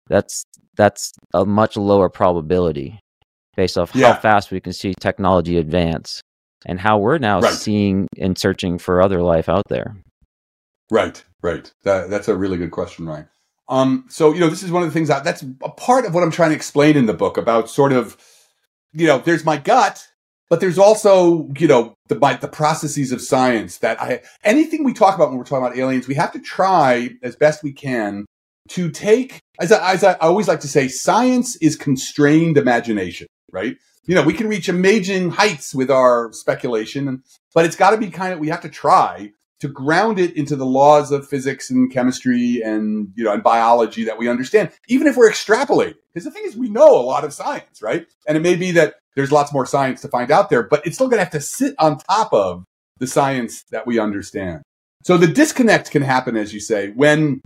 That's 0.09 0.45
that's 0.77 1.13
a 1.35 1.45
much 1.45 1.77
lower 1.77 2.09
probability 2.09 2.99
based 3.57 3.77
off 3.77 3.95
yeah. 3.95 4.15
how 4.15 4.21
fast 4.21 4.51
we 4.51 4.61
can 4.61 4.73
see 4.73 4.95
technology 4.99 5.59
advance 5.59 6.23
and 6.65 6.81
how 6.81 6.99
we're 6.99 7.19
now 7.19 7.41
right. 7.41 7.53
seeing 7.53 8.09
and 8.19 8.39
searching 8.39 8.79
for 8.79 9.03
other 9.03 9.23
life 9.23 9.49
out 9.49 9.65
there. 9.69 9.97
Right, 10.91 11.23
right. 11.43 11.71
That, 11.85 12.11
that's 12.11 12.29
a 12.29 12.37
really 12.37 12.57
good 12.57 12.71
question, 12.71 13.07
Ryan. 13.07 13.29
Um, 13.69 14.07
so 14.09 14.33
you 14.33 14.41
know, 14.41 14.49
this 14.49 14.63
is 14.63 14.71
one 14.71 14.83
of 14.83 14.89
the 14.89 14.93
things 14.93 15.09
that, 15.09 15.25
that's 15.25 15.43
a 15.63 15.71
part 15.71 16.05
of 16.05 16.15
what 16.15 16.23
I'm 16.23 16.31
trying 16.31 16.51
to 16.51 16.57
explain 16.57 16.97
in 16.97 17.07
the 17.07 17.15
book 17.15 17.37
about 17.37 17.71
sort 17.71 17.93
of, 17.93 18.17
you 18.93 19.07
know, 19.07 19.19
there's 19.19 19.45
my 19.45 19.57
gut, 19.57 20.07
but 20.51 20.61
there's 20.61 20.79
also 20.79 21.49
you 21.57 21.67
know 21.67 21.95
the 22.09 22.17
my, 22.17 22.35
the 22.35 22.49
processes 22.49 23.13
of 23.13 23.23
science 23.23 23.79
that 23.79 24.03
I 24.03 24.21
anything 24.45 24.85
we 24.85 24.93
talk 24.93 25.15
about 25.15 25.31
when 25.31 25.39
we're 25.39 25.45
talking 25.45 25.65
about 25.65 25.79
aliens, 25.79 26.07
we 26.07 26.15
have 26.17 26.33
to 26.33 26.41
try 26.41 27.11
as 27.23 27.37
best 27.37 27.63
we 27.63 27.73
can 27.73 28.27
to 28.69 28.91
take, 28.91 29.41
as 29.61 29.73
I, 29.73 29.93
as 29.93 30.05
I 30.05 30.15
always 30.15 30.49
like 30.49 30.61
to 30.61 30.69
say, 30.69 30.89
science 30.89 31.57
is 31.57 31.77
constrained 31.77 32.57
imagination, 32.57 33.27
right? 33.51 33.77
You 34.05 34.15
know, 34.15 34.23
we 34.23 34.35
can 34.35 34.49
reach 34.49 34.69
amazing 34.69 35.31
heights 35.31 35.75
with 35.75 35.91
our 35.91 36.33
speculation, 36.33 37.23
but 37.55 37.65
it's 37.65 37.77
got 37.77 37.91
to 37.91 37.97
be 37.97 38.11
kind 38.11 38.33
of, 38.33 38.39
we 38.39 38.49
have 38.49 38.63
to 38.63 38.69
try 38.69 39.33
to 39.63 39.69
ground 39.69 40.19
it 40.19 40.37
into 40.37 40.57
the 40.57 40.67
laws 40.67 41.13
of 41.13 41.29
physics 41.29 41.71
and 41.71 41.93
chemistry 41.93 42.61
and 42.65 43.13
you 43.15 43.23
know 43.23 43.33
and 43.33 43.45
biology 43.45 44.03
that 44.03 44.19
we 44.19 44.29
understand 44.29 44.73
even 44.89 45.07
if 45.07 45.17
we're 45.17 45.31
extrapolating 45.31 45.95
because 46.13 46.25
the 46.25 46.33
thing 46.33 46.43
is 46.45 46.57
we 46.57 46.69
know 46.69 46.99
a 46.99 47.01
lot 47.01 47.23
of 47.23 47.33
science 47.33 47.81
right 47.81 48.09
and 48.27 48.37
it 48.37 48.41
may 48.41 48.57
be 48.57 48.73
that 48.73 48.95
there's 49.15 49.31
lots 49.31 49.53
more 49.53 49.65
science 49.65 50.01
to 50.01 50.09
find 50.09 50.33
out 50.33 50.51
there 50.51 50.65
but 50.65 50.85
it's 50.85 50.97
still 50.97 51.07
going 51.07 51.19
to 51.19 51.25
have 51.25 51.33
to 51.33 51.41
sit 51.41 51.77
on 51.79 51.97
top 51.97 52.33
of 52.33 52.65
the 52.99 53.07
science 53.07 53.63
that 53.71 53.87
we 53.87 54.01
understand 54.01 54.63
so 55.05 55.17
the 55.17 55.29
disconnect 55.29 55.93
can 55.93 56.03
happen 56.03 56.37
as 56.37 56.53
you 56.53 56.59
say 56.59 56.91
when 56.91 57.41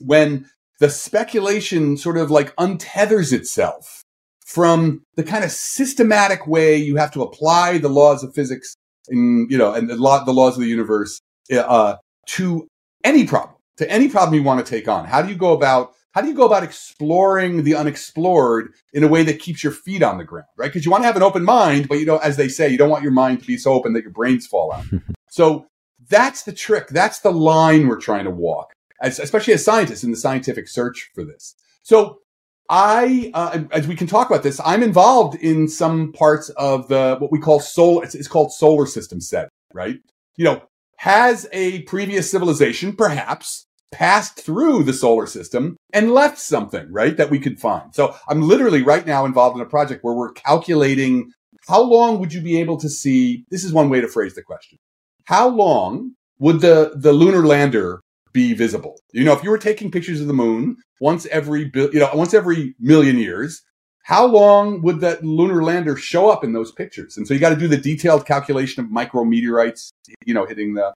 when 0.00 0.48
the 0.78 0.90
speculation 0.90 1.96
sort 1.96 2.16
of 2.16 2.30
like 2.30 2.54
untethers 2.56 3.32
itself 3.32 4.02
from 4.46 5.02
the 5.16 5.22
kind 5.22 5.44
of 5.44 5.50
systematic 5.50 6.46
way 6.46 6.76
you 6.76 6.96
have 6.96 7.12
to 7.12 7.22
apply 7.22 7.78
the 7.78 7.88
laws 7.88 8.24
of 8.24 8.34
physics 8.34 8.74
and 9.08 9.50
you 9.50 9.58
know 9.58 9.72
and 9.72 9.88
the, 9.88 9.96
law, 9.96 10.24
the 10.24 10.32
laws 10.32 10.56
of 10.56 10.62
the 10.62 10.68
universe 10.68 11.20
uh, 11.52 11.96
to 12.26 12.68
any 13.04 13.26
problem, 13.26 13.56
to 13.76 13.90
any 13.90 14.08
problem 14.08 14.34
you 14.34 14.42
want 14.42 14.64
to 14.64 14.70
take 14.70 14.88
on? 14.88 15.06
How 15.06 15.22
do 15.22 15.28
you 15.28 15.36
go 15.36 15.52
about 15.52 15.94
how 16.12 16.20
do 16.20 16.28
you 16.28 16.34
go 16.34 16.44
about 16.44 16.64
exploring 16.64 17.62
the 17.62 17.76
unexplored 17.76 18.72
in 18.92 19.04
a 19.04 19.08
way 19.08 19.22
that 19.22 19.38
keeps 19.38 19.62
your 19.62 19.72
feet 19.72 20.02
on 20.02 20.18
the 20.18 20.24
ground, 20.24 20.48
right? 20.56 20.66
Because 20.66 20.84
you 20.84 20.90
want 20.90 21.02
to 21.04 21.06
have 21.06 21.16
an 21.16 21.22
open 21.22 21.44
mind, 21.44 21.88
but 21.88 22.00
you 22.00 22.04
don't, 22.04 22.22
as 22.24 22.36
they 22.36 22.48
say, 22.48 22.68
you 22.68 22.76
don't 22.76 22.90
want 22.90 23.04
your 23.04 23.12
mind 23.12 23.40
to 23.40 23.46
be 23.46 23.56
so 23.56 23.72
open 23.72 23.92
that 23.92 24.02
your 24.02 24.10
brains 24.10 24.44
fall 24.44 24.72
out. 24.72 24.84
so 25.30 25.66
that's 26.08 26.42
the 26.42 26.52
trick. 26.52 26.88
That's 26.88 27.20
the 27.20 27.30
line 27.30 27.86
we're 27.86 28.00
trying 28.00 28.24
to 28.24 28.30
walk, 28.30 28.72
as, 29.00 29.18
especially 29.18 29.54
as 29.54 29.64
scientists 29.64 30.04
in 30.04 30.10
the 30.10 30.16
scientific 30.16 30.68
search 30.68 31.10
for 31.14 31.24
this. 31.24 31.54
So 31.82 32.18
I, 32.68 33.30
uh, 33.34 33.64
as 33.72 33.88
we 33.88 33.96
can 33.96 34.06
talk 34.06 34.30
about 34.30 34.42
this, 34.42 34.60
I'm 34.64 34.82
involved 34.82 35.36
in 35.42 35.66
some 35.66 36.12
parts 36.12 36.50
of 36.50 36.88
the 36.88 37.16
what 37.18 37.32
we 37.32 37.40
call 37.40 37.60
solar. 37.60 38.04
It's, 38.04 38.14
it's 38.14 38.28
called 38.28 38.52
solar 38.52 38.86
system 38.86 39.20
SETI, 39.20 39.48
right? 39.74 39.96
You 40.36 40.44
know, 40.44 40.62
has 40.98 41.48
a 41.52 41.82
previous 41.82 42.30
civilization, 42.30 42.94
perhaps, 42.94 43.66
passed 43.90 44.38
through 44.38 44.84
the 44.84 44.92
solar 44.92 45.26
system 45.26 45.76
and 45.92 46.12
left 46.12 46.38
something, 46.38 46.86
right, 46.92 47.16
that 47.16 47.30
we 47.30 47.40
could 47.40 47.58
find. 47.58 47.92
So 47.94 48.14
I'm 48.28 48.42
literally 48.42 48.82
right 48.82 49.04
now 49.04 49.24
involved 49.24 49.56
in 49.56 49.62
a 49.62 49.68
project 49.68 50.04
where 50.04 50.14
we're 50.14 50.32
calculating 50.32 51.32
how 51.68 51.82
long 51.82 52.18
would 52.20 52.32
you 52.32 52.40
be 52.40 52.58
able 52.60 52.78
to 52.78 52.88
see? 52.88 53.44
This 53.50 53.64
is 53.64 53.72
one 53.72 53.90
way 53.90 54.00
to 54.00 54.08
phrase 54.08 54.34
the 54.34 54.42
question. 54.42 54.78
How 55.24 55.48
long 55.48 56.14
would 56.38 56.60
the, 56.60 56.92
the 56.94 57.12
lunar 57.12 57.46
lander 57.46 58.00
be 58.32 58.54
visible? 58.54 59.00
You 59.12 59.24
know, 59.24 59.32
if 59.32 59.42
you 59.42 59.50
were 59.50 59.58
taking 59.58 59.90
pictures 59.90 60.20
of 60.20 60.26
the 60.26 60.32
moon 60.32 60.76
once 61.00 61.26
every, 61.26 61.70
you 61.74 61.98
know, 61.98 62.10
once 62.14 62.34
every 62.34 62.74
million 62.78 63.18
years, 63.18 63.62
how 64.04 64.26
long 64.26 64.82
would 64.82 65.00
that 65.00 65.22
lunar 65.22 65.62
lander 65.62 65.96
show 65.96 66.30
up 66.30 66.42
in 66.42 66.52
those 66.52 66.72
pictures? 66.72 67.16
And 67.16 67.26
so 67.26 67.34
you 67.34 67.40
got 67.40 67.50
to 67.50 67.56
do 67.56 67.68
the 67.68 67.76
detailed 67.76 68.26
calculation 68.26 68.84
of 68.84 68.90
micrometeorites, 68.90 69.90
you 70.24 70.34
know, 70.34 70.46
hitting 70.46 70.74
the. 70.74 70.92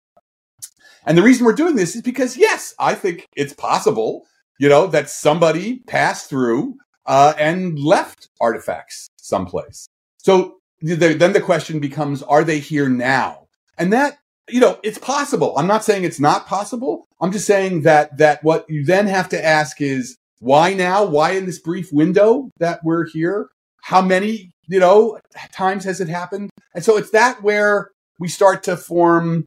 And 1.06 1.18
the 1.18 1.22
reason 1.22 1.44
we're 1.44 1.52
doing 1.52 1.76
this 1.76 1.94
is 1.94 2.02
because, 2.02 2.36
yes, 2.36 2.74
I 2.78 2.94
think 2.94 3.26
it's 3.36 3.52
possible, 3.52 4.22
you 4.58 4.68
know, 4.68 4.86
that 4.86 5.10
somebody 5.10 5.80
passed 5.86 6.30
through 6.30 6.76
uh, 7.06 7.34
and 7.38 7.78
left 7.78 8.28
artifacts 8.40 9.08
someplace. 9.18 9.86
So 10.16 10.56
the, 10.80 11.14
then 11.14 11.34
the 11.34 11.40
question 11.40 11.78
becomes, 11.78 12.22
are 12.22 12.42
they 12.42 12.58
here 12.58 12.88
now? 12.88 13.48
And 13.76 13.92
that, 13.92 14.16
you 14.48 14.60
know, 14.60 14.78
it's 14.82 14.98
possible. 14.98 15.54
I'm 15.56 15.66
not 15.66 15.84
saying 15.84 16.04
it's 16.04 16.20
not 16.20 16.46
possible. 16.46 17.06
I'm 17.20 17.32
just 17.32 17.46
saying 17.46 17.82
that, 17.82 18.18
that 18.18 18.44
what 18.44 18.68
you 18.68 18.84
then 18.84 19.06
have 19.06 19.28
to 19.30 19.44
ask 19.44 19.80
is, 19.80 20.16
why 20.40 20.74
now? 20.74 21.04
Why 21.04 21.32
in 21.32 21.46
this 21.46 21.58
brief 21.58 21.90
window 21.92 22.50
that 22.58 22.80
we're 22.84 23.06
here? 23.06 23.48
How 23.82 24.02
many, 24.02 24.50
you 24.66 24.78
know, 24.78 25.18
times 25.52 25.84
has 25.84 26.00
it 26.00 26.08
happened? 26.08 26.50
And 26.74 26.84
so 26.84 26.96
it's 26.98 27.10
that 27.10 27.42
where 27.42 27.90
we 28.18 28.28
start 28.28 28.62
to 28.64 28.76
form 28.76 29.46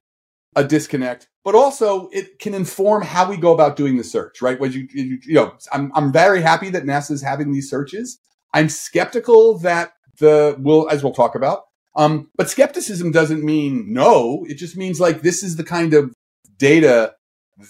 a 0.56 0.64
disconnect, 0.64 1.28
but 1.44 1.54
also 1.54 2.10
it 2.10 2.40
can 2.40 2.56
inform 2.56 3.04
how 3.04 3.30
we 3.30 3.38
go 3.38 3.54
about 3.54 3.76
doing 3.76 3.98
the 3.98 4.04
search, 4.04 4.42
right? 4.42 4.60
When 4.60 4.72
you, 4.72 4.88
you, 4.92 5.20
you 5.24 5.34
know, 5.36 5.54
I'm, 5.72 5.92
I'm 5.94 6.12
very 6.12 6.42
happy 6.42 6.72
that 6.72 6.84
NASA 6.84 7.12
is 7.12 7.22
having 7.22 7.52
these 7.52 7.70
searches. 7.70 8.18
I'm 8.54 8.70
skeptical 8.70 9.60
that 9.60 9.92
the, 10.20 10.56
will, 10.58 10.90
as 10.90 11.04
we'll 11.04 11.14
talk 11.14 11.36
about, 11.36 11.66
um, 11.98 12.30
but 12.38 12.50
skepticism 12.50 13.12
doesn't 13.12 13.44
mean 13.44 13.92
no. 13.92 14.46
It 14.48 14.56
just 14.56 14.78
means 14.78 15.00
like 15.00 15.22
this 15.22 15.44
is 15.44 15.58
the 15.58 15.64
kind 15.64 15.94
of 15.94 16.14
data 16.58 17.16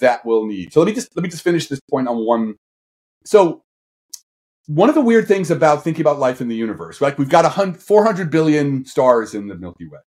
that 0.01 0.25
we'll 0.25 0.45
need. 0.45 0.73
So 0.73 0.81
let 0.81 0.87
me 0.87 0.93
just 0.93 1.15
let 1.15 1.23
me 1.23 1.29
just 1.29 1.43
finish 1.43 1.67
this 1.67 1.79
point 1.89 2.07
on 2.07 2.25
one 2.25 2.55
so 3.27 3.63
one 4.67 4.87
of 4.87 4.95
the 4.95 5.01
weird 5.01 5.27
things 5.27 5.51
about 5.51 5.83
thinking 5.83 6.01
about 6.01 6.19
life 6.19 6.39
in 6.39 6.47
the 6.47 6.55
universe, 6.55 7.01
like 7.01 7.17
we've 7.17 7.29
got 7.29 7.45
a 7.45 7.73
400 7.73 8.31
billion 8.31 8.85
stars 8.85 9.33
in 9.33 9.47
the 9.47 9.55
Milky 9.55 9.87
Way. 9.87 9.99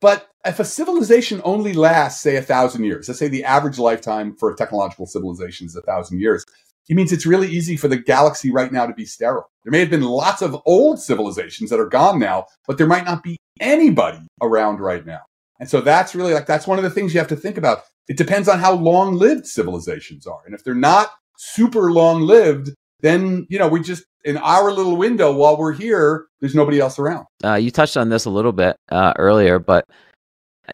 But 0.00 0.28
if 0.44 0.58
a 0.58 0.64
civilization 0.64 1.40
only 1.44 1.72
lasts, 1.72 2.20
say, 2.20 2.36
a 2.36 2.42
thousand 2.42 2.84
years, 2.84 3.08
let's 3.08 3.18
say 3.18 3.28
the 3.28 3.44
average 3.44 3.78
lifetime 3.78 4.36
for 4.36 4.50
a 4.50 4.56
technological 4.56 5.06
civilization 5.06 5.66
is 5.66 5.76
a 5.76 5.82
thousand 5.82 6.20
years, 6.20 6.44
it 6.88 6.94
means 6.94 7.12
it's 7.12 7.26
really 7.26 7.48
easy 7.48 7.76
for 7.76 7.88
the 7.88 7.96
galaxy 7.96 8.52
right 8.52 8.72
now 8.72 8.86
to 8.86 8.94
be 8.94 9.04
sterile. 9.04 9.48
There 9.64 9.70
may 9.70 9.78
have 9.80 9.90
been 9.90 10.02
lots 10.02 10.42
of 10.42 10.60
old 10.66 11.00
civilizations 11.00 11.70
that 11.70 11.78
are 11.78 11.88
gone 11.88 12.18
now, 12.18 12.46
but 12.66 12.78
there 12.78 12.88
might 12.88 13.04
not 13.04 13.22
be 13.22 13.38
anybody 13.60 14.26
around 14.40 14.80
right 14.80 15.04
now. 15.04 15.20
And 15.60 15.68
so 15.68 15.80
that's 15.80 16.14
really 16.14 16.34
like, 16.34 16.46
that's 16.46 16.66
one 16.66 16.78
of 16.78 16.84
the 16.84 16.90
things 16.90 17.14
you 17.14 17.20
have 17.20 17.28
to 17.28 17.36
think 17.36 17.56
about. 17.56 17.82
It 18.08 18.16
depends 18.16 18.48
on 18.48 18.58
how 18.58 18.74
long 18.74 19.14
lived 19.14 19.46
civilizations 19.46 20.26
are. 20.26 20.40
And 20.44 20.54
if 20.54 20.64
they're 20.64 20.74
not 20.74 21.10
super 21.36 21.92
long 21.92 22.22
lived, 22.22 22.70
then, 23.00 23.46
you 23.48 23.58
know, 23.58 23.68
we 23.68 23.80
just, 23.80 24.04
in 24.24 24.36
our 24.38 24.72
little 24.72 24.96
window 24.96 25.32
while 25.32 25.56
we're 25.56 25.72
here, 25.72 26.26
there's 26.40 26.54
nobody 26.54 26.80
else 26.80 26.98
around. 26.98 27.26
Uh, 27.44 27.54
you 27.54 27.70
touched 27.70 27.96
on 27.96 28.08
this 28.08 28.24
a 28.24 28.30
little 28.30 28.52
bit 28.52 28.76
uh, 28.90 29.12
earlier, 29.18 29.58
but 29.58 29.84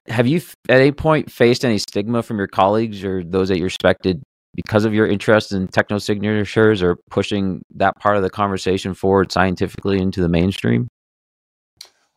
have 0.07 0.27
you 0.27 0.41
at 0.69 0.81
any 0.81 0.93
point 0.93 1.31
faced 1.31 1.65
any 1.65 1.79
stigma 1.79 2.23
from 2.23 2.39
your 2.39 2.47
colleagues 2.47 3.05
or 3.05 3.25
those 3.25 3.49
that 3.49 3.59
you 3.59 3.65
respected 3.65 4.23
because 4.55 4.85
of 4.85 4.93
your 4.93 5.07
interest 5.07 5.53
in 5.53 5.69
techno 5.69 5.99
signatures 5.99 6.83
or 6.83 6.97
pushing 7.11 7.63
that 7.75 7.95
part 7.97 8.17
of 8.17 8.23
the 8.23 8.31
conversation 8.31 8.95
forward 8.95 9.33
scientifically 9.33 9.99
into 9.99 10.21
the 10.21 10.29
mainstream? 10.29 10.89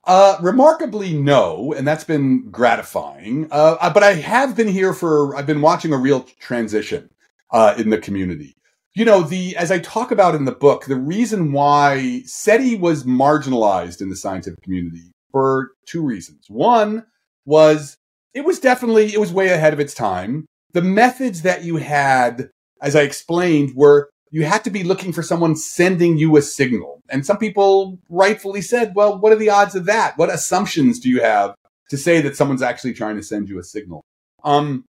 Uh, 0.04 0.38
remarkably, 0.42 1.14
no, 1.14 1.74
and 1.74 1.88
that's 1.88 2.04
been 2.04 2.50
gratifying. 2.50 3.48
Uh, 3.52 3.94
but 3.94 4.04
I 4.04 4.14
have 4.14 4.56
been 4.56 4.68
here 4.68 4.94
for, 4.94 5.36
I've 5.36 5.46
been 5.46 5.62
watching 5.62 5.94
a 5.94 5.98
real 5.98 6.22
transition 6.40 7.10
uh, 7.52 7.76
in 7.78 7.92
the 7.92 8.00
community. 8.00 8.56
You 8.94 9.06
know, 9.06 9.22
the 9.22 9.56
as 9.56 9.72
I 9.72 9.80
talk 9.80 10.12
about 10.12 10.36
in 10.36 10.44
the 10.46 10.52
book, 10.52 10.86
the 10.86 10.98
reason 10.98 11.54
why 11.54 12.24
SETI 12.26 12.76
was 12.76 13.06
marginalized 13.06 14.02
in 14.02 14.10
the 14.10 14.18
scientific 14.18 14.62
community 14.64 15.14
for 15.32 15.72
two 15.86 16.02
reasons. 16.02 16.46
One 16.50 17.06
was 17.46 17.96
it 18.34 18.44
was 18.44 18.60
definitely 18.60 19.14
it 19.14 19.20
was 19.20 19.32
way 19.32 19.50
ahead 19.50 19.72
of 19.72 19.80
its 19.80 19.94
time. 19.94 20.46
The 20.74 20.82
methods 20.82 21.44
that 21.44 21.64
you 21.64 21.78
had, 21.78 22.50
as 22.82 22.96
I 22.96 23.04
explained, 23.04 23.76
were 23.76 24.10
you 24.32 24.46
had 24.46 24.64
to 24.64 24.70
be 24.70 24.84
looking 24.84 25.12
for 25.12 25.22
someone 25.22 25.56
sending 25.56 26.18
you 26.18 26.36
a 26.38 26.42
signal. 26.42 27.02
And 27.10 27.26
some 27.26 27.38
people 27.38 28.00
rightfully 28.10 28.62
said, 28.62 28.94
well, 28.96 29.20
what 29.20 29.34
are 29.34 29.38
the 29.38 29.50
odds 29.50 29.76
of 29.76 29.86
that? 29.86 30.18
What 30.18 30.34
assumptions 30.34 31.00
do 31.00 31.10
you 31.10 31.22
have 31.22 31.54
to 31.90 31.98
say 31.98 32.22
that 32.22 32.38
someone's 32.38 32.62
actually 32.62 32.94
trying 32.94 33.18
to 33.18 33.24
send 33.24 33.50
you 33.50 33.60
a 33.60 33.64
signal? 33.64 34.02
Um, 34.44 34.86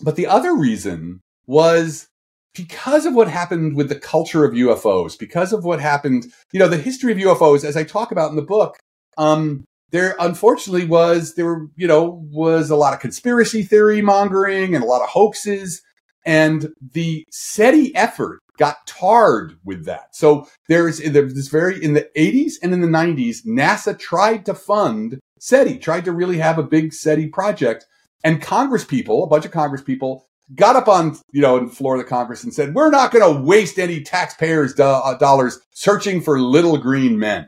but 0.00 0.14
the 0.14 0.28
other 0.28 0.54
reason 0.54 1.20
was 1.46 2.06
because 2.54 3.06
of 3.06 3.14
what 3.14 3.28
happened 3.28 3.76
with 3.76 3.88
the 3.88 3.98
culture 3.98 4.44
of 4.44 4.54
UFOs, 4.54 5.18
because 5.18 5.52
of 5.52 5.64
what 5.64 5.80
happened, 5.80 6.26
you 6.52 6.60
know, 6.60 6.68
the 6.68 6.78
history 6.78 7.12
of 7.12 7.18
UFOs, 7.18 7.64
as 7.64 7.76
I 7.76 7.82
talk 7.82 8.12
about 8.12 8.30
in 8.30 8.36
the 8.36 8.42
book, 8.42 8.78
um, 9.18 9.64
there 9.90 10.16
unfortunately 10.18 10.84
was 10.84 11.34
there 11.34 11.46
were 11.46 11.68
you 11.76 11.86
know 11.86 12.20
was 12.30 12.70
a 12.70 12.76
lot 12.76 12.92
of 12.92 13.00
conspiracy 13.00 13.62
theory 13.62 14.02
mongering 14.02 14.74
and 14.74 14.82
a 14.82 14.86
lot 14.86 15.02
of 15.02 15.08
hoaxes 15.08 15.80
and 16.24 16.68
the 16.92 17.24
SETI 17.30 17.94
effort 17.94 18.40
got 18.56 18.86
tarred 18.86 19.58
with 19.64 19.84
that. 19.84 20.14
So 20.14 20.48
there's, 20.68 20.98
there's 20.98 21.34
this 21.34 21.48
very 21.48 21.82
in 21.82 21.94
the 21.94 22.08
80s 22.16 22.54
and 22.62 22.72
in 22.72 22.80
the 22.80 22.88
90s, 22.88 23.46
NASA 23.46 23.98
tried 23.98 24.46
to 24.46 24.54
fund 24.54 25.18
SETI, 25.38 25.78
tried 25.78 26.04
to 26.06 26.12
really 26.12 26.38
have 26.38 26.58
a 26.58 26.62
big 26.62 26.92
SETI 26.92 27.28
project, 27.28 27.86
and 28.24 28.42
Congress 28.42 28.84
people, 28.84 29.22
a 29.22 29.28
bunch 29.28 29.44
of 29.44 29.52
Congress 29.52 29.82
people, 29.82 30.26
got 30.54 30.76
up 30.76 30.88
on, 30.88 31.16
you 31.32 31.40
know, 31.42 31.56
in 31.56 31.66
the 31.66 31.72
floor 31.72 31.96
of 31.96 32.00
the 32.00 32.08
Congress 32.08 32.44
and 32.44 32.54
said, 32.54 32.74
we're 32.74 32.90
not 32.90 33.10
going 33.10 33.34
to 33.34 33.40
waste 33.40 33.78
any 33.78 34.00
taxpayers' 34.00 34.74
do- 34.74 34.82
uh, 34.82 35.16
dollars 35.18 35.60
searching 35.72 36.20
for 36.20 36.40
little 36.40 36.78
green 36.78 37.18
men. 37.18 37.46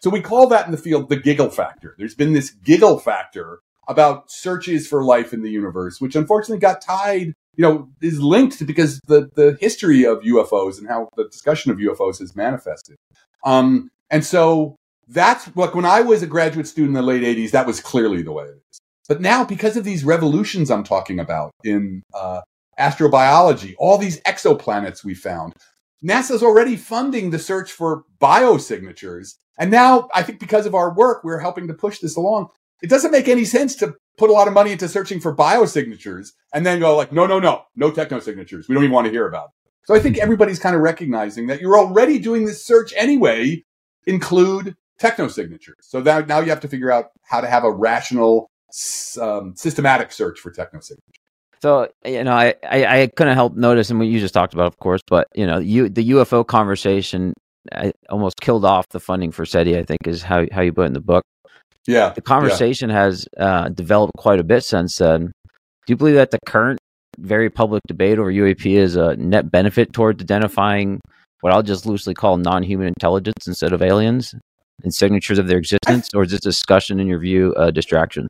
So 0.00 0.10
we 0.10 0.20
call 0.20 0.46
that 0.48 0.66
in 0.66 0.72
the 0.72 0.78
field 0.78 1.08
the 1.08 1.16
giggle 1.16 1.50
factor. 1.50 1.94
There's 1.98 2.14
been 2.14 2.32
this 2.32 2.50
giggle 2.50 2.98
factor 2.98 3.60
about 3.88 4.30
searches 4.30 4.86
for 4.86 5.02
life 5.02 5.32
in 5.32 5.42
the 5.42 5.50
universe, 5.50 6.00
which 6.00 6.14
unfortunately 6.14 6.60
got 6.60 6.80
tied, 6.80 7.32
you 7.58 7.64
know, 7.64 7.88
is 8.00 8.22
linked 8.22 8.56
to 8.58 8.64
because 8.64 9.00
the, 9.08 9.28
the 9.34 9.58
history 9.60 10.04
of 10.04 10.20
UFOs 10.20 10.78
and 10.78 10.88
how 10.88 11.08
the 11.16 11.24
discussion 11.24 11.72
of 11.72 11.78
UFOs 11.78 12.20
has 12.20 12.36
manifested. 12.36 12.96
Um, 13.44 13.90
and 14.10 14.24
so 14.24 14.76
that's 15.08 15.54
like 15.56 15.74
when 15.74 15.84
I 15.84 16.02
was 16.02 16.22
a 16.22 16.26
graduate 16.28 16.68
student 16.68 16.90
in 16.90 16.94
the 16.94 17.02
late 17.02 17.22
80s, 17.22 17.50
that 17.50 17.66
was 17.66 17.80
clearly 17.80 18.22
the 18.22 18.30
way 18.30 18.44
it 18.44 18.62
is. 18.70 18.78
But 19.08 19.20
now, 19.20 19.44
because 19.44 19.76
of 19.76 19.82
these 19.82 20.04
revolutions 20.04 20.70
I'm 20.70 20.84
talking 20.84 21.18
about 21.18 21.50
in 21.64 22.02
uh, 22.14 22.42
astrobiology, 22.78 23.74
all 23.78 23.98
these 23.98 24.20
exoplanets 24.20 25.02
we 25.02 25.14
found. 25.14 25.52
NASA's 26.04 26.44
already 26.44 26.76
funding 26.76 27.30
the 27.30 27.40
search 27.40 27.72
for 27.72 28.04
biosignatures. 28.20 29.34
And 29.58 29.72
now 29.72 30.08
I 30.14 30.22
think 30.22 30.38
because 30.38 30.64
of 30.64 30.76
our 30.76 30.94
work, 30.94 31.24
we're 31.24 31.40
helping 31.40 31.66
to 31.66 31.74
push 31.74 31.98
this 31.98 32.16
along. 32.16 32.50
It 32.82 32.88
doesn't 32.88 33.10
make 33.10 33.26
any 33.26 33.44
sense 33.44 33.74
to 33.76 33.96
put 34.18 34.30
a 34.30 34.32
lot 34.32 34.48
of 34.48 34.54
money 34.54 34.72
into 34.72 34.88
searching 34.88 35.20
for 35.20 35.34
biosignatures 35.34 36.32
and 36.52 36.66
then 36.66 36.80
go 36.80 36.96
like, 36.96 37.12
no, 37.12 37.26
no, 37.26 37.38
no, 37.38 37.62
no 37.76 37.90
technosignatures. 37.90 38.68
We 38.68 38.74
don't 38.74 38.84
even 38.84 38.92
want 38.92 39.06
to 39.06 39.10
hear 39.10 39.26
about 39.26 39.46
it. 39.46 39.70
So 39.84 39.94
I 39.94 40.00
think 40.00 40.18
everybody's 40.18 40.58
kind 40.58 40.76
of 40.76 40.82
recognizing 40.82 41.46
that 41.46 41.60
you're 41.60 41.78
already 41.78 42.18
doing 42.18 42.44
this 42.44 42.64
search 42.64 42.92
anyway, 42.96 43.64
include 44.06 44.76
technosignatures. 45.00 45.80
So 45.80 46.02
that 46.02 46.28
now 46.28 46.40
you 46.40 46.50
have 46.50 46.60
to 46.60 46.68
figure 46.68 46.92
out 46.92 47.06
how 47.22 47.40
to 47.40 47.48
have 47.48 47.64
a 47.64 47.72
rational, 47.72 48.50
um, 49.20 49.54
systematic 49.56 50.12
search 50.12 50.40
for 50.40 50.52
technosignatures. 50.52 50.98
So 51.62 51.88
you 52.04 52.22
know, 52.22 52.32
I, 52.32 52.54
I, 52.68 53.02
I 53.02 53.06
couldn't 53.08 53.34
help 53.34 53.56
noticing 53.56 53.98
what 53.98 54.06
you 54.08 54.20
just 54.20 54.34
talked 54.34 54.54
about, 54.54 54.66
of 54.66 54.78
course, 54.78 55.00
but 55.06 55.26
you 55.34 55.46
know, 55.46 55.58
you 55.58 55.88
the 55.88 56.10
UFO 56.10 56.46
conversation 56.46 57.34
I 57.72 57.92
almost 58.08 58.40
killed 58.40 58.64
off 58.64 58.88
the 58.90 59.00
funding 59.00 59.32
for 59.32 59.44
SETI. 59.44 59.76
I 59.76 59.84
think 59.84 60.06
is 60.06 60.22
how 60.22 60.46
how 60.52 60.60
you 60.60 60.72
put 60.72 60.86
in 60.86 60.92
the 60.92 61.00
book. 61.00 61.24
Yeah, 61.88 62.10
the 62.10 62.20
conversation 62.20 62.90
yeah. 62.90 62.96
has 62.96 63.26
uh, 63.38 63.70
developed 63.70 64.12
quite 64.18 64.38
a 64.38 64.44
bit 64.44 64.62
since 64.62 64.98
then. 64.98 65.32
Do 65.86 65.92
you 65.92 65.96
believe 65.96 66.16
that 66.16 66.30
the 66.30 66.38
current 66.46 66.78
very 67.18 67.48
public 67.48 67.82
debate 67.88 68.18
over 68.18 68.30
UAP 68.30 68.66
is 68.66 68.94
a 68.94 69.16
net 69.16 69.50
benefit 69.50 69.94
towards 69.94 70.22
identifying 70.22 71.00
what 71.40 71.52
I'll 71.52 71.62
just 71.62 71.86
loosely 71.86 72.12
call 72.12 72.36
non-human 72.36 72.88
intelligence 72.88 73.46
instead 73.46 73.72
of 73.72 73.80
aliens 73.80 74.34
and 74.82 74.94
signatures 74.94 75.38
of 75.38 75.48
their 75.48 75.56
existence, 75.56 76.10
or 76.14 76.24
is 76.24 76.30
this 76.30 76.40
discussion, 76.40 77.00
in 77.00 77.06
your 77.06 77.18
view, 77.18 77.54
a 77.56 77.72
distraction? 77.72 78.28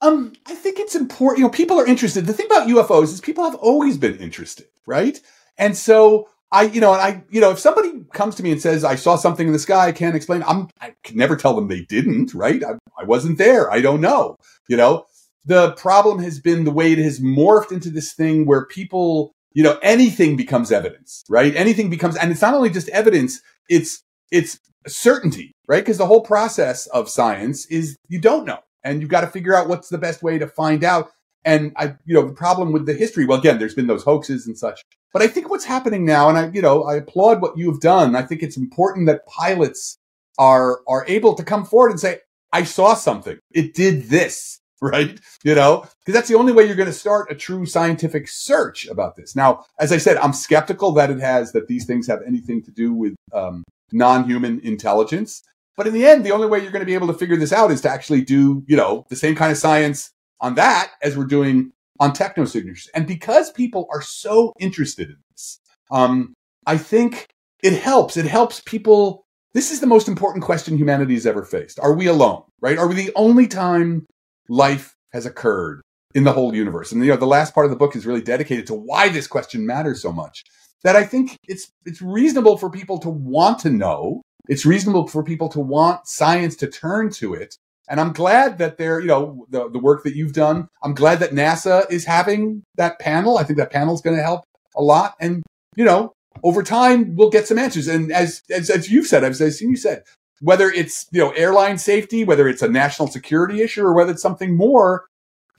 Um, 0.00 0.32
I 0.46 0.54
think 0.54 0.78
it's 0.78 0.94
important. 0.94 1.40
You 1.40 1.44
know, 1.44 1.50
people 1.50 1.78
are 1.78 1.86
interested. 1.86 2.24
The 2.24 2.32
thing 2.32 2.46
about 2.46 2.68
UFOs 2.68 3.04
is 3.04 3.20
people 3.20 3.44
have 3.44 3.54
always 3.56 3.98
been 3.98 4.16
interested, 4.16 4.66
right? 4.86 5.20
And 5.56 5.76
so 5.76 6.28
I, 6.54 6.62
you 6.62 6.80
know, 6.80 6.92
and 6.92 7.02
I, 7.02 7.24
you 7.30 7.40
know, 7.40 7.50
if 7.50 7.58
somebody 7.58 8.04
comes 8.12 8.36
to 8.36 8.44
me 8.44 8.52
and 8.52 8.62
says 8.62 8.84
I 8.84 8.94
saw 8.94 9.16
something 9.16 9.46
in 9.46 9.52
the 9.52 9.58
sky, 9.58 9.88
I 9.88 9.92
can't 9.92 10.14
explain. 10.14 10.44
I'm, 10.44 10.68
I 10.80 10.94
can 11.02 11.16
never 11.16 11.34
tell 11.34 11.54
them 11.54 11.66
they 11.66 11.80
didn't, 11.80 12.32
right? 12.32 12.62
I, 12.62 12.74
I 12.96 13.04
wasn't 13.04 13.38
there. 13.38 13.70
I 13.72 13.80
don't 13.80 14.00
know. 14.00 14.36
You 14.68 14.76
know, 14.76 15.06
the 15.44 15.72
problem 15.72 16.20
has 16.20 16.38
been 16.38 16.62
the 16.62 16.70
way 16.70 16.92
it 16.92 16.98
has 16.98 17.18
morphed 17.18 17.72
into 17.72 17.90
this 17.90 18.12
thing 18.12 18.46
where 18.46 18.66
people, 18.66 19.32
you 19.52 19.64
know, 19.64 19.78
anything 19.82 20.36
becomes 20.36 20.70
evidence, 20.70 21.24
right? 21.28 21.54
Anything 21.56 21.90
becomes, 21.90 22.16
and 22.16 22.30
it's 22.30 22.42
not 22.42 22.54
only 22.54 22.70
just 22.70 22.88
evidence, 22.90 23.40
it's, 23.68 24.04
it's 24.30 24.60
certainty, 24.86 25.52
right? 25.66 25.82
Because 25.82 25.98
the 25.98 26.06
whole 26.06 26.22
process 26.22 26.86
of 26.86 27.08
science 27.08 27.66
is 27.66 27.96
you 28.08 28.20
don't 28.20 28.44
know 28.44 28.60
and 28.84 29.00
you've 29.00 29.10
got 29.10 29.22
to 29.22 29.26
figure 29.26 29.56
out 29.56 29.68
what's 29.68 29.88
the 29.88 29.98
best 29.98 30.22
way 30.22 30.38
to 30.38 30.46
find 30.46 30.84
out. 30.84 31.10
And 31.44 31.72
I, 31.76 31.96
you 32.04 32.14
know, 32.14 32.26
the 32.26 32.32
problem 32.32 32.70
with 32.70 32.86
the 32.86 32.94
history, 32.94 33.26
well, 33.26 33.40
again, 33.40 33.58
there's 33.58 33.74
been 33.74 33.88
those 33.88 34.04
hoaxes 34.04 34.46
and 34.46 34.56
such. 34.56 34.80
But 35.14 35.22
I 35.22 35.28
think 35.28 35.48
what's 35.48 35.64
happening 35.64 36.04
now, 36.04 36.28
and 36.28 36.36
I, 36.36 36.50
you 36.52 36.60
know, 36.60 36.82
I 36.82 36.96
applaud 36.96 37.40
what 37.40 37.56
you've 37.56 37.80
done. 37.80 38.16
I 38.16 38.22
think 38.22 38.42
it's 38.42 38.56
important 38.56 39.06
that 39.06 39.26
pilots 39.26 39.96
are 40.38 40.80
are 40.88 41.06
able 41.06 41.34
to 41.36 41.44
come 41.44 41.64
forward 41.64 41.92
and 41.92 42.00
say, 42.00 42.18
"I 42.52 42.64
saw 42.64 42.94
something. 42.94 43.38
It 43.54 43.74
did 43.74 44.10
this." 44.10 44.60
Right? 44.82 45.18
You 45.44 45.54
know, 45.54 45.86
because 46.00 46.12
that's 46.12 46.28
the 46.28 46.34
only 46.34 46.52
way 46.52 46.66
you're 46.66 46.74
going 46.74 46.88
to 46.88 46.92
start 46.92 47.32
a 47.32 47.34
true 47.34 47.64
scientific 47.64 48.28
search 48.28 48.86
about 48.86 49.16
this. 49.16 49.34
Now, 49.34 49.64
as 49.80 49.92
I 49.92 49.96
said, 49.96 50.18
I'm 50.18 50.34
skeptical 50.34 50.92
that 50.94 51.10
it 51.10 51.20
has 51.20 51.52
that 51.52 51.68
these 51.68 51.86
things 51.86 52.06
have 52.08 52.20
anything 52.26 52.62
to 52.64 52.70
do 52.70 52.92
with 52.92 53.14
um, 53.32 53.62
non-human 53.92 54.60
intelligence. 54.60 55.42
But 55.78 55.86
in 55.86 55.94
the 55.94 56.04
end, 56.04 56.26
the 56.26 56.32
only 56.32 56.48
way 56.48 56.58
you're 56.58 56.72
going 56.72 56.80
to 56.80 56.86
be 56.86 56.94
able 56.94 57.06
to 57.06 57.14
figure 57.14 57.36
this 57.36 57.52
out 57.52 57.70
is 57.70 57.80
to 57.82 57.88
actually 57.88 58.22
do, 58.22 58.62
you 58.66 58.76
know, 58.76 59.06
the 59.08 59.16
same 59.16 59.36
kind 59.36 59.50
of 59.50 59.56
science 59.56 60.10
on 60.40 60.56
that 60.56 60.90
as 61.00 61.16
we're 61.16 61.24
doing 61.24 61.72
on 62.00 62.12
techno 62.12 62.44
signatures. 62.44 62.88
And 62.94 63.06
because 63.06 63.50
people 63.52 63.86
are 63.92 64.02
so 64.02 64.52
interested 64.58 65.10
in 65.10 65.16
this, 65.30 65.60
um, 65.90 66.34
I 66.66 66.78
think 66.78 67.26
it 67.62 67.74
helps. 67.74 68.16
It 68.16 68.26
helps 68.26 68.60
people. 68.60 69.24
This 69.52 69.70
is 69.70 69.80
the 69.80 69.86
most 69.86 70.08
important 70.08 70.44
question 70.44 70.76
humanity 70.76 71.14
has 71.14 71.26
ever 71.26 71.44
faced. 71.44 71.78
Are 71.80 71.94
we 71.94 72.06
alone? 72.06 72.42
Right? 72.60 72.78
Are 72.78 72.88
we 72.88 72.94
the 72.94 73.12
only 73.14 73.46
time 73.46 74.06
life 74.48 74.94
has 75.12 75.26
occurred 75.26 75.80
in 76.14 76.24
the 76.24 76.32
whole 76.32 76.54
universe? 76.54 76.92
And 76.92 77.02
you 77.04 77.10
know, 77.10 77.16
the 77.16 77.26
last 77.26 77.54
part 77.54 77.66
of 77.66 77.70
the 77.70 77.76
book 77.76 77.94
is 77.94 78.06
really 78.06 78.22
dedicated 78.22 78.66
to 78.68 78.74
why 78.74 79.08
this 79.08 79.26
question 79.26 79.66
matters 79.66 80.02
so 80.02 80.12
much. 80.12 80.42
That 80.82 80.96
I 80.96 81.04
think 81.04 81.36
it's 81.48 81.70
it's 81.86 82.02
reasonable 82.02 82.58
for 82.58 82.68
people 82.68 82.98
to 82.98 83.08
want 83.08 83.58
to 83.60 83.70
know 83.70 84.20
it's 84.48 84.66
reasonable 84.66 85.08
for 85.08 85.22
people 85.22 85.48
to 85.50 85.60
want 85.60 86.06
science 86.06 86.56
to 86.56 86.66
turn 86.66 87.10
to 87.12 87.34
it. 87.34 87.56
And 87.88 88.00
I'm 88.00 88.12
glad 88.12 88.58
that 88.58 88.78
they're, 88.78 89.00
you 89.00 89.08
know, 89.08 89.46
the, 89.50 89.68
the 89.70 89.78
work 89.78 90.04
that 90.04 90.16
you've 90.16 90.32
done. 90.32 90.68
I'm 90.82 90.94
glad 90.94 91.20
that 91.20 91.32
NASA 91.32 91.90
is 91.90 92.04
having 92.04 92.62
that 92.76 92.98
panel. 92.98 93.38
I 93.38 93.44
think 93.44 93.58
that 93.58 93.70
panel 93.70 93.94
is 93.94 94.00
going 94.00 94.16
to 94.16 94.22
help 94.22 94.44
a 94.74 94.82
lot. 94.82 95.14
And, 95.20 95.42
you 95.76 95.84
know, 95.84 96.12
over 96.42 96.62
time, 96.62 97.14
we'll 97.14 97.30
get 97.30 97.46
some 97.46 97.58
answers. 97.58 97.86
And 97.86 98.10
as, 98.12 98.42
as, 98.50 98.70
as 98.70 98.90
you've 98.90 99.06
said, 99.06 99.22
as, 99.22 99.40
I've 99.40 99.52
seen 99.52 99.70
you 99.70 99.76
said, 99.76 100.02
whether 100.40 100.70
it's, 100.70 101.06
you 101.12 101.20
know, 101.20 101.30
airline 101.30 101.78
safety, 101.78 102.24
whether 102.24 102.48
it's 102.48 102.62
a 102.62 102.68
national 102.68 103.08
security 103.08 103.60
issue 103.60 103.82
or 103.82 103.94
whether 103.94 104.12
it's 104.12 104.22
something 104.22 104.56
more, 104.56 105.06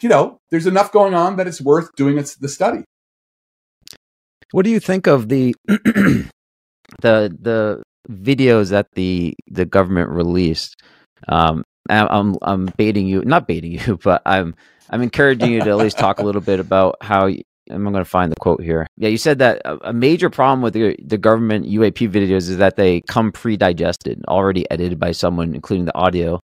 you 0.01 0.09
know, 0.09 0.39
there's 0.49 0.67
enough 0.67 0.91
going 0.91 1.13
on 1.13 1.38
that 1.38 1.47
it's 1.47 1.61
worth 1.61 1.95
doing 1.95 2.15
the 2.15 2.49
study. 2.49 2.84
What 4.51 4.65
do 4.65 4.71
you 4.71 4.80
think 4.80 5.07
of 5.07 5.30
the 5.30 5.55
the 5.67 6.28
the 7.01 7.84
videos 8.09 8.69
that 8.71 8.88
the 8.93 9.34
the 9.47 9.65
government 9.65 10.09
released. 10.09 10.76
Um, 11.28 11.63
I'm 11.89 12.36
I'm 12.41 12.65
baiting 12.77 13.07
you, 13.07 13.23
not 13.23 13.47
baiting 13.47 13.71
you, 13.73 13.97
but 14.03 14.21
I'm 14.25 14.55
I'm 14.89 15.01
encouraging 15.01 15.51
you 15.51 15.61
to 15.61 15.69
at 15.69 15.77
least 15.77 15.97
talk 15.97 16.19
a 16.19 16.23
little 16.23 16.41
bit 16.41 16.59
about 16.59 16.97
how. 17.01 17.29
I'm 17.67 17.81
going 17.81 17.95
to 17.95 18.05
find 18.05 18.31
the 18.31 18.36
quote 18.36 18.61
here. 18.61 18.86
Yeah, 18.95 19.09
you 19.09 19.17
said 19.17 19.39
that 19.39 19.63
a 19.65 19.91
major 19.91 20.29
problem 20.29 20.61
with 20.61 20.75
the, 20.75 20.95
the 21.03 21.17
government 21.17 21.65
UAP 21.65 22.11
videos 22.11 22.47
is 22.47 22.57
that 22.57 22.75
they 22.75 23.01
come 23.01 23.31
pre-digested, 23.31 24.23
already 24.27 24.69
edited 24.69 24.99
by 24.99 25.13
someone, 25.13 25.55
including 25.55 25.86
the 25.86 25.97
audio, 25.97 26.39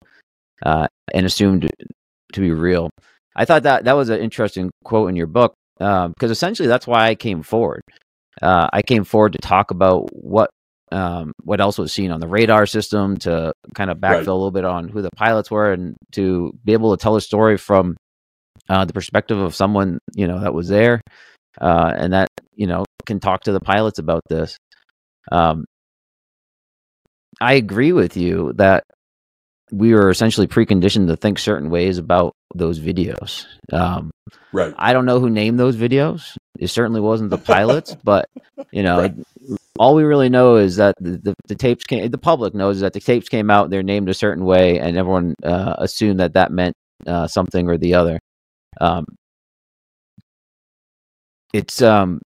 uh, 0.64 0.86
and 1.12 1.26
assumed 1.26 1.68
to 2.34 2.40
be 2.40 2.52
real. 2.52 2.90
I 3.34 3.46
thought 3.46 3.64
that 3.64 3.82
that 3.82 3.94
was 3.94 4.10
an 4.10 4.20
interesting 4.20 4.70
quote 4.84 5.08
in 5.08 5.16
your 5.16 5.26
book 5.26 5.54
because 5.78 6.06
um, 6.06 6.30
essentially 6.30 6.68
that's 6.68 6.86
why 6.86 7.08
I 7.08 7.14
came 7.14 7.42
forward. 7.42 7.82
Uh, 8.40 8.68
I 8.72 8.82
came 8.82 9.04
forward 9.04 9.32
to 9.32 9.38
talk 9.38 9.70
about 9.70 10.08
what 10.12 10.50
um, 10.92 11.32
what 11.42 11.60
else 11.60 11.78
was 11.78 11.92
seen 11.92 12.10
on 12.10 12.20
the 12.20 12.28
radar 12.28 12.66
system 12.66 13.16
to 13.18 13.52
kind 13.74 13.90
of 13.90 13.98
backfill 13.98 14.10
right. 14.10 14.26
a 14.26 14.34
little 14.34 14.50
bit 14.50 14.64
on 14.64 14.88
who 14.88 15.02
the 15.02 15.10
pilots 15.16 15.50
were 15.50 15.72
and 15.72 15.96
to 16.12 16.52
be 16.64 16.72
able 16.72 16.96
to 16.96 17.02
tell 17.02 17.16
a 17.16 17.20
story 17.20 17.56
from 17.56 17.96
uh, 18.68 18.84
the 18.84 18.92
perspective 18.92 19.38
of 19.38 19.54
someone 19.54 19.98
you 20.14 20.26
know 20.26 20.40
that 20.40 20.54
was 20.54 20.68
there 20.68 21.00
uh, 21.60 21.92
and 21.96 22.12
that 22.12 22.28
you 22.54 22.66
know 22.66 22.84
can 23.06 23.20
talk 23.20 23.42
to 23.42 23.52
the 23.52 23.60
pilots 23.60 23.98
about 23.98 24.22
this. 24.28 24.56
Um, 25.32 25.64
I 27.40 27.54
agree 27.54 27.92
with 27.92 28.16
you 28.16 28.52
that 28.56 28.84
we 29.70 29.94
were 29.94 30.10
essentially 30.10 30.46
preconditioned 30.46 31.08
to 31.08 31.16
think 31.16 31.38
certain 31.38 31.70
ways 31.70 31.98
about 31.98 32.34
those 32.54 32.80
videos. 32.80 33.44
Um, 33.72 34.10
right. 34.52 34.74
I 34.78 34.92
don't 34.92 35.06
know 35.06 35.20
who 35.20 35.30
named 35.30 35.58
those 35.58 35.76
videos. 35.76 36.36
It 36.58 36.68
certainly 36.68 37.00
wasn't 37.00 37.30
the 37.30 37.38
pilots, 37.52 37.94
but 38.02 38.26
you 38.72 38.82
know, 38.82 39.00
right 39.00 39.14
all 39.78 39.94
we 39.94 40.02
really 40.02 40.28
know 40.28 40.56
is 40.56 40.76
that 40.76 40.94
the, 41.00 41.18
the, 41.18 41.34
the, 41.46 41.54
tapes 41.54 41.84
came 41.84 42.10
the 42.10 42.18
public 42.18 42.54
knows 42.54 42.80
that 42.80 42.92
the 42.92 43.00
tapes 43.00 43.28
came 43.28 43.50
out 43.50 43.70
they're 43.70 43.82
named 43.82 44.08
a 44.08 44.14
certain 44.14 44.44
way 44.44 44.78
and 44.78 44.96
everyone 44.96 45.34
uh, 45.42 45.74
assumed 45.78 46.20
that 46.20 46.34
that 46.34 46.50
meant 46.50 46.74
uh, 47.06 47.26
something 47.26 47.68
or 47.68 47.78
the 47.78 47.94
other 47.94 48.18
um, 48.80 49.06
it's 51.52 51.80
um 51.80 52.20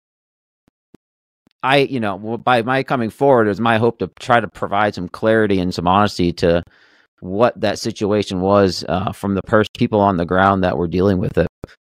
i 1.64 1.78
you 1.78 2.00
know 2.00 2.38
by 2.38 2.62
my 2.62 2.84
coming 2.84 3.10
forward 3.10 3.48
is 3.48 3.60
my 3.60 3.78
hope 3.78 4.00
to 4.00 4.10
try 4.20 4.40
to 4.40 4.48
provide 4.48 4.96
some 4.96 5.10
clarity 5.10 5.60
and 5.60 5.74
some 5.74 5.88
honesty 5.88 6.32
to 6.32 6.64
what 7.22 7.60
that 7.60 7.80
situation 7.80 8.42
was 8.42 8.86
uh, 8.88 9.12
from 9.12 9.36
the 9.36 9.42
pers- 9.42 9.68
people 9.78 10.00
on 10.00 10.18
the 10.18 10.26
ground 10.26 10.64
that 10.64 10.78
were 10.78 10.88
dealing 10.88 11.18
with 11.18 11.38
it. 11.38 11.48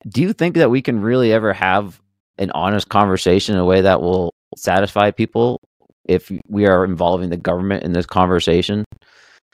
Do 0.08 0.22
you 0.22 0.34
think 0.34 0.56
that 0.56 0.72
we 0.72 0.82
can 0.82 1.02
really 1.02 1.32
ever 1.32 1.54
have 1.54 2.02
an 2.38 2.52
honest 2.52 2.90
conversation 2.90 3.56
in 3.56 3.62
a 3.62 3.66
way 3.66 3.82
that 3.82 4.02
will 4.02 4.34
satisfy 4.58 5.12
people 5.12 5.62
if 6.06 6.32
we 6.48 6.66
are 6.66 6.84
involving 6.84 7.30
the 7.30 7.38
government 7.38 7.84
in 7.84 7.94
this 7.94 8.06
conversation? 8.06 8.84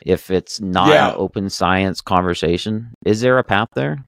If 0.06 0.32
it's 0.32 0.62
not 0.62 0.90
yeah. 0.90 1.10
an 1.10 1.16
open 1.18 1.50
science 1.50 2.02
conversation 2.02 2.94
is 3.06 3.22
there 3.22 3.38
a 3.38 3.44
path 3.44 3.70
there? 3.74 4.06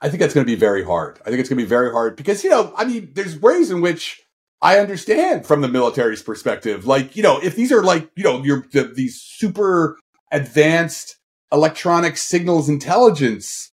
I 0.00 0.08
think 0.08 0.20
that's 0.20 0.34
going 0.34 0.46
to 0.46 0.52
be 0.52 0.58
very 0.58 0.84
hard. 0.84 1.18
I 1.22 1.30
think 1.30 1.40
it's 1.40 1.48
going 1.48 1.58
to 1.58 1.64
be 1.64 1.68
very 1.68 1.90
hard 1.90 2.16
because 2.16 2.44
you 2.44 2.50
know 2.50 2.74
i 2.76 2.84
mean 2.84 3.10
there's 3.14 3.38
ways 3.40 3.70
in 3.70 3.80
which 3.80 4.22
i 4.60 4.78
understand 4.78 5.46
from 5.46 5.60
the 5.60 5.68
military's 5.68 6.22
perspective. 6.22 6.86
Like 6.86 7.16
you 7.16 7.22
know 7.22 7.40
if 7.40 7.56
these 7.56 7.72
are 7.72 7.82
like 7.82 8.10
you 8.16 8.24
know 8.24 8.42
your 8.42 8.66
the, 8.72 8.84
these 8.84 9.20
super 9.20 9.98
advanced 10.34 11.16
electronic 11.52 12.16
signals 12.16 12.68
intelligence 12.68 13.70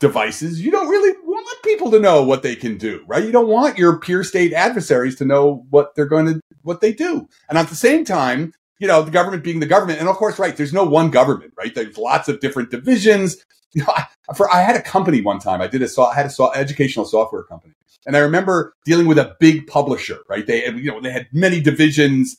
devices 0.00 0.60
you 0.60 0.70
don't 0.70 0.88
really 0.88 1.16
want 1.24 1.42
people 1.62 1.90
to 1.90 2.00
know 2.00 2.22
what 2.22 2.42
they 2.42 2.54
can 2.54 2.76
do, 2.76 3.02
right? 3.06 3.24
You 3.24 3.32
don't 3.32 3.48
want 3.48 3.78
your 3.78 3.98
peer 3.98 4.22
state 4.24 4.52
adversaries 4.52 5.16
to 5.16 5.24
know 5.24 5.64
what 5.70 5.94
they're 5.94 6.06
going 6.06 6.26
to, 6.26 6.40
what 6.62 6.80
they 6.80 6.92
do. 6.92 7.28
And 7.48 7.58
at 7.58 7.68
the 7.68 7.74
same 7.74 8.04
time, 8.04 8.52
you 8.78 8.86
know, 8.86 9.02
the 9.02 9.10
government 9.10 9.44
being 9.44 9.60
the 9.60 9.66
government. 9.66 10.00
And 10.00 10.08
of 10.08 10.16
course, 10.16 10.38
right, 10.38 10.56
there's 10.56 10.72
no 10.72 10.84
one 10.84 11.10
government, 11.10 11.52
right? 11.56 11.74
There's 11.74 11.96
lots 11.98 12.28
of 12.28 12.40
different 12.40 12.70
divisions. 12.70 13.36
You 13.74 13.84
know, 13.84 13.94
I, 13.96 14.04
for 14.34 14.54
I 14.54 14.60
had 14.60 14.76
a 14.76 14.82
company 14.82 15.22
one 15.22 15.38
time. 15.38 15.62
I 15.62 15.66
did 15.66 15.80
a 15.80 15.88
I 16.02 16.14
had 16.14 16.26
a 16.26 16.28
so, 16.28 16.52
educational 16.52 17.06
software 17.06 17.42
company, 17.42 17.72
and 18.04 18.14
I 18.14 18.18
remember 18.18 18.74
dealing 18.84 19.06
with 19.06 19.16
a 19.16 19.34
big 19.40 19.66
publisher. 19.66 20.18
Right, 20.28 20.46
they 20.46 20.66
you 20.66 20.90
know 20.90 21.00
they 21.00 21.10
had 21.10 21.28
many 21.32 21.58
divisions, 21.58 22.36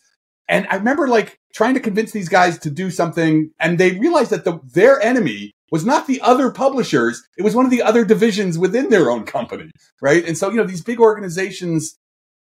and 0.47 0.67
I 0.69 0.75
remember 0.75 1.07
like 1.07 1.37
trying 1.53 1.73
to 1.75 1.79
convince 1.79 2.11
these 2.11 2.29
guys 2.29 2.57
to 2.59 2.69
do 2.69 2.91
something, 2.91 3.51
and 3.59 3.77
they 3.77 3.91
realized 3.91 4.31
that 4.31 4.45
the 4.45 4.59
their 4.63 5.01
enemy 5.01 5.51
was 5.71 5.85
not 5.85 6.07
the 6.07 6.21
other 6.21 6.51
publishers; 6.51 7.23
it 7.37 7.43
was 7.43 7.55
one 7.55 7.65
of 7.65 7.71
the 7.71 7.81
other 7.81 8.05
divisions 8.05 8.57
within 8.57 8.89
their 8.89 9.09
own 9.09 9.25
company. 9.25 9.71
Right, 10.01 10.25
and 10.27 10.37
so 10.37 10.49
you 10.49 10.57
know 10.57 10.65
these 10.65 10.83
big 10.83 10.99
organizations 10.99 11.97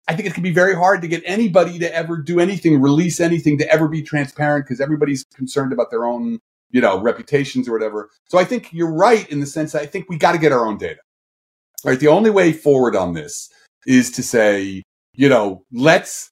I 0.08 0.16
think 0.16 0.28
it 0.28 0.34
can 0.34 0.42
be 0.42 0.52
very 0.52 0.74
hard 0.74 1.00
to 1.02 1.08
get 1.08 1.22
anybody 1.24 1.78
to 1.78 1.94
ever 1.94 2.16
do 2.16 2.40
anything, 2.40 2.80
release 2.80 3.20
anything, 3.20 3.58
to 3.58 3.72
ever 3.72 3.88
be 3.88 4.02
transparent 4.02 4.66
because 4.66 4.80
everybody's 4.80 5.24
concerned 5.34 5.72
about 5.72 5.90
their 5.90 6.04
own, 6.04 6.40
you 6.70 6.80
know, 6.80 7.00
reputations 7.00 7.68
or 7.68 7.72
whatever. 7.72 8.10
So 8.28 8.38
I 8.38 8.44
think 8.44 8.72
you're 8.72 8.92
right 8.92 9.28
in 9.30 9.40
the 9.40 9.46
sense 9.46 9.72
that 9.72 9.82
I 9.82 9.86
think 9.86 10.06
we 10.08 10.16
got 10.16 10.32
to 10.32 10.38
get 10.38 10.52
our 10.52 10.66
own 10.66 10.76
data. 10.76 11.00
Right. 11.84 11.98
The 11.98 12.08
only 12.08 12.30
way 12.30 12.52
forward 12.52 12.96
on 12.96 13.14
this 13.14 13.48
is 13.86 14.10
to 14.12 14.22
say, 14.22 14.82
you 15.14 15.28
know, 15.28 15.64
let's 15.72 16.30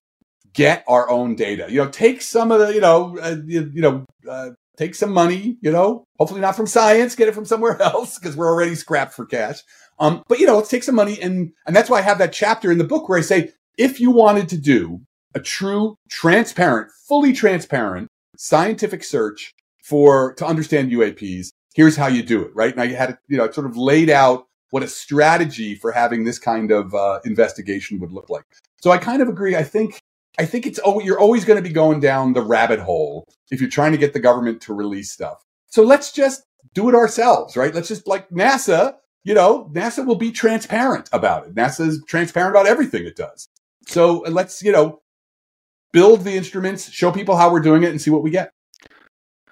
get 0.53 0.85
our 0.89 1.09
own 1.11 1.35
data. 1.35 1.67
You 1.69 1.85
know, 1.85 1.91
take 1.91 2.23
some 2.23 2.53
of 2.53 2.61
the, 2.61 2.75
you 2.75 2.81
know, 2.81 3.19
uh, 3.19 3.37
you, 3.45 3.71
you, 3.73 3.83
know, 3.83 4.07
uh, 4.29 4.51
take 4.77 4.95
some 4.95 5.13
money. 5.13 5.59
You 5.61 5.71
know, 5.71 6.05
hopefully 6.19 6.41
not 6.41 6.57
from 6.57 6.67
science, 6.67 7.15
get 7.15 7.29
it 7.29 7.35
from 7.35 7.45
somewhere 7.45 7.81
else 7.83 8.19
because 8.19 8.37
we're 8.37 8.49
already 8.49 8.75
scrapped 8.75 9.15
for 9.15 9.27
cash. 9.27 9.63
Um, 9.99 10.23
but 10.29 10.41
you 10.41 10.47
know, 10.47 10.57
let's 10.57 10.71
take 10.71 10.83
some 10.83 10.95
money 10.95 11.21
and 11.21 11.53
and 11.67 11.77
that's 11.77 11.91
why 11.91 11.99
I 11.99 12.03
have 12.03 12.19
that 12.19 12.33
chapter 12.33 12.71
in 12.73 12.79
the 12.79 12.85
book 12.85 13.09
where 13.09 13.19
I 13.19 13.23
say 13.23 13.53
if 13.77 14.01
you 14.01 14.11
wanted 14.11 14.49
to 14.51 14.59
do 14.59 15.01
a 15.35 15.41
true, 15.41 15.97
transparent, 16.09 16.91
fully 17.09 17.33
transparent 17.33 18.09
scientific 18.37 19.05
search 19.05 19.53
for 19.83 20.35
to 20.35 20.47
understand 20.47 20.91
UAPs, 20.91 21.51
here's 21.75 21.97
how 21.97 22.07
you 22.07 22.23
do 22.23 22.43
it. 22.43 22.51
Right 22.55 22.77
now, 22.77 22.83
you 22.83 22.97
had 22.97 23.19
you 23.29 23.37
know 23.37 23.51
sort 23.51 23.67
of 23.67 23.77
laid 23.77 24.11
out 24.11 24.47
what 24.71 24.83
a 24.83 24.89
strategy 24.89 25.75
for 25.75 25.93
having 25.93 26.25
this 26.25 26.39
kind 26.39 26.71
of 26.71 26.95
uh, 26.95 27.21
investigation 27.25 27.99
would 28.01 28.13
look 28.13 28.31
like. 28.31 28.45
So 28.81 28.91
I 28.91 28.99
kind 28.99 29.21
of 29.21 29.29
agree. 29.29 29.57
I 29.57 29.65
think 29.65 30.01
I 30.39 30.47
think 30.47 30.67
it's 30.67 30.81
oh 30.85 31.01
you're 31.01 31.19
always 31.19 31.45
going 31.45 31.63
to 31.63 31.69
be 31.69 31.75
going 31.75 32.01
down 32.01 32.33
the 32.33 32.43
rabbit 32.43 32.81
hole 32.81 33.27
if 33.51 33.61
you're 33.61 33.71
trying 33.71 33.93
to 33.93 33.99
get 33.99 34.13
the 34.13 34.21
government 34.21 34.63
to 34.63 34.75
release 34.75 35.11
stuff. 35.11 35.45
So 35.67 35.83
let's 35.83 36.13
just 36.13 36.43
do 36.75 36.89
it 36.89 36.95
ourselves, 36.95 37.57
right? 37.57 37.75
Let's 37.75 37.89
just 37.89 38.07
like 38.07 38.29
NASA, 38.31 38.95
you 39.25 39.35
know, 39.35 39.71
NASA 39.73 40.05
will 40.05 40.17
be 40.17 40.31
transparent 40.31 41.09
about 41.13 41.47
it. 41.47 41.55
NASA 41.55 41.87
is 41.87 42.03
transparent 42.07 42.55
about 42.55 42.67
everything 42.67 43.05
it 43.05 43.17
does. 43.17 43.49
So 43.87 44.25
let's, 44.29 44.63
you 44.63 44.73
know, 44.73 45.01
build 45.93 46.23
the 46.23 46.37
instruments, 46.37 46.91
show 46.91 47.11
people 47.11 47.37
how 47.37 47.51
we're 47.51 47.61
doing 47.61 47.83
it, 47.83 47.91
and 47.91 48.01
see 48.01 48.11
what 48.11 48.23
we 48.23 48.31
get. 48.31 48.51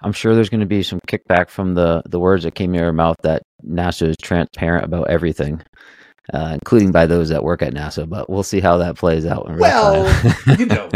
I'm 0.01 0.13
sure 0.13 0.33
there's 0.33 0.49
going 0.49 0.61
to 0.61 0.65
be 0.65 0.83
some 0.83 0.99
kickback 1.07 1.49
from 1.49 1.73
the 1.73 2.01
the 2.05 2.19
words 2.19 2.43
that 2.43 2.55
came 2.55 2.73
in 2.73 2.81
your 2.81 2.93
mouth 2.93 3.17
that 3.23 3.43
NASA 3.65 4.07
is 4.07 4.15
transparent 4.21 4.85
about 4.85 5.09
everything, 5.09 5.61
uh, 6.33 6.51
including 6.53 6.91
by 6.91 7.05
those 7.05 7.29
that 7.29 7.43
work 7.43 7.61
at 7.61 7.73
NASA. 7.73 8.07
But 8.07 8.29
we'll 8.29 8.43
see 8.43 8.59
how 8.59 8.77
that 8.77 8.95
plays 8.95 9.25
out. 9.25 9.47
In 9.49 9.57
well, 9.57 10.07
you 10.57 10.65
know, 10.65 10.89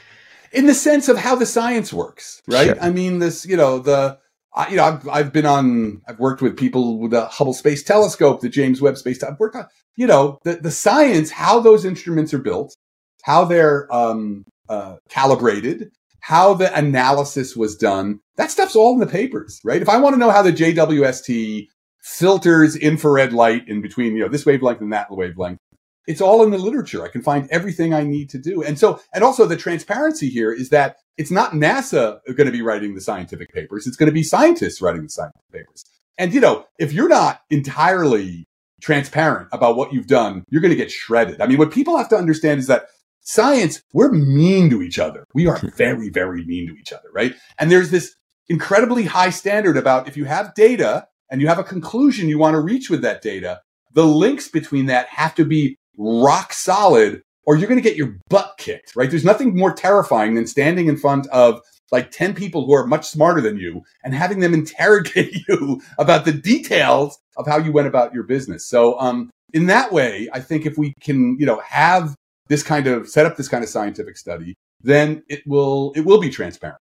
in 0.52 0.66
the 0.66 0.74
sense 0.74 1.08
of 1.08 1.18
how 1.18 1.34
the 1.36 1.46
science 1.46 1.92
works, 1.92 2.42
right? 2.46 2.68
Sure. 2.68 2.80
I 2.80 2.90
mean, 2.90 3.18
this, 3.18 3.46
you 3.46 3.56
know, 3.56 3.78
the 3.78 4.18
I, 4.54 4.68
you 4.68 4.76
know, 4.76 4.84
I've, 4.84 5.08
I've 5.08 5.32
been 5.32 5.46
on, 5.46 6.02
I've 6.08 6.18
worked 6.18 6.42
with 6.42 6.56
people 6.56 6.98
with 6.98 7.12
the 7.12 7.26
Hubble 7.26 7.52
Space 7.52 7.82
Telescope, 7.82 8.40
the 8.40 8.48
James 8.48 8.80
Webb 8.80 8.98
Space. 8.98 9.22
I've 9.22 9.38
worked 9.38 9.56
on, 9.56 9.66
you 9.96 10.06
know, 10.06 10.38
the, 10.44 10.56
the 10.56 10.70
science, 10.70 11.30
how 11.30 11.60
those 11.60 11.84
instruments 11.84 12.34
are 12.34 12.38
built, 12.38 12.76
how 13.22 13.44
they're 13.44 13.92
um, 13.94 14.44
uh, 14.68 14.96
calibrated, 15.08 15.90
how 16.20 16.54
the 16.54 16.76
analysis 16.76 17.54
was 17.54 17.76
done. 17.76 18.20
That 18.36 18.50
stuff's 18.50 18.74
all 18.74 18.94
in 18.94 18.98
the 18.98 19.06
papers, 19.06 19.60
right? 19.64 19.82
If 19.82 19.88
I 19.88 19.98
want 19.98 20.14
to 20.14 20.18
know 20.18 20.30
how 20.30 20.42
the 20.42 20.52
JWST 20.52 21.68
filters 22.02 22.76
infrared 22.76 23.32
light 23.32 23.68
in 23.68 23.80
between, 23.80 24.14
you 24.14 24.20
know, 24.20 24.28
this 24.28 24.46
wavelength 24.46 24.80
and 24.80 24.92
that 24.92 25.10
wavelength, 25.10 25.58
it's 26.06 26.20
all 26.20 26.42
in 26.42 26.50
the 26.50 26.58
literature. 26.58 27.04
I 27.04 27.08
can 27.08 27.22
find 27.22 27.48
everything 27.50 27.94
I 27.94 28.02
need 28.02 28.30
to 28.30 28.38
do. 28.38 28.62
And 28.62 28.78
so, 28.78 29.00
and 29.14 29.22
also 29.22 29.46
the 29.46 29.56
transparency 29.56 30.28
here 30.28 30.52
is 30.52 30.70
that 30.70 30.96
it's 31.16 31.30
not 31.30 31.52
NASA 31.52 32.20
going 32.26 32.46
to 32.46 32.52
be 32.52 32.62
writing 32.62 32.94
the 32.94 33.00
scientific 33.00 33.52
papers. 33.52 33.86
It's 33.86 33.96
going 33.96 34.08
to 34.08 34.12
be 34.12 34.22
scientists 34.22 34.80
writing 34.80 35.02
the 35.02 35.10
scientific 35.10 35.52
papers. 35.52 35.84
And, 36.18 36.34
you 36.34 36.40
know, 36.40 36.66
if 36.78 36.92
you're 36.92 37.08
not 37.08 37.42
entirely 37.50 38.46
transparent 38.80 39.48
about 39.52 39.76
what 39.76 39.92
you've 39.92 40.06
done, 40.06 40.44
you're 40.48 40.62
going 40.62 40.70
to 40.70 40.76
get 40.76 40.90
shredded. 40.90 41.40
I 41.40 41.46
mean, 41.46 41.58
what 41.58 41.70
people 41.70 41.96
have 41.96 42.08
to 42.08 42.16
understand 42.16 42.60
is 42.60 42.66
that 42.66 42.86
science, 43.20 43.82
we're 43.92 44.10
mean 44.10 44.70
to 44.70 44.82
each 44.82 44.98
other. 44.98 45.24
We 45.34 45.46
are 45.46 45.60
very, 45.76 46.08
very 46.08 46.44
mean 46.44 46.66
to 46.68 46.76
each 46.76 46.92
other, 46.92 47.08
right? 47.12 47.34
And 47.58 47.70
there's 47.70 47.90
this 47.90 48.14
incredibly 48.48 49.04
high 49.04 49.30
standard 49.30 49.76
about 49.76 50.08
if 50.08 50.16
you 50.16 50.24
have 50.24 50.54
data 50.54 51.06
and 51.30 51.40
you 51.40 51.48
have 51.48 51.58
a 51.58 51.64
conclusion 51.64 52.28
you 52.28 52.38
want 52.38 52.54
to 52.54 52.60
reach 52.60 52.90
with 52.90 53.02
that 53.02 53.22
data, 53.22 53.60
the 53.92 54.06
links 54.06 54.48
between 54.48 54.86
that 54.86 55.06
have 55.08 55.34
to 55.36 55.44
be 55.44 55.76
rock 55.96 56.52
solid 56.52 57.22
or 57.46 57.56
you're 57.56 57.68
going 57.68 57.82
to 57.82 57.88
get 57.88 57.96
your 57.96 58.16
butt 58.28 58.54
kicked, 58.58 58.94
right? 58.94 59.10
There's 59.10 59.24
nothing 59.24 59.56
more 59.56 59.72
terrifying 59.72 60.34
than 60.34 60.46
standing 60.46 60.88
in 60.88 60.96
front 60.96 61.26
of 61.28 61.60
like 61.90 62.10
10 62.10 62.34
people 62.34 62.64
who 62.64 62.74
are 62.74 62.86
much 62.86 63.08
smarter 63.08 63.40
than 63.40 63.56
you 63.56 63.82
and 64.04 64.14
having 64.14 64.40
them 64.40 64.54
interrogate 64.60 65.48
you 65.48 65.80
about 65.98 66.24
the 66.24 66.32
details 66.32 67.18
of 67.36 67.46
how 67.46 67.58
you 67.58 67.72
went 67.72 67.88
about 67.88 68.14
your 68.14 68.22
business. 68.22 68.66
So, 68.66 68.98
um, 69.00 69.30
in 69.52 69.66
that 69.66 69.92
way, 69.92 70.28
I 70.32 70.38
think 70.38 70.64
if 70.64 70.78
we 70.78 70.94
can, 71.00 71.36
you 71.40 71.46
know, 71.46 71.60
have 71.60 72.14
this 72.48 72.62
kind 72.62 72.86
of 72.86 73.08
set 73.08 73.26
up 73.26 73.36
this 73.36 73.48
kind 73.48 73.64
of 73.64 73.70
scientific 73.70 74.16
study, 74.16 74.54
then 74.80 75.24
it 75.28 75.42
will 75.44 75.92
it 75.96 76.02
will 76.02 76.20
be 76.20 76.30
transparent. 76.30 76.78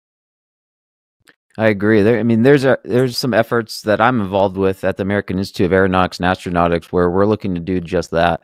I 1.59 1.67
agree. 1.67 2.03
There, 2.03 2.21
I 2.21 2.23
mean, 2.23 2.43
there's 2.45 2.65
a 2.65 2.79
there's 2.85 3.19
some 3.19 3.35
efforts 3.35 3.83
that 3.83 4.01
I'm 4.01 4.21
involved 4.21 4.57
with 4.57 4.85
at 4.85 4.97
the 4.97 5.03
American 5.03 5.39
Institute 5.41 5.67
of 5.67 5.73
Aeronautics 5.73 6.21
and 6.21 6.27
Astronautics 6.27 6.93
where 6.93 7.11
we're 7.11 7.27
looking 7.27 7.57
to 7.57 7.61
do 7.61 7.81
just 7.81 8.13
that. 8.13 8.43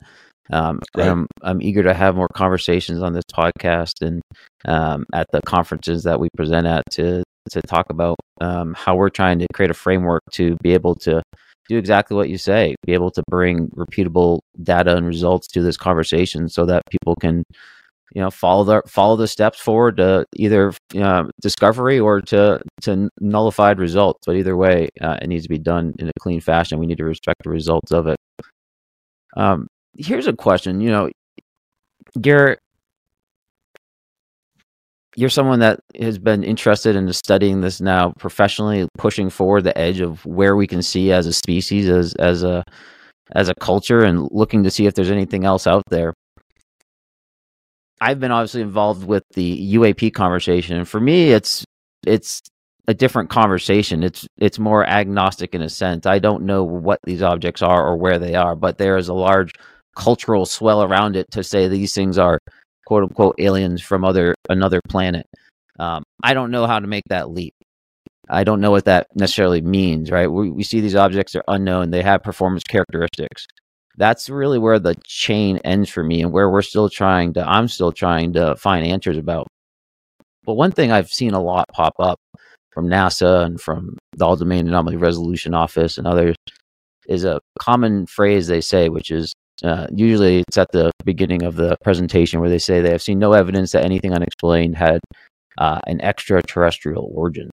Um, 0.50 0.80
right. 0.96 1.06
I'm 1.06 1.28
I'm 1.40 1.62
eager 1.62 1.84
to 1.84 1.94
have 1.94 2.16
more 2.16 2.28
conversations 2.34 3.02
on 3.02 3.12
this 3.12 3.24
podcast 3.32 4.04
and 4.04 4.20
um, 4.64 5.06
at 5.14 5.28
the 5.32 5.40
conferences 5.42 6.02
that 6.02 6.18
we 6.18 6.28
present 6.36 6.66
at 6.66 6.82
to 6.90 7.22
to 7.50 7.62
talk 7.62 7.86
about 7.88 8.16
um, 8.40 8.74
how 8.74 8.96
we're 8.96 9.10
trying 9.10 9.38
to 9.38 9.46
create 9.54 9.70
a 9.70 9.74
framework 9.74 10.22
to 10.32 10.56
be 10.60 10.72
able 10.72 10.96
to 10.96 11.22
do 11.68 11.78
exactly 11.78 12.16
what 12.16 12.28
you 12.28 12.36
say, 12.36 12.74
be 12.84 12.94
able 12.94 13.12
to 13.12 13.22
bring 13.30 13.68
repeatable 13.68 14.40
data 14.60 14.96
and 14.96 15.06
results 15.06 15.46
to 15.46 15.62
this 15.62 15.76
conversation, 15.76 16.48
so 16.48 16.66
that 16.66 16.82
people 16.90 17.14
can 17.20 17.44
you 18.12 18.20
know 18.20 18.30
follow 18.30 18.64
the 18.64 18.82
follow 18.86 19.16
the 19.16 19.28
steps 19.28 19.58
forward 19.58 19.96
to 19.96 20.24
either 20.36 20.72
uh, 20.96 21.24
discovery 21.40 21.98
or 21.98 22.20
to 22.20 22.60
to 22.82 23.08
nullified 23.20 23.78
results. 23.78 24.20
But 24.26 24.36
either 24.36 24.56
way, 24.56 24.88
uh, 25.00 25.18
it 25.20 25.28
needs 25.28 25.44
to 25.44 25.48
be 25.48 25.58
done 25.58 25.94
in 25.98 26.08
a 26.08 26.12
clean 26.20 26.40
fashion. 26.40 26.78
We 26.78 26.86
need 26.86 26.98
to 26.98 27.04
respect 27.04 27.42
the 27.44 27.50
results 27.50 27.92
of 27.92 28.06
it. 28.06 28.16
Um, 29.36 29.68
here's 29.96 30.26
a 30.26 30.32
question. 30.32 30.80
You 30.80 30.90
know, 30.90 31.10
Garrett, 32.20 32.60
you're 35.16 35.30
someone 35.30 35.60
that 35.60 35.80
has 36.00 36.18
been 36.18 36.44
interested 36.44 36.96
in 36.96 37.12
studying 37.12 37.60
this 37.60 37.80
now 37.80 38.12
professionally, 38.18 38.88
pushing 38.98 39.30
forward 39.30 39.62
the 39.62 39.76
edge 39.78 40.00
of 40.00 40.24
where 40.26 40.56
we 40.56 40.66
can 40.66 40.82
see 40.82 41.12
as 41.12 41.26
a 41.26 41.32
species, 41.32 41.88
as 41.88 42.14
as 42.14 42.42
a 42.42 42.64
as 43.32 43.48
a 43.48 43.54
culture, 43.56 44.00
and 44.04 44.28
looking 44.30 44.62
to 44.62 44.70
see 44.70 44.86
if 44.86 44.94
there's 44.94 45.10
anything 45.10 45.44
else 45.44 45.66
out 45.66 45.82
there. 45.90 46.14
I've 48.04 48.20
been 48.20 48.32
obviously 48.32 48.60
involved 48.60 49.06
with 49.06 49.22
the 49.32 49.74
UAP 49.76 50.12
conversation, 50.12 50.76
and 50.76 50.86
for 50.86 51.00
me, 51.00 51.30
it's 51.30 51.64
it's 52.06 52.42
a 52.86 52.92
different 52.92 53.30
conversation. 53.30 54.02
It's 54.02 54.26
it's 54.36 54.58
more 54.58 54.84
agnostic 54.84 55.54
in 55.54 55.62
a 55.62 55.70
sense. 55.70 56.04
I 56.04 56.18
don't 56.18 56.44
know 56.44 56.64
what 56.64 56.98
these 57.04 57.22
objects 57.22 57.62
are 57.62 57.82
or 57.86 57.96
where 57.96 58.18
they 58.18 58.34
are, 58.34 58.56
but 58.56 58.76
there 58.76 58.98
is 58.98 59.08
a 59.08 59.14
large 59.14 59.52
cultural 59.96 60.44
swell 60.44 60.82
around 60.82 61.16
it 61.16 61.30
to 61.30 61.42
say 61.42 61.66
these 61.66 61.94
things 61.94 62.18
are 62.18 62.38
quote 62.84 63.04
unquote 63.04 63.36
aliens 63.38 63.80
from 63.80 64.04
other 64.04 64.34
another 64.50 64.82
planet. 64.86 65.24
Um, 65.78 66.02
I 66.22 66.34
don't 66.34 66.50
know 66.50 66.66
how 66.66 66.80
to 66.80 66.86
make 66.86 67.04
that 67.08 67.30
leap. 67.30 67.54
I 68.28 68.44
don't 68.44 68.60
know 68.60 68.70
what 68.70 68.84
that 68.84 69.06
necessarily 69.14 69.62
means, 69.62 70.10
right? 70.10 70.26
We, 70.26 70.50
we 70.50 70.62
see 70.62 70.82
these 70.82 70.94
objects 70.94 71.34
are 71.36 71.44
unknown; 71.48 71.90
they 71.90 72.02
have 72.02 72.22
performance 72.22 72.64
characteristics. 72.64 73.46
That's 73.96 74.28
really 74.28 74.58
where 74.58 74.78
the 74.78 74.96
chain 75.06 75.58
ends 75.58 75.88
for 75.88 76.02
me, 76.02 76.22
and 76.22 76.32
where 76.32 76.50
we're 76.50 76.62
still 76.62 76.88
trying 76.88 77.34
to. 77.34 77.48
I'm 77.48 77.68
still 77.68 77.92
trying 77.92 78.32
to 78.34 78.56
find 78.56 78.86
answers 78.86 79.16
about. 79.16 79.46
But 80.44 80.54
one 80.54 80.72
thing 80.72 80.92
I've 80.92 81.12
seen 81.12 81.32
a 81.32 81.42
lot 81.42 81.66
pop 81.72 81.94
up 81.98 82.18
from 82.72 82.88
NASA 82.88 83.44
and 83.44 83.60
from 83.60 83.96
the 84.16 84.26
All 84.26 84.36
Domain 84.36 84.66
Anomaly 84.66 84.96
Resolution 84.96 85.54
Office 85.54 85.96
and 85.96 86.06
others 86.06 86.34
is 87.08 87.24
a 87.24 87.40
common 87.58 88.06
phrase 88.06 88.46
they 88.46 88.60
say, 88.60 88.88
which 88.88 89.10
is 89.10 89.32
uh, 89.62 89.86
usually 89.94 90.40
it's 90.40 90.58
at 90.58 90.72
the 90.72 90.90
beginning 91.04 91.42
of 91.44 91.54
the 91.54 91.76
presentation 91.82 92.40
where 92.40 92.50
they 92.50 92.58
say 92.58 92.80
they 92.80 92.90
have 92.90 93.02
seen 93.02 93.18
no 93.18 93.32
evidence 93.32 93.72
that 93.72 93.84
anything 93.84 94.12
unexplained 94.12 94.76
had 94.76 95.00
uh, 95.58 95.80
an 95.86 96.00
extraterrestrial 96.00 97.10
origin. 97.14 97.48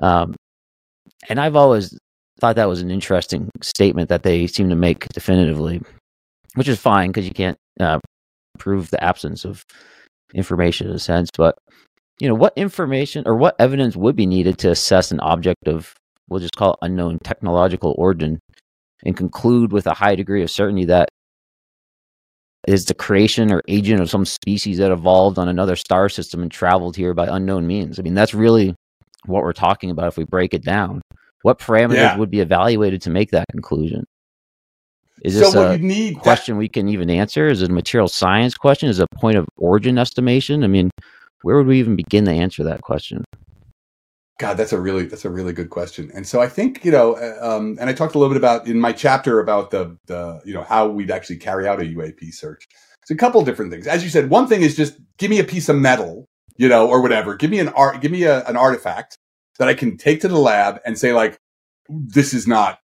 Um, 0.00 0.34
and 1.28 1.40
I've 1.40 1.56
always 1.56 1.96
thought 2.40 2.56
that 2.56 2.68
was 2.68 2.82
an 2.82 2.90
interesting 2.90 3.50
statement 3.62 4.08
that 4.08 4.22
they 4.22 4.46
seem 4.46 4.68
to 4.70 4.76
make 4.76 5.08
definitively, 5.10 5.82
which 6.54 6.68
is 6.68 6.80
fine 6.80 7.08
because 7.08 7.26
you 7.26 7.34
can't 7.34 7.56
uh, 7.80 8.00
prove 8.58 8.90
the 8.90 9.02
absence 9.02 9.44
of 9.44 9.64
information 10.34 10.88
in 10.88 10.94
a 10.94 10.98
sense. 10.98 11.30
But 11.36 11.56
you 12.20 12.28
know, 12.28 12.34
what 12.34 12.52
information 12.56 13.24
or 13.26 13.36
what 13.36 13.56
evidence 13.58 13.96
would 13.96 14.16
be 14.16 14.26
needed 14.26 14.58
to 14.58 14.70
assess 14.70 15.10
an 15.10 15.20
object 15.20 15.66
of, 15.66 15.94
we'll 16.28 16.40
just 16.40 16.56
call 16.56 16.72
it 16.72 16.78
unknown 16.82 17.18
technological 17.24 17.94
origin 17.98 18.38
and 19.04 19.16
conclude 19.16 19.72
with 19.72 19.86
a 19.86 19.94
high 19.94 20.14
degree 20.14 20.42
of 20.42 20.50
certainty 20.50 20.84
that 20.86 21.08
is 22.66 22.86
the 22.86 22.94
creation 22.94 23.52
or 23.52 23.62
agent 23.68 24.00
of 24.00 24.08
some 24.08 24.24
species 24.24 24.78
that 24.78 24.90
evolved 24.90 25.38
on 25.38 25.48
another 25.48 25.76
star 25.76 26.08
system 26.08 26.40
and 26.40 26.50
traveled 26.50 26.96
here 26.96 27.12
by 27.12 27.26
unknown 27.26 27.66
means. 27.66 27.98
I 27.98 28.02
mean, 28.02 28.14
that's 28.14 28.32
really 28.32 28.74
what 29.26 29.42
we're 29.42 29.52
talking 29.52 29.90
about 29.90 30.08
if 30.08 30.16
we 30.16 30.24
break 30.24 30.54
it 30.54 30.62
down. 30.62 31.02
What 31.44 31.58
parameters 31.58 31.96
yeah. 31.96 32.16
would 32.16 32.30
be 32.30 32.40
evaluated 32.40 33.02
to 33.02 33.10
make 33.10 33.30
that 33.32 33.44
conclusion? 33.50 34.06
Is 35.22 35.38
this 35.38 35.52
so 35.52 35.72
a 35.72 35.76
need 35.76 36.18
question 36.18 36.54
that- 36.54 36.58
we 36.58 36.70
can 36.70 36.88
even 36.88 37.10
answer? 37.10 37.48
Is 37.48 37.60
it 37.60 37.68
a 37.68 37.72
material 37.72 38.08
science 38.08 38.54
question? 38.54 38.88
Is 38.88 38.98
it 38.98 39.06
a 39.12 39.16
point 39.16 39.36
of 39.36 39.46
origin 39.58 39.98
estimation? 39.98 40.64
I 40.64 40.68
mean, 40.68 40.88
where 41.42 41.58
would 41.58 41.66
we 41.66 41.78
even 41.78 41.96
begin 41.96 42.24
to 42.24 42.30
answer 42.30 42.64
that 42.64 42.80
question? 42.80 43.24
God, 44.40 44.54
that's 44.54 44.72
a 44.72 44.80
really 44.80 45.04
that's 45.04 45.26
a 45.26 45.30
really 45.30 45.52
good 45.52 45.68
question. 45.68 46.10
And 46.14 46.26
so 46.26 46.40
I 46.40 46.48
think 46.48 46.82
you 46.82 46.90
know, 46.90 47.12
uh, 47.16 47.36
um, 47.42 47.76
and 47.78 47.90
I 47.90 47.92
talked 47.92 48.14
a 48.14 48.18
little 48.18 48.32
bit 48.32 48.40
about 48.40 48.66
in 48.66 48.80
my 48.80 48.92
chapter 48.92 49.38
about 49.38 49.70
the 49.70 49.98
the 50.06 50.40
you 50.46 50.54
know 50.54 50.62
how 50.62 50.88
we'd 50.88 51.10
actually 51.10 51.36
carry 51.36 51.68
out 51.68 51.78
a 51.78 51.84
UAP 51.84 52.32
search. 52.32 52.66
It's 53.02 53.10
a 53.10 53.16
couple 53.16 53.44
different 53.44 53.70
things. 53.70 53.86
As 53.86 54.02
you 54.02 54.08
said, 54.08 54.30
one 54.30 54.46
thing 54.46 54.62
is 54.62 54.74
just 54.74 54.94
give 55.18 55.28
me 55.28 55.40
a 55.40 55.44
piece 55.44 55.68
of 55.68 55.76
metal, 55.76 56.24
you 56.56 56.70
know, 56.70 56.88
or 56.88 57.02
whatever. 57.02 57.34
Give 57.34 57.50
me 57.50 57.58
an 57.58 57.68
art, 57.68 58.00
give 58.00 58.12
me 58.12 58.22
a, 58.22 58.42
an 58.46 58.56
artifact 58.56 59.18
that 59.58 59.68
I 59.68 59.74
can 59.74 59.96
take 59.96 60.20
to 60.20 60.28
the 60.28 60.38
lab 60.38 60.80
and 60.84 60.98
say 60.98 61.12
like, 61.12 61.38
this 61.88 62.34
is 62.34 62.46
not 62.46 62.78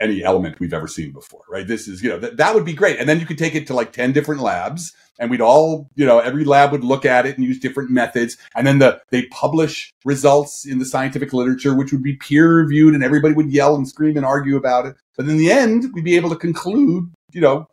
any 0.00 0.22
element 0.22 0.60
we've 0.60 0.74
ever 0.74 0.86
seen 0.86 1.12
before, 1.12 1.42
right? 1.48 1.66
This 1.66 1.88
is, 1.88 2.02
you 2.02 2.10
know, 2.10 2.18
that, 2.18 2.36
that 2.36 2.54
would 2.54 2.64
be 2.64 2.74
great. 2.74 2.98
And 2.98 3.08
then 3.08 3.20
you 3.20 3.26
could 3.26 3.38
take 3.38 3.54
it 3.54 3.66
to 3.68 3.74
like 3.74 3.92
10 3.92 4.12
different 4.12 4.40
labs 4.40 4.94
and 5.18 5.30
we'd 5.30 5.40
all, 5.40 5.88
you 5.94 6.04
know, 6.04 6.18
every 6.18 6.44
lab 6.44 6.72
would 6.72 6.84
look 6.84 7.06
at 7.06 7.24
it 7.24 7.36
and 7.36 7.46
use 7.46 7.58
different 7.58 7.90
methods. 7.90 8.36
And 8.54 8.66
then 8.66 8.78
the, 8.78 9.00
they 9.10 9.26
publish 9.26 9.92
results 10.04 10.66
in 10.66 10.78
the 10.78 10.84
scientific 10.84 11.32
literature, 11.32 11.74
which 11.74 11.92
would 11.92 12.02
be 12.02 12.16
peer 12.16 12.56
reviewed 12.56 12.94
and 12.94 13.02
everybody 13.02 13.34
would 13.34 13.50
yell 13.50 13.74
and 13.74 13.88
scream 13.88 14.16
and 14.16 14.26
argue 14.26 14.56
about 14.56 14.86
it. 14.86 14.96
But 15.16 15.28
in 15.28 15.38
the 15.38 15.50
end, 15.50 15.86
we'd 15.94 16.04
be 16.04 16.16
able 16.16 16.30
to 16.30 16.36
conclude, 16.36 17.10
you 17.32 17.40
know, 17.40 17.66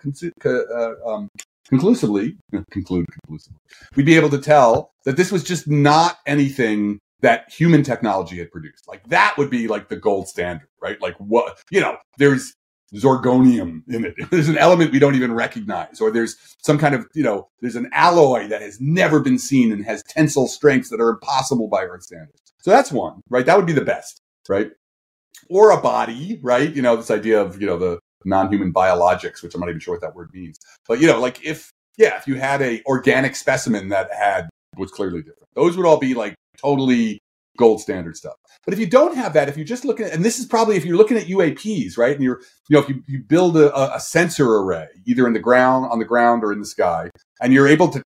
uh, 0.46 1.10
um, 1.10 1.30
conclusively, 1.68 2.38
conclude 2.72 3.06
conclusively, 3.12 3.60
we'd 3.96 4.06
be 4.06 4.16
able 4.16 4.30
to 4.30 4.40
tell 4.40 4.92
that 5.04 5.18
this 5.18 5.32
was 5.32 5.44
just 5.44 5.68
not 5.68 6.20
anything 6.26 7.00
that 7.24 7.50
human 7.50 7.84
technology 7.84 8.38
had 8.38 8.52
produced. 8.52 8.88
Like 8.88 9.08
that 9.08 9.38
would 9.38 9.50
be 9.50 9.68
like 9.68 9.88
the 9.88 9.96
gold 9.96 10.28
standard, 10.28 10.68
right? 10.82 11.02
Like 11.02 11.16
what, 11.18 11.58
you 11.72 11.80
know, 11.80 11.98
there's 12.18 12.54
zorgonium 12.94 13.82
in 13.88 14.06
it. 14.06 14.14
There's 14.30 14.50
an 14.50 14.58
element 14.58 14.92
we 14.92 15.00
don't 15.00 15.16
even 15.16 15.34
recognize, 15.34 16.00
or 16.00 16.12
there's 16.12 16.36
some 16.64 16.78
kind 16.78 16.94
of, 16.94 17.08
you 17.16 17.24
know, 17.24 17.50
there's 17.60 17.76
an 17.76 17.90
alloy 17.92 18.48
that 18.50 18.62
has 18.62 18.80
never 18.80 19.20
been 19.20 19.40
seen 19.40 19.72
and 19.72 19.84
has 19.84 20.04
tensile 20.04 20.48
strengths 20.48 20.90
that 20.92 21.02
are 21.02 21.10
impossible 21.10 21.68
by 21.68 21.86
Earth 21.86 22.04
standards. 22.04 22.54
So 22.60 22.70
that's 22.70 22.92
one, 22.92 23.22
right? 23.32 23.48
That 23.48 23.58
would 23.58 23.66
be 23.66 23.74
the 23.74 23.82
best, 23.82 24.22
right? 24.48 24.70
Or 25.50 25.72
a 25.72 25.82
body, 25.82 26.40
right? 26.44 26.72
You 26.72 26.84
know, 26.84 26.96
this 26.96 27.10
idea 27.10 27.42
of, 27.42 27.60
you 27.60 27.66
know, 27.66 27.80
the 27.80 28.00
non-human 28.26 28.72
biologics, 28.72 29.42
which 29.42 29.56
I'm 29.56 29.62
not 29.62 29.70
even 29.70 29.80
sure 29.80 29.96
what 29.96 30.02
that 30.02 30.14
word 30.14 30.30
means. 30.32 30.60
But, 30.88 31.00
you 31.00 31.08
know, 31.08 31.20
like 31.20 31.44
if, 31.44 31.72
yeah, 31.98 32.18
if 32.18 32.28
you 32.28 32.36
had 32.36 32.62
a 32.62 32.84
organic 32.86 33.36
specimen 33.36 33.90
that 33.90 34.14
had 34.14 34.50
was 34.78 34.92
clearly 34.92 35.24
different, 35.24 35.50
those 35.56 35.78
would 35.78 35.88
all 35.88 35.98
be 35.98 36.14
like 36.14 36.36
totally 36.58 37.20
gold 37.58 37.82
standard 37.82 38.18
stuff. 38.18 38.36
But 38.66 38.74
if 38.74 38.80
you 38.80 38.88
don't 38.88 39.16
have 39.16 39.34
that, 39.34 39.50
if 39.50 39.58
you're 39.58 39.66
just 39.66 39.86
looking 39.86 40.06
at, 40.06 40.14
and 40.14 40.24
this 40.24 40.40
is 40.40 40.46
probably 40.46 40.76
if 40.76 40.86
you're 40.86 40.98
looking 40.98 41.18
at 41.18 41.28
UAPs, 41.28 41.98
right? 41.98 42.16
And 42.16 42.24
you're, 42.24 42.42
you 42.70 42.76
know, 42.76 42.80
if 42.82 42.90
you, 42.90 43.04
you 43.08 43.24
build 43.28 43.58
a, 43.58 43.96
a 43.96 44.00
sensor 44.00 44.48
array, 44.48 44.88
either 45.06 45.28
in 45.28 45.34
the 45.34 45.40
ground, 45.40 45.88
on 45.92 46.00
the 46.00 46.06
ground 46.06 46.44
or 46.44 46.52
in 46.52 46.60
the 46.60 46.66
sky, 46.66 47.10
and 47.42 47.54
you're 47.54 47.68
able 47.68 47.90
to 47.90 48.02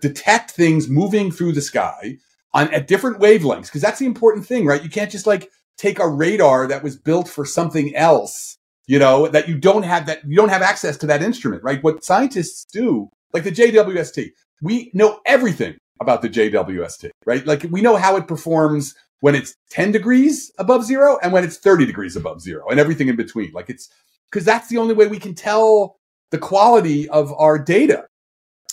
detect 0.00 0.50
things 0.50 0.88
moving 0.88 1.30
through 1.30 1.52
the 1.52 1.60
sky 1.60 2.18
on 2.52 2.72
at 2.74 2.86
different 2.86 3.20
wavelengths, 3.20 3.66
because 3.66 3.82
that's 3.82 3.98
the 3.98 4.06
important 4.06 4.44
thing, 4.44 4.66
right? 4.66 4.82
You 4.82 4.90
can't 4.90 5.10
just 5.10 5.26
like 5.26 5.48
take 5.78 5.98
a 5.98 6.08
radar 6.08 6.66
that 6.66 6.82
was 6.82 6.98
built 6.98 7.28
for 7.28 7.44
something 7.44 7.94
else, 7.94 8.56
you 8.86 8.98
know, 8.98 9.28
that 9.28 9.48
you 9.48 9.56
don't 9.56 9.84
have 9.84 10.06
that 10.06 10.22
you 10.26 10.36
don't 10.36 10.50
have 10.50 10.62
access 10.62 10.96
to 10.98 11.06
that 11.06 11.22
instrument, 11.22 11.62
right? 11.62 11.82
What 11.82 12.04
scientists 12.04 12.66
do, 12.72 13.08
like 13.32 13.44
the 13.44 13.52
JWST, 13.52 14.30
we 14.60 14.90
know 14.92 15.20
everything 15.24 15.76
about 16.02 16.20
the 16.20 16.28
JWST, 16.28 17.10
right? 17.24 17.46
Like 17.46 17.66
we 17.70 17.80
know 17.80 17.96
how 17.96 18.16
it 18.16 18.28
performs 18.28 18.94
when 19.20 19.34
it's 19.34 19.54
10 19.70 19.92
degrees 19.92 20.52
above 20.58 20.84
zero 20.84 21.18
and 21.22 21.32
when 21.32 21.44
it's 21.44 21.56
30 21.56 21.86
degrees 21.86 22.16
above 22.16 22.42
zero 22.42 22.68
and 22.68 22.78
everything 22.78 23.08
in 23.08 23.16
between. 23.16 23.52
Like 23.52 23.70
it's 23.70 23.88
because 24.30 24.44
that's 24.44 24.68
the 24.68 24.78
only 24.78 24.94
way 24.94 25.06
we 25.06 25.18
can 25.18 25.34
tell 25.34 25.96
the 26.30 26.38
quality 26.38 27.08
of 27.08 27.32
our 27.34 27.58
data. 27.58 28.06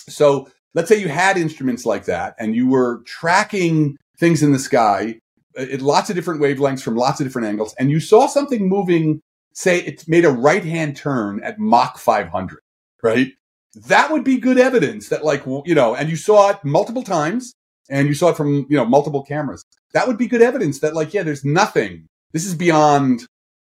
So 0.08 0.50
let's 0.74 0.88
say 0.88 1.00
you 1.00 1.08
had 1.08 1.36
instruments 1.36 1.86
like 1.86 2.06
that 2.06 2.34
and 2.38 2.54
you 2.54 2.66
were 2.66 3.02
tracking 3.06 3.96
things 4.18 4.42
in 4.42 4.52
the 4.52 4.58
sky 4.58 5.20
uh, 5.58 5.62
at 5.62 5.82
lots 5.82 6.10
of 6.10 6.16
different 6.16 6.40
wavelengths 6.40 6.82
from 6.82 6.96
lots 6.96 7.20
of 7.20 7.26
different 7.26 7.48
angles 7.48 7.74
and 7.78 7.90
you 7.90 8.00
saw 8.00 8.26
something 8.26 8.68
moving, 8.68 9.20
say 9.54 9.78
it 9.78 10.06
made 10.08 10.24
a 10.24 10.30
right 10.30 10.64
hand 10.64 10.96
turn 10.96 11.42
at 11.44 11.58
Mach 11.58 11.96
500, 11.96 12.58
right? 13.02 13.32
That 13.74 14.10
would 14.10 14.24
be 14.24 14.38
good 14.38 14.58
evidence 14.58 15.08
that 15.08 15.24
like, 15.24 15.44
you 15.46 15.74
know, 15.74 15.94
and 15.94 16.08
you 16.08 16.16
saw 16.16 16.50
it 16.50 16.64
multiple 16.64 17.02
times 17.02 17.54
and 17.88 18.08
you 18.08 18.14
saw 18.14 18.30
it 18.30 18.36
from, 18.36 18.66
you 18.68 18.76
know, 18.76 18.84
multiple 18.84 19.22
cameras. 19.22 19.64
That 19.92 20.06
would 20.06 20.18
be 20.18 20.26
good 20.26 20.42
evidence 20.42 20.80
that 20.80 20.94
like, 20.94 21.14
yeah, 21.14 21.22
there's 21.22 21.44
nothing. 21.44 22.06
This 22.32 22.46
is 22.46 22.54
beyond 22.54 23.26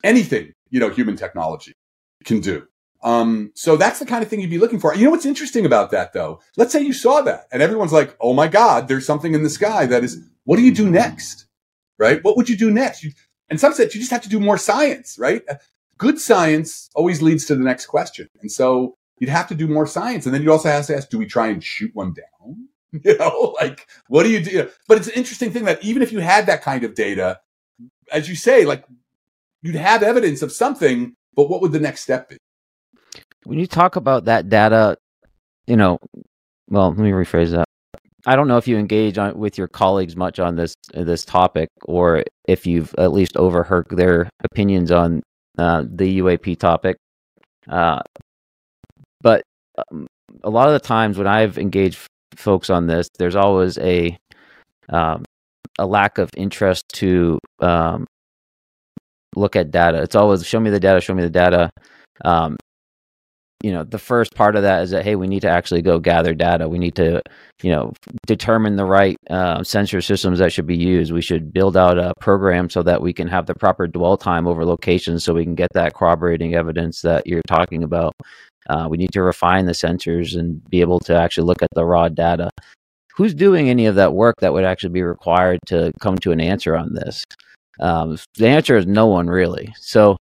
anything, 0.04 0.54
you 0.70 0.80
know, 0.80 0.89
human 0.89 1.16
technology 1.16 1.74
can 2.26 2.39
do. 2.39 2.68
Um, 3.04 3.52
so 3.56 3.78
that's 3.78 4.00
the 4.00 4.06
kind 4.06 4.24
of 4.24 4.30
thing 4.30 4.42
you'd 4.42 4.50
be 4.50 4.60
looking 4.60 4.80
for. 4.80 4.94
You 4.94 5.06
know 5.06 5.12
what's 5.12 5.26
interesting 5.26 5.66
about 5.66 5.92
that 5.92 6.14
though? 6.14 6.39
Let's 6.56 6.72
say 6.72 6.82
you 6.82 6.94
saw 6.94 7.22
that 7.22 7.48
and 7.52 7.62
everyone's 7.62 7.94
like, 7.94 8.16
Oh 8.20 8.34
my 8.34 8.48
God, 8.48 8.88
there's 8.88 9.06
something 9.06 9.34
in 9.34 9.44
the 9.44 9.50
sky 9.50 9.86
that 9.88 10.04
is, 10.04 10.24
what 10.44 10.58
do 10.58 10.64
you 10.64 10.74
do 10.74 10.89
next? 10.89 11.48
Right? 11.98 12.24
What 12.24 12.38
would 12.38 12.50
you 12.50 12.58
do 12.58 12.72
next? 12.72 13.04
You, 13.04 13.12
and 13.50 13.60
some 13.60 13.74
said 13.74 13.94
you 13.94 14.00
just 14.00 14.12
have 14.12 14.22
to 14.24 14.30
do 14.30 14.39
more 14.39 14.58
science, 14.58 15.18
right? 15.20 15.42
Good 15.98 16.20
science 16.20 16.89
always 16.96 17.22
leads 17.22 17.46
to 17.46 17.56
the 17.56 17.64
next 17.64 17.88
question. 17.88 18.28
And 18.42 18.52
so 18.52 18.96
you'd 19.22 19.30
have 19.30 19.47
to 19.47 19.55
do 19.55 19.67
more 19.67 19.86
science. 19.86 20.26
And 20.26 20.34
then 20.36 20.41
you 20.41 20.51
also 20.51 20.67
have 20.67 20.88
to 20.88 20.97
ask, 20.97 21.09
do 21.09 21.19
we 21.19 21.28
try 21.28 21.47
and 21.47 21.63
shoot 21.63 21.91
one 21.93 22.13
down? 22.13 22.67
You 23.05 23.17
know, 23.17 23.55
like 23.61 23.88
what 24.09 24.24
do 24.24 24.30
you 24.30 24.43
do? 24.43 24.69
But 24.86 24.97
it's 24.97 25.07
an 25.07 25.13
interesting 25.13 25.49
thing 25.49 25.63
that 25.63 25.82
even 25.82 26.01
if 26.01 26.11
you 26.11 26.19
had 26.19 26.45
that 26.47 26.61
kind 26.61 26.84
of 26.84 26.93
data, 26.93 27.39
as 28.11 28.28
you 28.28 28.36
say, 28.36 28.65
like 28.65 28.84
you'd 29.61 29.76
have 29.76 30.03
evidence 30.03 30.41
of 30.41 30.51
something, 30.51 31.15
but 31.34 31.49
what 31.49 31.61
would 31.61 31.72
the 31.72 31.80
next 31.80 32.01
step 32.01 32.28
be? 32.28 32.36
When 33.45 33.57
you 33.57 33.65
talk 33.65 33.95
about 33.95 34.26
that 34.26 34.49
data, 34.49 34.97
you 35.67 35.78
know, 35.78 35.99
well, 36.69 36.89
let 36.89 36.97
me 36.97 37.11
rephrase 37.11 37.51
that. 37.51 37.63
I 38.26 38.36
don't 38.36 38.49
know 38.49 38.57
if 38.57 38.67
you 38.67 38.78
engage 38.78 39.17
on, 39.17 39.38
with 39.38 39.57
your 39.57 39.69
colleagues 39.69 40.17
much 40.17 40.39
on 40.39 40.57
this 40.57 40.74
this 40.93 41.24
topic, 41.24 41.69
or 41.86 42.26
if 42.45 42.67
you've 42.67 42.93
at 42.97 43.13
least 43.13 43.38
overheard 43.38 43.88
their 43.89 44.30
opinions 44.43 44.91
on 44.91 45.24
uh, 45.57 45.86
the 45.89 46.19
UAP 46.19 46.59
topic. 46.59 46.97
Uh, 47.69 48.01
but 49.22 49.43
um, 49.78 50.07
a 50.43 50.49
lot 50.49 50.67
of 50.67 50.74
the 50.74 50.80
times 50.80 51.17
when 51.17 51.28
I've 51.28 51.57
engaged 51.57 51.99
folks 52.36 52.69
on 52.69 52.88
this, 52.88 53.09
there's 53.17 53.36
always 53.36 53.78
a 53.80 54.17
um, 54.89 55.24
a 55.80 55.86
lack 55.86 56.17
of 56.17 56.30
interest 56.36 56.86
to 56.93 57.39
um, 57.59 58.05
look 59.36 59.55
at 59.55 59.72
data. 59.72 60.01
It's 60.01 60.15
always 60.15 60.45
show 60.45 60.59
me 60.59 60.69
the 60.69 60.80
data, 60.80 61.01
show 61.01 61.13
me 61.13 61.24
the 61.24 61.30
data. 61.30 61.72
Um, 62.24 62.57
you 63.63 63.72
know, 63.72 63.84
the 63.84 63.99
first 63.99 64.34
part 64.34 64.55
of 64.55 64.63
that 64.63 64.82
is 64.84 64.89
that 64.89 65.03
hey, 65.03 65.15
we 65.15 65.28
need 65.28 65.41
to 65.41 65.49
actually 65.49 65.84
go 65.84 65.99
gather 65.99 66.34
data. 66.34 66.67
We 66.67 66.80
need 66.80 66.95
to, 66.95 67.22
you 67.61 67.72
know, 67.72 67.93
determine 68.26 68.76
the 68.76 68.86
right 68.86 69.17
uh, 69.30 69.63
sensor 69.63 70.01
systems 70.01 70.39
that 70.39 70.51
should 70.51 70.65
be 70.65 70.78
used. 70.78 71.11
We 71.11 71.22
should 71.22 71.53
build 71.53 71.78
out 71.78 71.99
a 71.99 72.13
program 72.19 72.69
so 72.69 72.82
that 72.84 73.01
we 73.01 73.13
can 73.13 73.28
have 73.28 73.45
the 73.45 73.53
proper 73.53 73.86
dwell 73.86 74.17
time 74.17 74.47
over 74.47 74.65
locations, 74.65 75.24
so 75.24 75.34
we 75.34 75.43
can 75.43 75.55
get 75.55 75.69
that 75.74 75.93
corroborating 75.93 76.55
evidence 76.55 77.01
that 77.01 77.28
you're 77.28 77.43
talking 77.47 77.84
about. 77.84 78.13
Uh, 78.70 78.88
we 78.89 78.97
need 78.97 79.12
to 79.12 79.22
refine 79.22 79.66
the 79.66 79.72
sensors 79.72 80.38
and 80.38 80.64
be 80.70 80.82
able 80.82 80.99
to 80.99 81.16
actually 81.16 81.45
look 81.45 81.62
at 81.62 81.70
the 81.74 81.86
raw 81.86 82.07
data. 82.09 82.49
Who's 83.16 83.34
doing 83.34 83.70
any 83.70 83.86
of 83.88 83.95
that 83.95 84.14
work 84.14 84.36
that 84.39 84.53
would 84.53 84.64
actually 84.64 84.91
be 84.91 85.03
required 85.03 85.59
to 85.68 85.91
come 85.99 86.18
to 86.20 86.32
an 86.32 86.39
answer 86.39 86.76
on 86.76 86.93
this? 86.93 87.24
Um, 87.80 88.18
the 88.36 88.47
answer 88.47 88.78
is 88.78 88.86
no 88.86 89.07
one 89.07 89.28
really. 89.28 89.74
So 89.78 90.18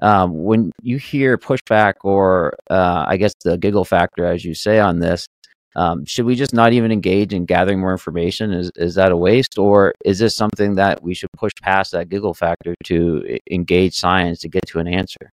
um, 0.00 0.42
when 0.42 0.72
you 0.82 0.96
hear 0.96 1.38
pushback 1.38 1.94
or 2.02 2.54
uh, 2.70 3.04
I 3.06 3.16
guess 3.16 3.32
the 3.44 3.56
giggle 3.56 3.84
factor, 3.84 4.24
as 4.24 4.44
you 4.44 4.54
say 4.54 4.80
on 4.80 4.98
this, 4.98 5.26
um, 5.76 6.04
should 6.04 6.26
we 6.26 6.34
just 6.34 6.52
not 6.52 6.72
even 6.72 6.92
engage 6.92 7.32
in 7.32 7.46
gathering 7.46 7.80
more 7.80 7.92
information? 7.92 8.52
Is 8.52 8.70
is 8.76 8.94
that 8.96 9.12
a 9.12 9.16
waste, 9.16 9.58
or 9.58 9.94
is 10.04 10.18
this 10.18 10.36
something 10.36 10.74
that 10.74 11.02
we 11.02 11.14
should 11.14 11.30
push 11.32 11.52
past 11.62 11.92
that 11.92 12.10
giggle 12.10 12.34
factor 12.34 12.74
to 12.84 13.38
engage 13.50 13.94
science 13.94 14.40
to 14.40 14.48
get 14.48 14.66
to 14.68 14.80
an 14.80 14.88
answer? 14.88 15.30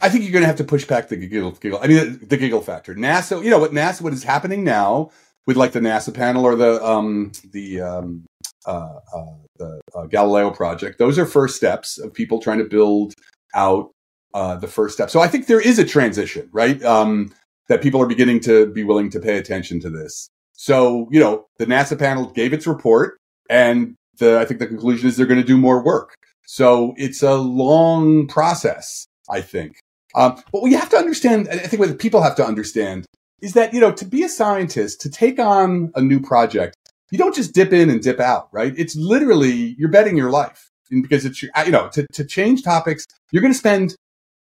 I 0.00 0.08
think 0.08 0.24
you're 0.24 0.32
going 0.32 0.42
to 0.42 0.46
have 0.46 0.56
to 0.56 0.64
push 0.64 0.84
back 0.84 1.08
the 1.08 1.16
giggle, 1.16 1.52
giggle. 1.52 1.78
I 1.82 1.86
mean, 1.86 2.20
the, 2.22 2.36
giggle 2.36 2.62
factor. 2.62 2.94
NASA, 2.94 3.42
you 3.42 3.50
know 3.50 3.58
what 3.58 3.72
NASA, 3.72 4.00
what 4.02 4.12
is 4.12 4.24
happening 4.24 4.64
now 4.64 5.10
with 5.46 5.56
like 5.56 5.72
the 5.72 5.80
NASA 5.80 6.12
panel 6.12 6.44
or 6.44 6.56
the 6.56 6.84
um, 6.84 7.32
the 7.52 7.80
um, 7.80 8.24
uh, 8.66 8.98
uh, 9.14 9.24
the 9.56 9.80
uh, 9.94 10.06
Galileo 10.06 10.50
project. 10.50 10.98
Those 10.98 11.18
are 11.18 11.26
first 11.26 11.56
steps 11.56 11.98
of 11.98 12.14
people 12.14 12.40
trying 12.40 12.58
to 12.58 12.64
build 12.64 13.14
out 13.54 13.90
uh, 14.34 14.56
the 14.56 14.68
first 14.68 14.94
step. 14.94 15.10
So 15.10 15.20
I 15.20 15.28
think 15.28 15.46
there 15.46 15.60
is 15.60 15.78
a 15.78 15.84
transition, 15.84 16.48
right? 16.52 16.82
Um, 16.82 17.32
that 17.68 17.82
people 17.82 18.02
are 18.02 18.06
beginning 18.06 18.40
to 18.40 18.66
be 18.66 18.82
willing 18.82 19.10
to 19.10 19.20
pay 19.20 19.38
attention 19.38 19.80
to 19.80 19.90
this. 19.90 20.28
So, 20.52 21.08
you 21.10 21.20
know, 21.20 21.46
the 21.58 21.66
NASA 21.66 21.98
panel 21.98 22.26
gave 22.26 22.52
its 22.52 22.66
report 22.66 23.16
and 23.48 23.94
the, 24.18 24.38
I 24.38 24.44
think 24.44 24.60
the 24.60 24.66
conclusion 24.66 25.08
is 25.08 25.16
they're 25.16 25.24
going 25.24 25.40
to 25.40 25.46
do 25.46 25.56
more 25.56 25.82
work. 25.82 26.14
So 26.46 26.94
it's 26.96 27.22
a 27.22 27.36
long 27.36 28.26
process, 28.26 29.06
I 29.30 29.40
think. 29.40 29.76
Um, 30.14 30.42
but 30.52 30.62
what 30.62 30.70
you 30.70 30.78
have 30.78 30.90
to 30.90 30.96
understand, 30.96 31.48
I 31.50 31.58
think 31.58 31.80
what 31.80 31.98
people 31.98 32.22
have 32.22 32.36
to 32.36 32.44
understand 32.44 33.06
is 33.40 33.54
that, 33.54 33.72
you 33.72 33.80
know, 33.80 33.92
to 33.92 34.04
be 34.04 34.22
a 34.22 34.28
scientist, 34.28 35.00
to 35.02 35.10
take 35.10 35.38
on 35.38 35.92
a 35.94 36.02
new 36.02 36.20
project, 36.20 36.76
you 37.10 37.18
don't 37.18 37.34
just 37.34 37.54
dip 37.54 37.72
in 37.72 37.90
and 37.90 38.02
dip 38.02 38.20
out, 38.20 38.48
right? 38.52 38.74
It's 38.76 38.94
literally, 38.96 39.74
you're 39.78 39.88
betting 39.88 40.16
your 40.16 40.30
life 40.30 40.70
and 40.90 41.02
because 41.02 41.24
it's, 41.24 41.42
you 41.42 41.50
know, 41.68 41.88
to, 41.90 42.06
to 42.12 42.24
change 42.24 42.62
topics, 42.62 43.06
you're 43.32 43.42
going 43.42 43.52
to 43.52 43.58
spend 43.58 43.96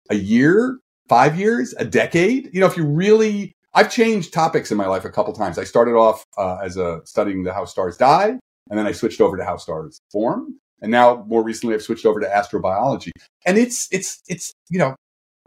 a 0.09 0.15
year, 0.15 0.79
five 1.07 1.37
years, 1.37 1.73
a 1.77 1.85
decade. 1.85 2.49
You 2.53 2.61
know, 2.61 2.67
if 2.67 2.77
you 2.77 2.85
really, 2.85 3.53
I've 3.73 3.91
changed 3.91 4.33
topics 4.33 4.71
in 4.71 4.77
my 4.77 4.87
life 4.87 5.05
a 5.05 5.09
couple 5.09 5.33
times. 5.33 5.57
I 5.57 5.63
started 5.63 5.93
off 5.93 6.23
uh, 6.37 6.57
as 6.57 6.77
a 6.77 7.01
studying 7.05 7.43
the 7.43 7.53
how 7.53 7.65
stars 7.65 7.97
die, 7.97 8.37
and 8.69 8.79
then 8.79 8.85
I 8.85 8.91
switched 8.91 9.21
over 9.21 9.37
to 9.37 9.43
how 9.43 9.57
stars 9.57 9.99
form, 10.11 10.59
and 10.81 10.91
now 10.91 11.25
more 11.27 11.43
recently 11.43 11.75
I've 11.75 11.81
switched 11.81 12.05
over 12.05 12.19
to 12.19 12.27
astrobiology. 12.27 13.11
And 13.45 13.57
it's 13.57 13.87
it's 13.91 14.21
it's 14.27 14.53
you 14.69 14.79
know 14.79 14.95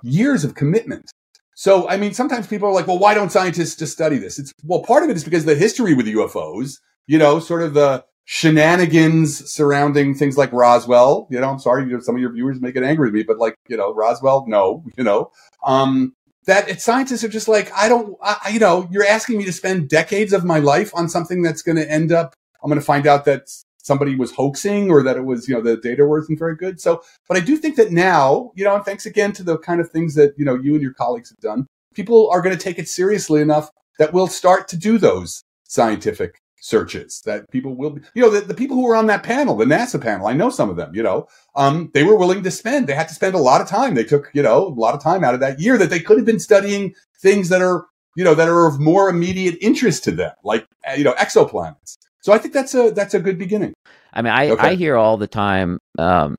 years 0.02 0.44
of 0.44 0.54
commitment. 0.54 1.10
So 1.54 1.88
I 1.88 1.96
mean, 1.96 2.12
sometimes 2.12 2.46
people 2.46 2.68
are 2.68 2.72
like, 2.72 2.86
well, 2.86 2.98
why 2.98 3.14
don't 3.14 3.32
scientists 3.32 3.76
just 3.76 3.92
study 3.92 4.18
this? 4.18 4.38
It's 4.38 4.52
well, 4.64 4.82
part 4.82 5.04
of 5.04 5.10
it 5.10 5.16
is 5.16 5.24
because 5.24 5.44
the 5.44 5.54
history 5.54 5.94
with 5.94 6.06
UFOs, 6.06 6.78
you 7.06 7.18
know, 7.18 7.38
sort 7.38 7.62
of 7.62 7.74
the 7.74 8.04
shenanigans 8.26 9.50
surrounding 9.50 10.14
things 10.14 10.36
like 10.36 10.52
Roswell. 10.52 11.26
You 11.30 11.40
know, 11.40 11.48
I'm 11.48 11.58
sorry, 11.58 11.84
you 11.84 11.92
know, 11.92 12.00
some 12.00 12.16
of 12.16 12.20
your 12.20 12.32
viewers 12.32 12.60
make 12.60 12.76
it 12.76 12.82
angry 12.82 13.06
with 13.06 13.14
me, 13.14 13.22
but 13.22 13.38
like, 13.38 13.56
you 13.68 13.76
know, 13.76 13.94
Roswell, 13.94 14.44
no, 14.46 14.84
you 14.98 15.04
know, 15.04 15.30
um, 15.64 16.12
that 16.46 16.68
it, 16.68 16.80
scientists 16.82 17.24
are 17.24 17.28
just 17.28 17.48
like, 17.48 17.70
I 17.74 17.88
don't, 17.88 18.16
I, 18.20 18.50
you 18.52 18.58
know, 18.58 18.88
you're 18.90 19.06
asking 19.06 19.38
me 19.38 19.44
to 19.44 19.52
spend 19.52 19.88
decades 19.88 20.32
of 20.32 20.44
my 20.44 20.58
life 20.58 20.90
on 20.94 21.08
something 21.08 21.40
that's 21.40 21.62
going 21.62 21.76
to 21.76 21.90
end 21.90 22.12
up, 22.12 22.34
I'm 22.62 22.68
going 22.68 22.80
to 22.80 22.84
find 22.84 23.06
out 23.06 23.24
that 23.24 23.48
somebody 23.86 24.16
was 24.16 24.32
hoaxing 24.32 24.90
or 24.90 25.02
that 25.04 25.16
it 25.16 25.24
was, 25.24 25.48
you 25.48 25.54
know, 25.54 25.60
the 25.60 25.76
data 25.76 26.04
wasn't 26.04 26.38
very 26.38 26.56
good. 26.56 26.80
So, 26.80 27.02
but 27.28 27.36
I 27.36 27.40
do 27.40 27.56
think 27.56 27.76
that 27.76 27.92
now, 27.92 28.50
you 28.56 28.64
know, 28.64 28.74
and 28.74 28.84
thanks 28.84 29.06
again 29.06 29.32
to 29.34 29.44
the 29.44 29.58
kind 29.58 29.80
of 29.80 29.90
things 29.90 30.16
that, 30.16 30.34
you 30.36 30.44
know, 30.44 30.56
you 30.56 30.74
and 30.74 30.82
your 30.82 30.92
colleagues 30.92 31.30
have 31.30 31.38
done, 31.38 31.66
people 31.94 32.28
are 32.30 32.42
going 32.42 32.56
to 32.56 32.62
take 32.62 32.80
it 32.80 32.88
seriously 32.88 33.40
enough 33.40 33.70
that 33.98 34.12
we'll 34.12 34.26
start 34.26 34.66
to 34.68 34.76
do 34.76 34.98
those 34.98 35.44
scientific 35.68 36.40
searches 36.60 37.22
that 37.26 37.48
people 37.52 37.76
will 37.76 37.90
be, 37.90 38.00
you 38.14 38.22
know, 38.22 38.30
the, 38.30 38.40
the, 38.40 38.54
people 38.54 38.76
who 38.76 38.82
were 38.82 38.96
on 38.96 39.06
that 39.06 39.22
panel, 39.22 39.56
the 39.56 39.64
NASA 39.64 40.02
panel, 40.02 40.26
I 40.26 40.32
know 40.32 40.50
some 40.50 40.68
of 40.68 40.74
them, 40.74 40.92
you 40.92 41.02
know, 41.02 41.28
um, 41.54 41.90
they 41.94 42.02
were 42.02 42.16
willing 42.16 42.42
to 42.42 42.50
spend, 42.50 42.88
they 42.88 42.94
had 42.94 43.08
to 43.08 43.14
spend 43.14 43.36
a 43.36 43.38
lot 43.38 43.60
of 43.60 43.68
time. 43.68 43.94
They 43.94 44.04
took, 44.04 44.30
you 44.34 44.42
know, 44.42 44.66
a 44.66 44.80
lot 44.80 44.94
of 44.94 45.02
time 45.02 45.22
out 45.22 45.34
of 45.34 45.40
that 45.40 45.60
year 45.60 45.78
that 45.78 45.90
they 45.90 46.00
could 46.00 46.16
have 46.16 46.26
been 46.26 46.40
studying 46.40 46.94
things 47.20 47.50
that 47.50 47.62
are, 47.62 47.86
you 48.16 48.24
know, 48.24 48.34
that 48.34 48.48
are 48.48 48.66
of 48.66 48.80
more 48.80 49.08
immediate 49.08 49.58
interest 49.60 50.02
to 50.04 50.10
them, 50.10 50.32
like, 50.42 50.66
uh, 50.88 50.94
you 50.94 51.04
know, 51.04 51.12
exoplanets. 51.12 51.98
So 52.26 52.32
I 52.32 52.38
think 52.38 52.52
that's 52.52 52.74
a, 52.74 52.90
that's 52.90 53.14
a 53.14 53.20
good 53.20 53.38
beginning. 53.38 53.72
I 54.12 54.20
mean, 54.20 54.32
I, 54.32 54.50
okay. 54.50 54.68
I 54.70 54.74
hear 54.74 54.96
all 54.96 55.16
the 55.16 55.28
time, 55.28 55.78
um, 55.96 56.34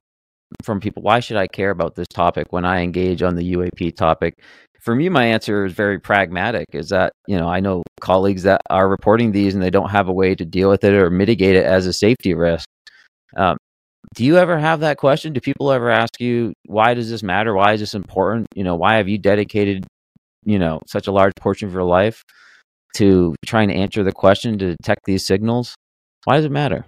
from 0.62 0.80
people, 0.80 1.02
why 1.02 1.20
should 1.20 1.38
I 1.38 1.46
care 1.46 1.70
about 1.70 1.94
this 1.94 2.06
topic 2.08 2.48
when 2.50 2.66
I 2.66 2.82
engage 2.82 3.22
on 3.22 3.36
the 3.36 3.54
UAP 3.54 3.96
topic? 3.96 4.34
for 4.80 4.94
me, 4.94 5.08
my 5.08 5.24
answer 5.24 5.64
is 5.64 5.72
very 5.72 5.98
pragmatic. 5.98 6.66
Is 6.72 6.90
that 6.90 7.12
you 7.26 7.38
know 7.38 7.48
I 7.48 7.60
know 7.60 7.82
colleagues 8.00 8.42
that 8.42 8.60
are 8.70 8.88
reporting 8.88 9.32
these 9.32 9.54
and 9.54 9.62
they 9.62 9.70
don't 9.70 9.90
have 9.90 10.08
a 10.08 10.12
way 10.12 10.34
to 10.34 10.44
deal 10.44 10.68
with 10.68 10.84
it 10.84 10.92
or 10.92 11.10
mitigate 11.10 11.56
it 11.56 11.64
as 11.64 11.86
a 11.86 11.92
safety 11.92 12.34
risk. 12.34 12.66
Um, 13.36 13.56
do 14.14 14.24
you 14.24 14.38
ever 14.38 14.58
have 14.58 14.80
that 14.80 14.98
question? 14.98 15.32
Do 15.32 15.40
people 15.40 15.72
ever 15.72 15.90
ask 15.90 16.20
you 16.20 16.52
why 16.66 16.94
does 16.94 17.10
this 17.10 17.22
matter? 17.22 17.54
Why 17.54 17.72
is 17.72 17.80
this 17.80 17.94
important? 17.94 18.46
You 18.54 18.64
know, 18.64 18.76
why 18.76 18.96
have 18.96 19.08
you 19.08 19.18
dedicated 19.18 19.86
you 20.44 20.58
know 20.58 20.80
such 20.86 21.06
a 21.06 21.12
large 21.12 21.34
portion 21.40 21.68
of 21.68 21.74
your 21.74 21.84
life 21.84 22.22
to 22.94 23.34
trying 23.46 23.68
to 23.68 23.74
answer 23.74 24.02
the 24.02 24.12
question 24.12 24.58
to 24.58 24.76
detect 24.76 25.04
these 25.04 25.26
signals? 25.26 25.74
Why 26.24 26.36
does 26.36 26.44
it 26.44 26.52
matter? 26.52 26.86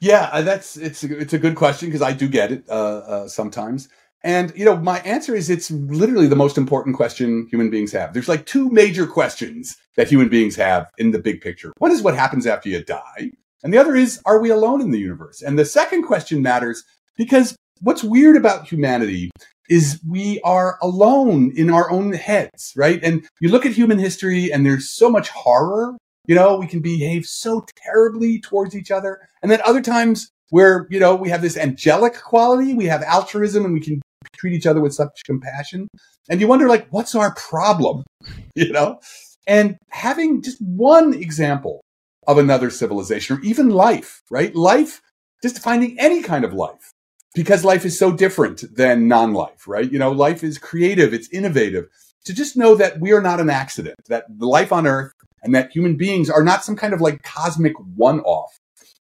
Yeah, 0.00 0.30
uh, 0.32 0.42
that's 0.42 0.76
it's 0.76 1.04
it's 1.04 1.34
a 1.34 1.38
good 1.38 1.56
question 1.56 1.88
because 1.88 2.02
I 2.02 2.12
do 2.12 2.28
get 2.28 2.52
it 2.52 2.64
uh, 2.68 2.72
uh, 2.72 3.28
sometimes. 3.28 3.88
And, 4.22 4.52
you 4.54 4.64
know, 4.64 4.76
my 4.76 4.98
answer 5.00 5.34
is 5.34 5.48
it's 5.48 5.70
literally 5.70 6.26
the 6.26 6.36
most 6.36 6.58
important 6.58 6.96
question 6.96 7.46
human 7.50 7.70
beings 7.70 7.92
have. 7.92 8.12
There's 8.12 8.28
like 8.28 8.44
two 8.44 8.68
major 8.70 9.06
questions 9.06 9.76
that 9.96 10.08
human 10.08 10.28
beings 10.28 10.56
have 10.56 10.90
in 10.98 11.12
the 11.12 11.18
big 11.18 11.40
picture. 11.40 11.72
One 11.78 11.90
is 11.90 12.02
what 12.02 12.14
happens 12.14 12.46
after 12.46 12.68
you 12.68 12.84
die. 12.84 13.30
And 13.62 13.72
the 13.72 13.78
other 13.78 13.94
is, 13.94 14.20
are 14.26 14.40
we 14.40 14.50
alone 14.50 14.80
in 14.80 14.90
the 14.90 14.98
universe? 14.98 15.40
And 15.40 15.58
the 15.58 15.64
second 15.64 16.02
question 16.02 16.42
matters 16.42 16.84
because 17.16 17.56
what's 17.80 18.04
weird 18.04 18.36
about 18.36 18.68
humanity 18.68 19.30
is 19.70 20.00
we 20.06 20.40
are 20.40 20.78
alone 20.82 21.52
in 21.56 21.70
our 21.70 21.90
own 21.90 22.12
heads, 22.12 22.72
right? 22.76 23.02
And 23.02 23.26
you 23.40 23.48
look 23.48 23.64
at 23.64 23.72
human 23.72 23.98
history 23.98 24.52
and 24.52 24.66
there's 24.66 24.90
so 24.90 25.08
much 25.08 25.30
horror. 25.30 25.96
You 26.26 26.34
know, 26.34 26.56
we 26.56 26.66
can 26.66 26.80
behave 26.80 27.24
so 27.24 27.64
terribly 27.76 28.40
towards 28.40 28.76
each 28.76 28.90
other. 28.90 29.20
And 29.42 29.50
then 29.50 29.60
other 29.64 29.80
times 29.80 30.28
where, 30.50 30.88
you 30.90 30.98
know, 30.98 31.14
we 31.14 31.30
have 31.30 31.40
this 31.40 31.56
angelic 31.56 32.20
quality, 32.20 32.74
we 32.74 32.86
have 32.86 33.02
altruism 33.04 33.64
and 33.64 33.72
we 33.72 33.80
can 33.80 34.02
treat 34.36 34.54
each 34.54 34.66
other 34.66 34.80
with 34.80 34.92
such 34.92 35.22
compassion. 35.24 35.86
And 36.28 36.40
you 36.40 36.48
wonder, 36.48 36.68
like, 36.68 36.88
what's 36.90 37.14
our 37.14 37.34
problem? 37.34 38.04
You 38.56 38.72
know? 38.72 39.00
And 39.46 39.78
having 39.88 40.42
just 40.42 40.60
one 40.60 41.14
example 41.14 41.80
of 42.26 42.36
another 42.36 42.68
civilization 42.68 43.38
or 43.38 43.40
even 43.40 43.70
life, 43.70 44.20
right? 44.30 44.54
Life, 44.54 45.00
just 45.42 45.60
finding 45.60 45.98
any 45.98 46.20
kind 46.22 46.44
of 46.44 46.52
life 46.52 46.92
because 47.34 47.64
life 47.64 47.84
is 47.84 47.98
so 47.98 48.12
different 48.12 48.64
than 48.76 49.08
non 49.08 49.32
life, 49.32 49.68
right? 49.68 49.90
You 49.90 49.98
know, 49.98 50.10
life 50.10 50.42
is 50.42 50.58
creative, 50.58 51.14
it's 51.14 51.28
innovative. 51.30 51.86
To 52.26 52.34
just 52.34 52.56
know 52.56 52.74
that 52.74 53.00
we 53.00 53.12
are 53.12 53.22
not 53.22 53.40
an 53.40 53.48
accident, 53.48 53.96
that 54.08 54.26
life 54.38 54.72
on 54.72 54.86
earth 54.86 55.12
and 55.42 55.54
that 55.54 55.72
human 55.72 55.96
beings 55.96 56.28
are 56.28 56.44
not 56.44 56.64
some 56.64 56.76
kind 56.76 56.92
of 56.92 57.00
like 57.00 57.22
cosmic 57.22 57.72
one 57.96 58.20
off 58.20 58.58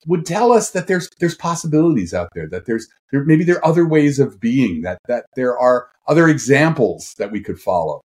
would 0.07 0.25
tell 0.25 0.51
us 0.51 0.71
that 0.71 0.87
there's 0.87 1.09
there's 1.19 1.35
possibilities 1.35 2.13
out 2.13 2.29
there 2.35 2.47
that 2.47 2.65
there's 2.65 2.87
there 3.11 3.23
maybe 3.23 3.43
there 3.43 3.57
are 3.57 3.65
other 3.65 3.87
ways 3.87 4.19
of 4.19 4.39
being 4.39 4.81
that 4.81 4.99
that 5.07 5.25
there 5.35 5.57
are 5.57 5.89
other 6.07 6.27
examples 6.27 7.13
that 7.17 7.31
we 7.31 7.41
could 7.41 7.59
follow 7.59 8.01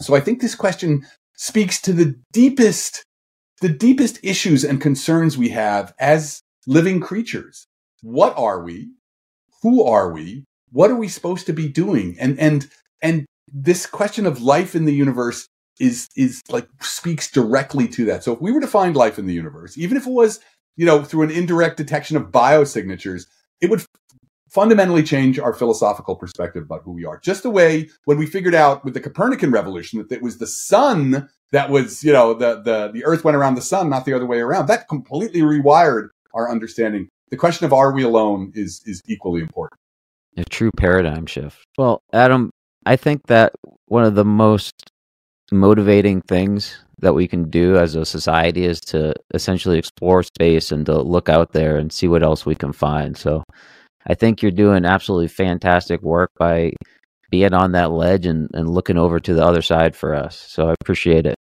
so 0.00 0.14
i 0.14 0.20
think 0.20 0.40
this 0.40 0.54
question 0.54 1.04
speaks 1.36 1.80
to 1.80 1.92
the 1.92 2.14
deepest 2.32 3.04
the 3.60 3.68
deepest 3.68 4.18
issues 4.22 4.64
and 4.64 4.80
concerns 4.80 5.36
we 5.36 5.50
have 5.50 5.92
as 5.98 6.40
living 6.66 7.00
creatures 7.00 7.66
what 8.02 8.36
are 8.38 8.62
we 8.62 8.90
who 9.62 9.84
are 9.84 10.12
we 10.12 10.44
what 10.70 10.90
are 10.90 10.96
we 10.96 11.08
supposed 11.08 11.46
to 11.46 11.52
be 11.52 11.68
doing 11.68 12.16
and 12.18 12.38
and 12.38 12.68
and 13.02 13.26
this 13.52 13.86
question 13.86 14.26
of 14.26 14.42
life 14.42 14.74
in 14.74 14.84
the 14.84 14.94
universe 14.94 15.48
is 15.80 16.08
is 16.16 16.42
like 16.48 16.68
speaks 16.80 17.30
directly 17.30 17.88
to 17.88 18.04
that 18.04 18.24
so 18.24 18.32
if 18.32 18.40
we 18.40 18.52
were 18.52 18.60
to 18.60 18.66
find 18.66 18.96
life 18.96 19.18
in 19.18 19.26
the 19.26 19.34
universe 19.34 19.78
even 19.78 19.96
if 19.96 20.06
it 20.06 20.12
was 20.12 20.40
you 20.78 20.86
know, 20.86 21.02
through 21.02 21.24
an 21.24 21.30
indirect 21.30 21.76
detection 21.76 22.16
of 22.16 22.30
biosignatures, 22.30 23.26
it 23.60 23.68
would 23.68 23.84
fundamentally 24.48 25.02
change 25.02 25.38
our 25.38 25.52
philosophical 25.52 26.16
perspective 26.16 26.62
about 26.62 26.82
who 26.84 26.92
we 26.92 27.04
are. 27.04 27.18
Just 27.18 27.42
the 27.42 27.50
way 27.50 27.90
when 28.04 28.16
we 28.16 28.24
figured 28.24 28.54
out 28.54 28.84
with 28.84 28.94
the 28.94 29.00
Copernican 29.00 29.50
revolution 29.50 29.98
that 29.98 30.14
it 30.14 30.22
was 30.22 30.38
the 30.38 30.46
sun 30.46 31.28
that 31.50 31.68
was, 31.68 32.04
you 32.04 32.12
know, 32.12 32.32
the 32.32 32.62
the 32.62 32.90
the 32.92 33.04
earth 33.04 33.24
went 33.24 33.36
around 33.36 33.56
the 33.56 33.60
sun, 33.60 33.90
not 33.90 34.04
the 34.04 34.14
other 34.14 34.24
way 34.24 34.38
around. 34.38 34.66
That 34.66 34.88
completely 34.88 35.40
rewired 35.40 36.10
our 36.32 36.48
understanding. 36.48 37.08
The 37.30 37.36
question 37.36 37.66
of 37.66 37.72
are 37.72 37.92
we 37.92 38.02
alone 38.02 38.52
is 38.54 38.82
is 38.86 39.02
equally 39.06 39.40
important. 39.40 39.78
A 40.36 40.44
true 40.44 40.70
paradigm 40.76 41.26
shift. 41.26 41.64
Well, 41.76 42.00
Adam, 42.12 42.50
I 42.86 42.96
think 42.96 43.26
that 43.26 43.52
one 43.86 44.04
of 44.04 44.14
the 44.14 44.24
most 44.24 44.74
motivating 45.50 46.20
things 46.22 46.78
that 47.00 47.14
we 47.14 47.26
can 47.26 47.48
do 47.48 47.76
as 47.76 47.94
a 47.94 48.04
society 48.04 48.64
is 48.64 48.80
to 48.80 49.14
essentially 49.34 49.78
explore 49.78 50.22
space 50.22 50.72
and 50.72 50.84
to 50.86 51.00
look 51.00 51.28
out 51.28 51.52
there 51.52 51.76
and 51.76 51.92
see 51.92 52.08
what 52.08 52.22
else 52.22 52.44
we 52.44 52.54
can 52.54 52.72
find. 52.72 53.16
So 53.16 53.44
I 54.06 54.14
think 54.14 54.42
you're 54.42 54.50
doing 54.50 54.84
absolutely 54.84 55.28
fantastic 55.28 56.02
work 56.02 56.30
by 56.38 56.72
being 57.30 57.54
on 57.54 57.72
that 57.72 57.90
ledge 57.90 58.26
and, 58.26 58.48
and 58.54 58.68
looking 58.70 58.96
over 58.98 59.20
to 59.20 59.34
the 59.34 59.44
other 59.44 59.62
side 59.62 59.94
for 59.94 60.14
us. 60.14 60.36
So 60.36 60.68
I 60.68 60.74
appreciate 60.80 61.26
it. 61.26 61.36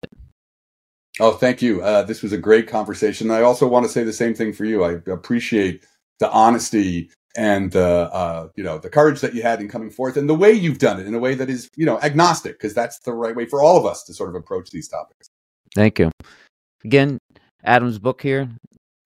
Oh, 1.20 1.34
thank 1.34 1.62
you. 1.62 1.82
Uh, 1.82 2.04
this 2.04 2.22
was 2.22 2.34
a 2.34 2.38
great 2.38 2.68
conversation. 2.68 3.32
I 3.32 3.42
also 3.42 3.68
want 3.68 3.86
to 3.86 3.92
say 3.92 4.04
the 4.04 4.14
same 4.14 4.34
thing 4.34 4.52
for 4.52 4.66
you. 4.66 4.84
I 4.84 5.00
appreciate 5.08 5.86
the 6.20 6.30
honesty 6.30 7.10
and 7.36 7.72
the 7.72 8.10
uh, 8.14 8.48
you 8.56 8.64
know 8.64 8.78
the 8.78 8.90
courage 8.90 9.22
that 9.22 9.34
you 9.34 9.42
had 9.42 9.60
in 9.60 9.68
coming 9.68 9.90
forth 9.90 10.18
and 10.18 10.30
the 10.30 10.36
way 10.36 10.52
you've 10.52 10.78
done 10.78 11.00
it 11.00 11.06
in 11.06 11.14
a 11.14 11.20
way 11.20 11.36
that 11.36 11.50
is 11.50 11.70
you 11.76 11.86
know 11.86 12.00
agnostic 12.02 12.54
because 12.54 12.74
that's 12.74 13.00
the 13.00 13.14
right 13.14 13.36
way 13.36 13.46
for 13.46 13.62
all 13.62 13.78
of 13.78 13.86
us 13.86 14.04
to 14.04 14.14
sort 14.14 14.30
of 14.30 14.36
approach 14.36 14.72
these 14.72 14.88
topics. 14.88 15.30
Thank 15.74 16.00
you. 16.00 16.12
Again, 16.84 17.18
Adam's 17.64 18.00
book 18.00 18.22
here. 18.22 18.50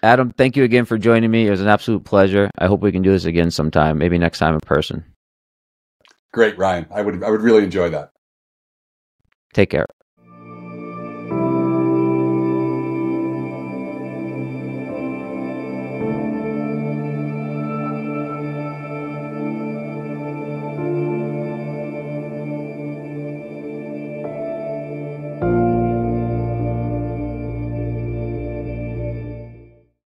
Adam, 0.02 0.32
thank 0.32 0.56
you 0.56 0.64
again 0.64 0.86
for 0.86 0.98
joining 0.98 1.30
me. 1.30 1.48
It 1.48 1.50
was 1.50 1.62
an 1.62 1.68
absolute 1.68 2.06
pleasure. 2.06 2.50
I 2.58 2.68
hope 2.68 2.82
we 2.82 2.92
can 2.92 3.02
do 3.02 3.12
this 3.12 3.26
again 3.26 3.52
sometime, 3.52 3.98
maybe 3.98 4.18
next 4.18 4.40
time 4.40 4.54
in 4.54 4.60
person. 4.62 5.04
Great, 6.32 6.58
Ryan. 6.58 6.88
I 6.92 7.02
would 7.02 7.24
I 7.24 7.30
would 7.30 7.42
really 7.42 7.64
enjoy 7.64 7.90
that. 7.90 8.12
Take 9.54 9.72
care. 9.72 9.86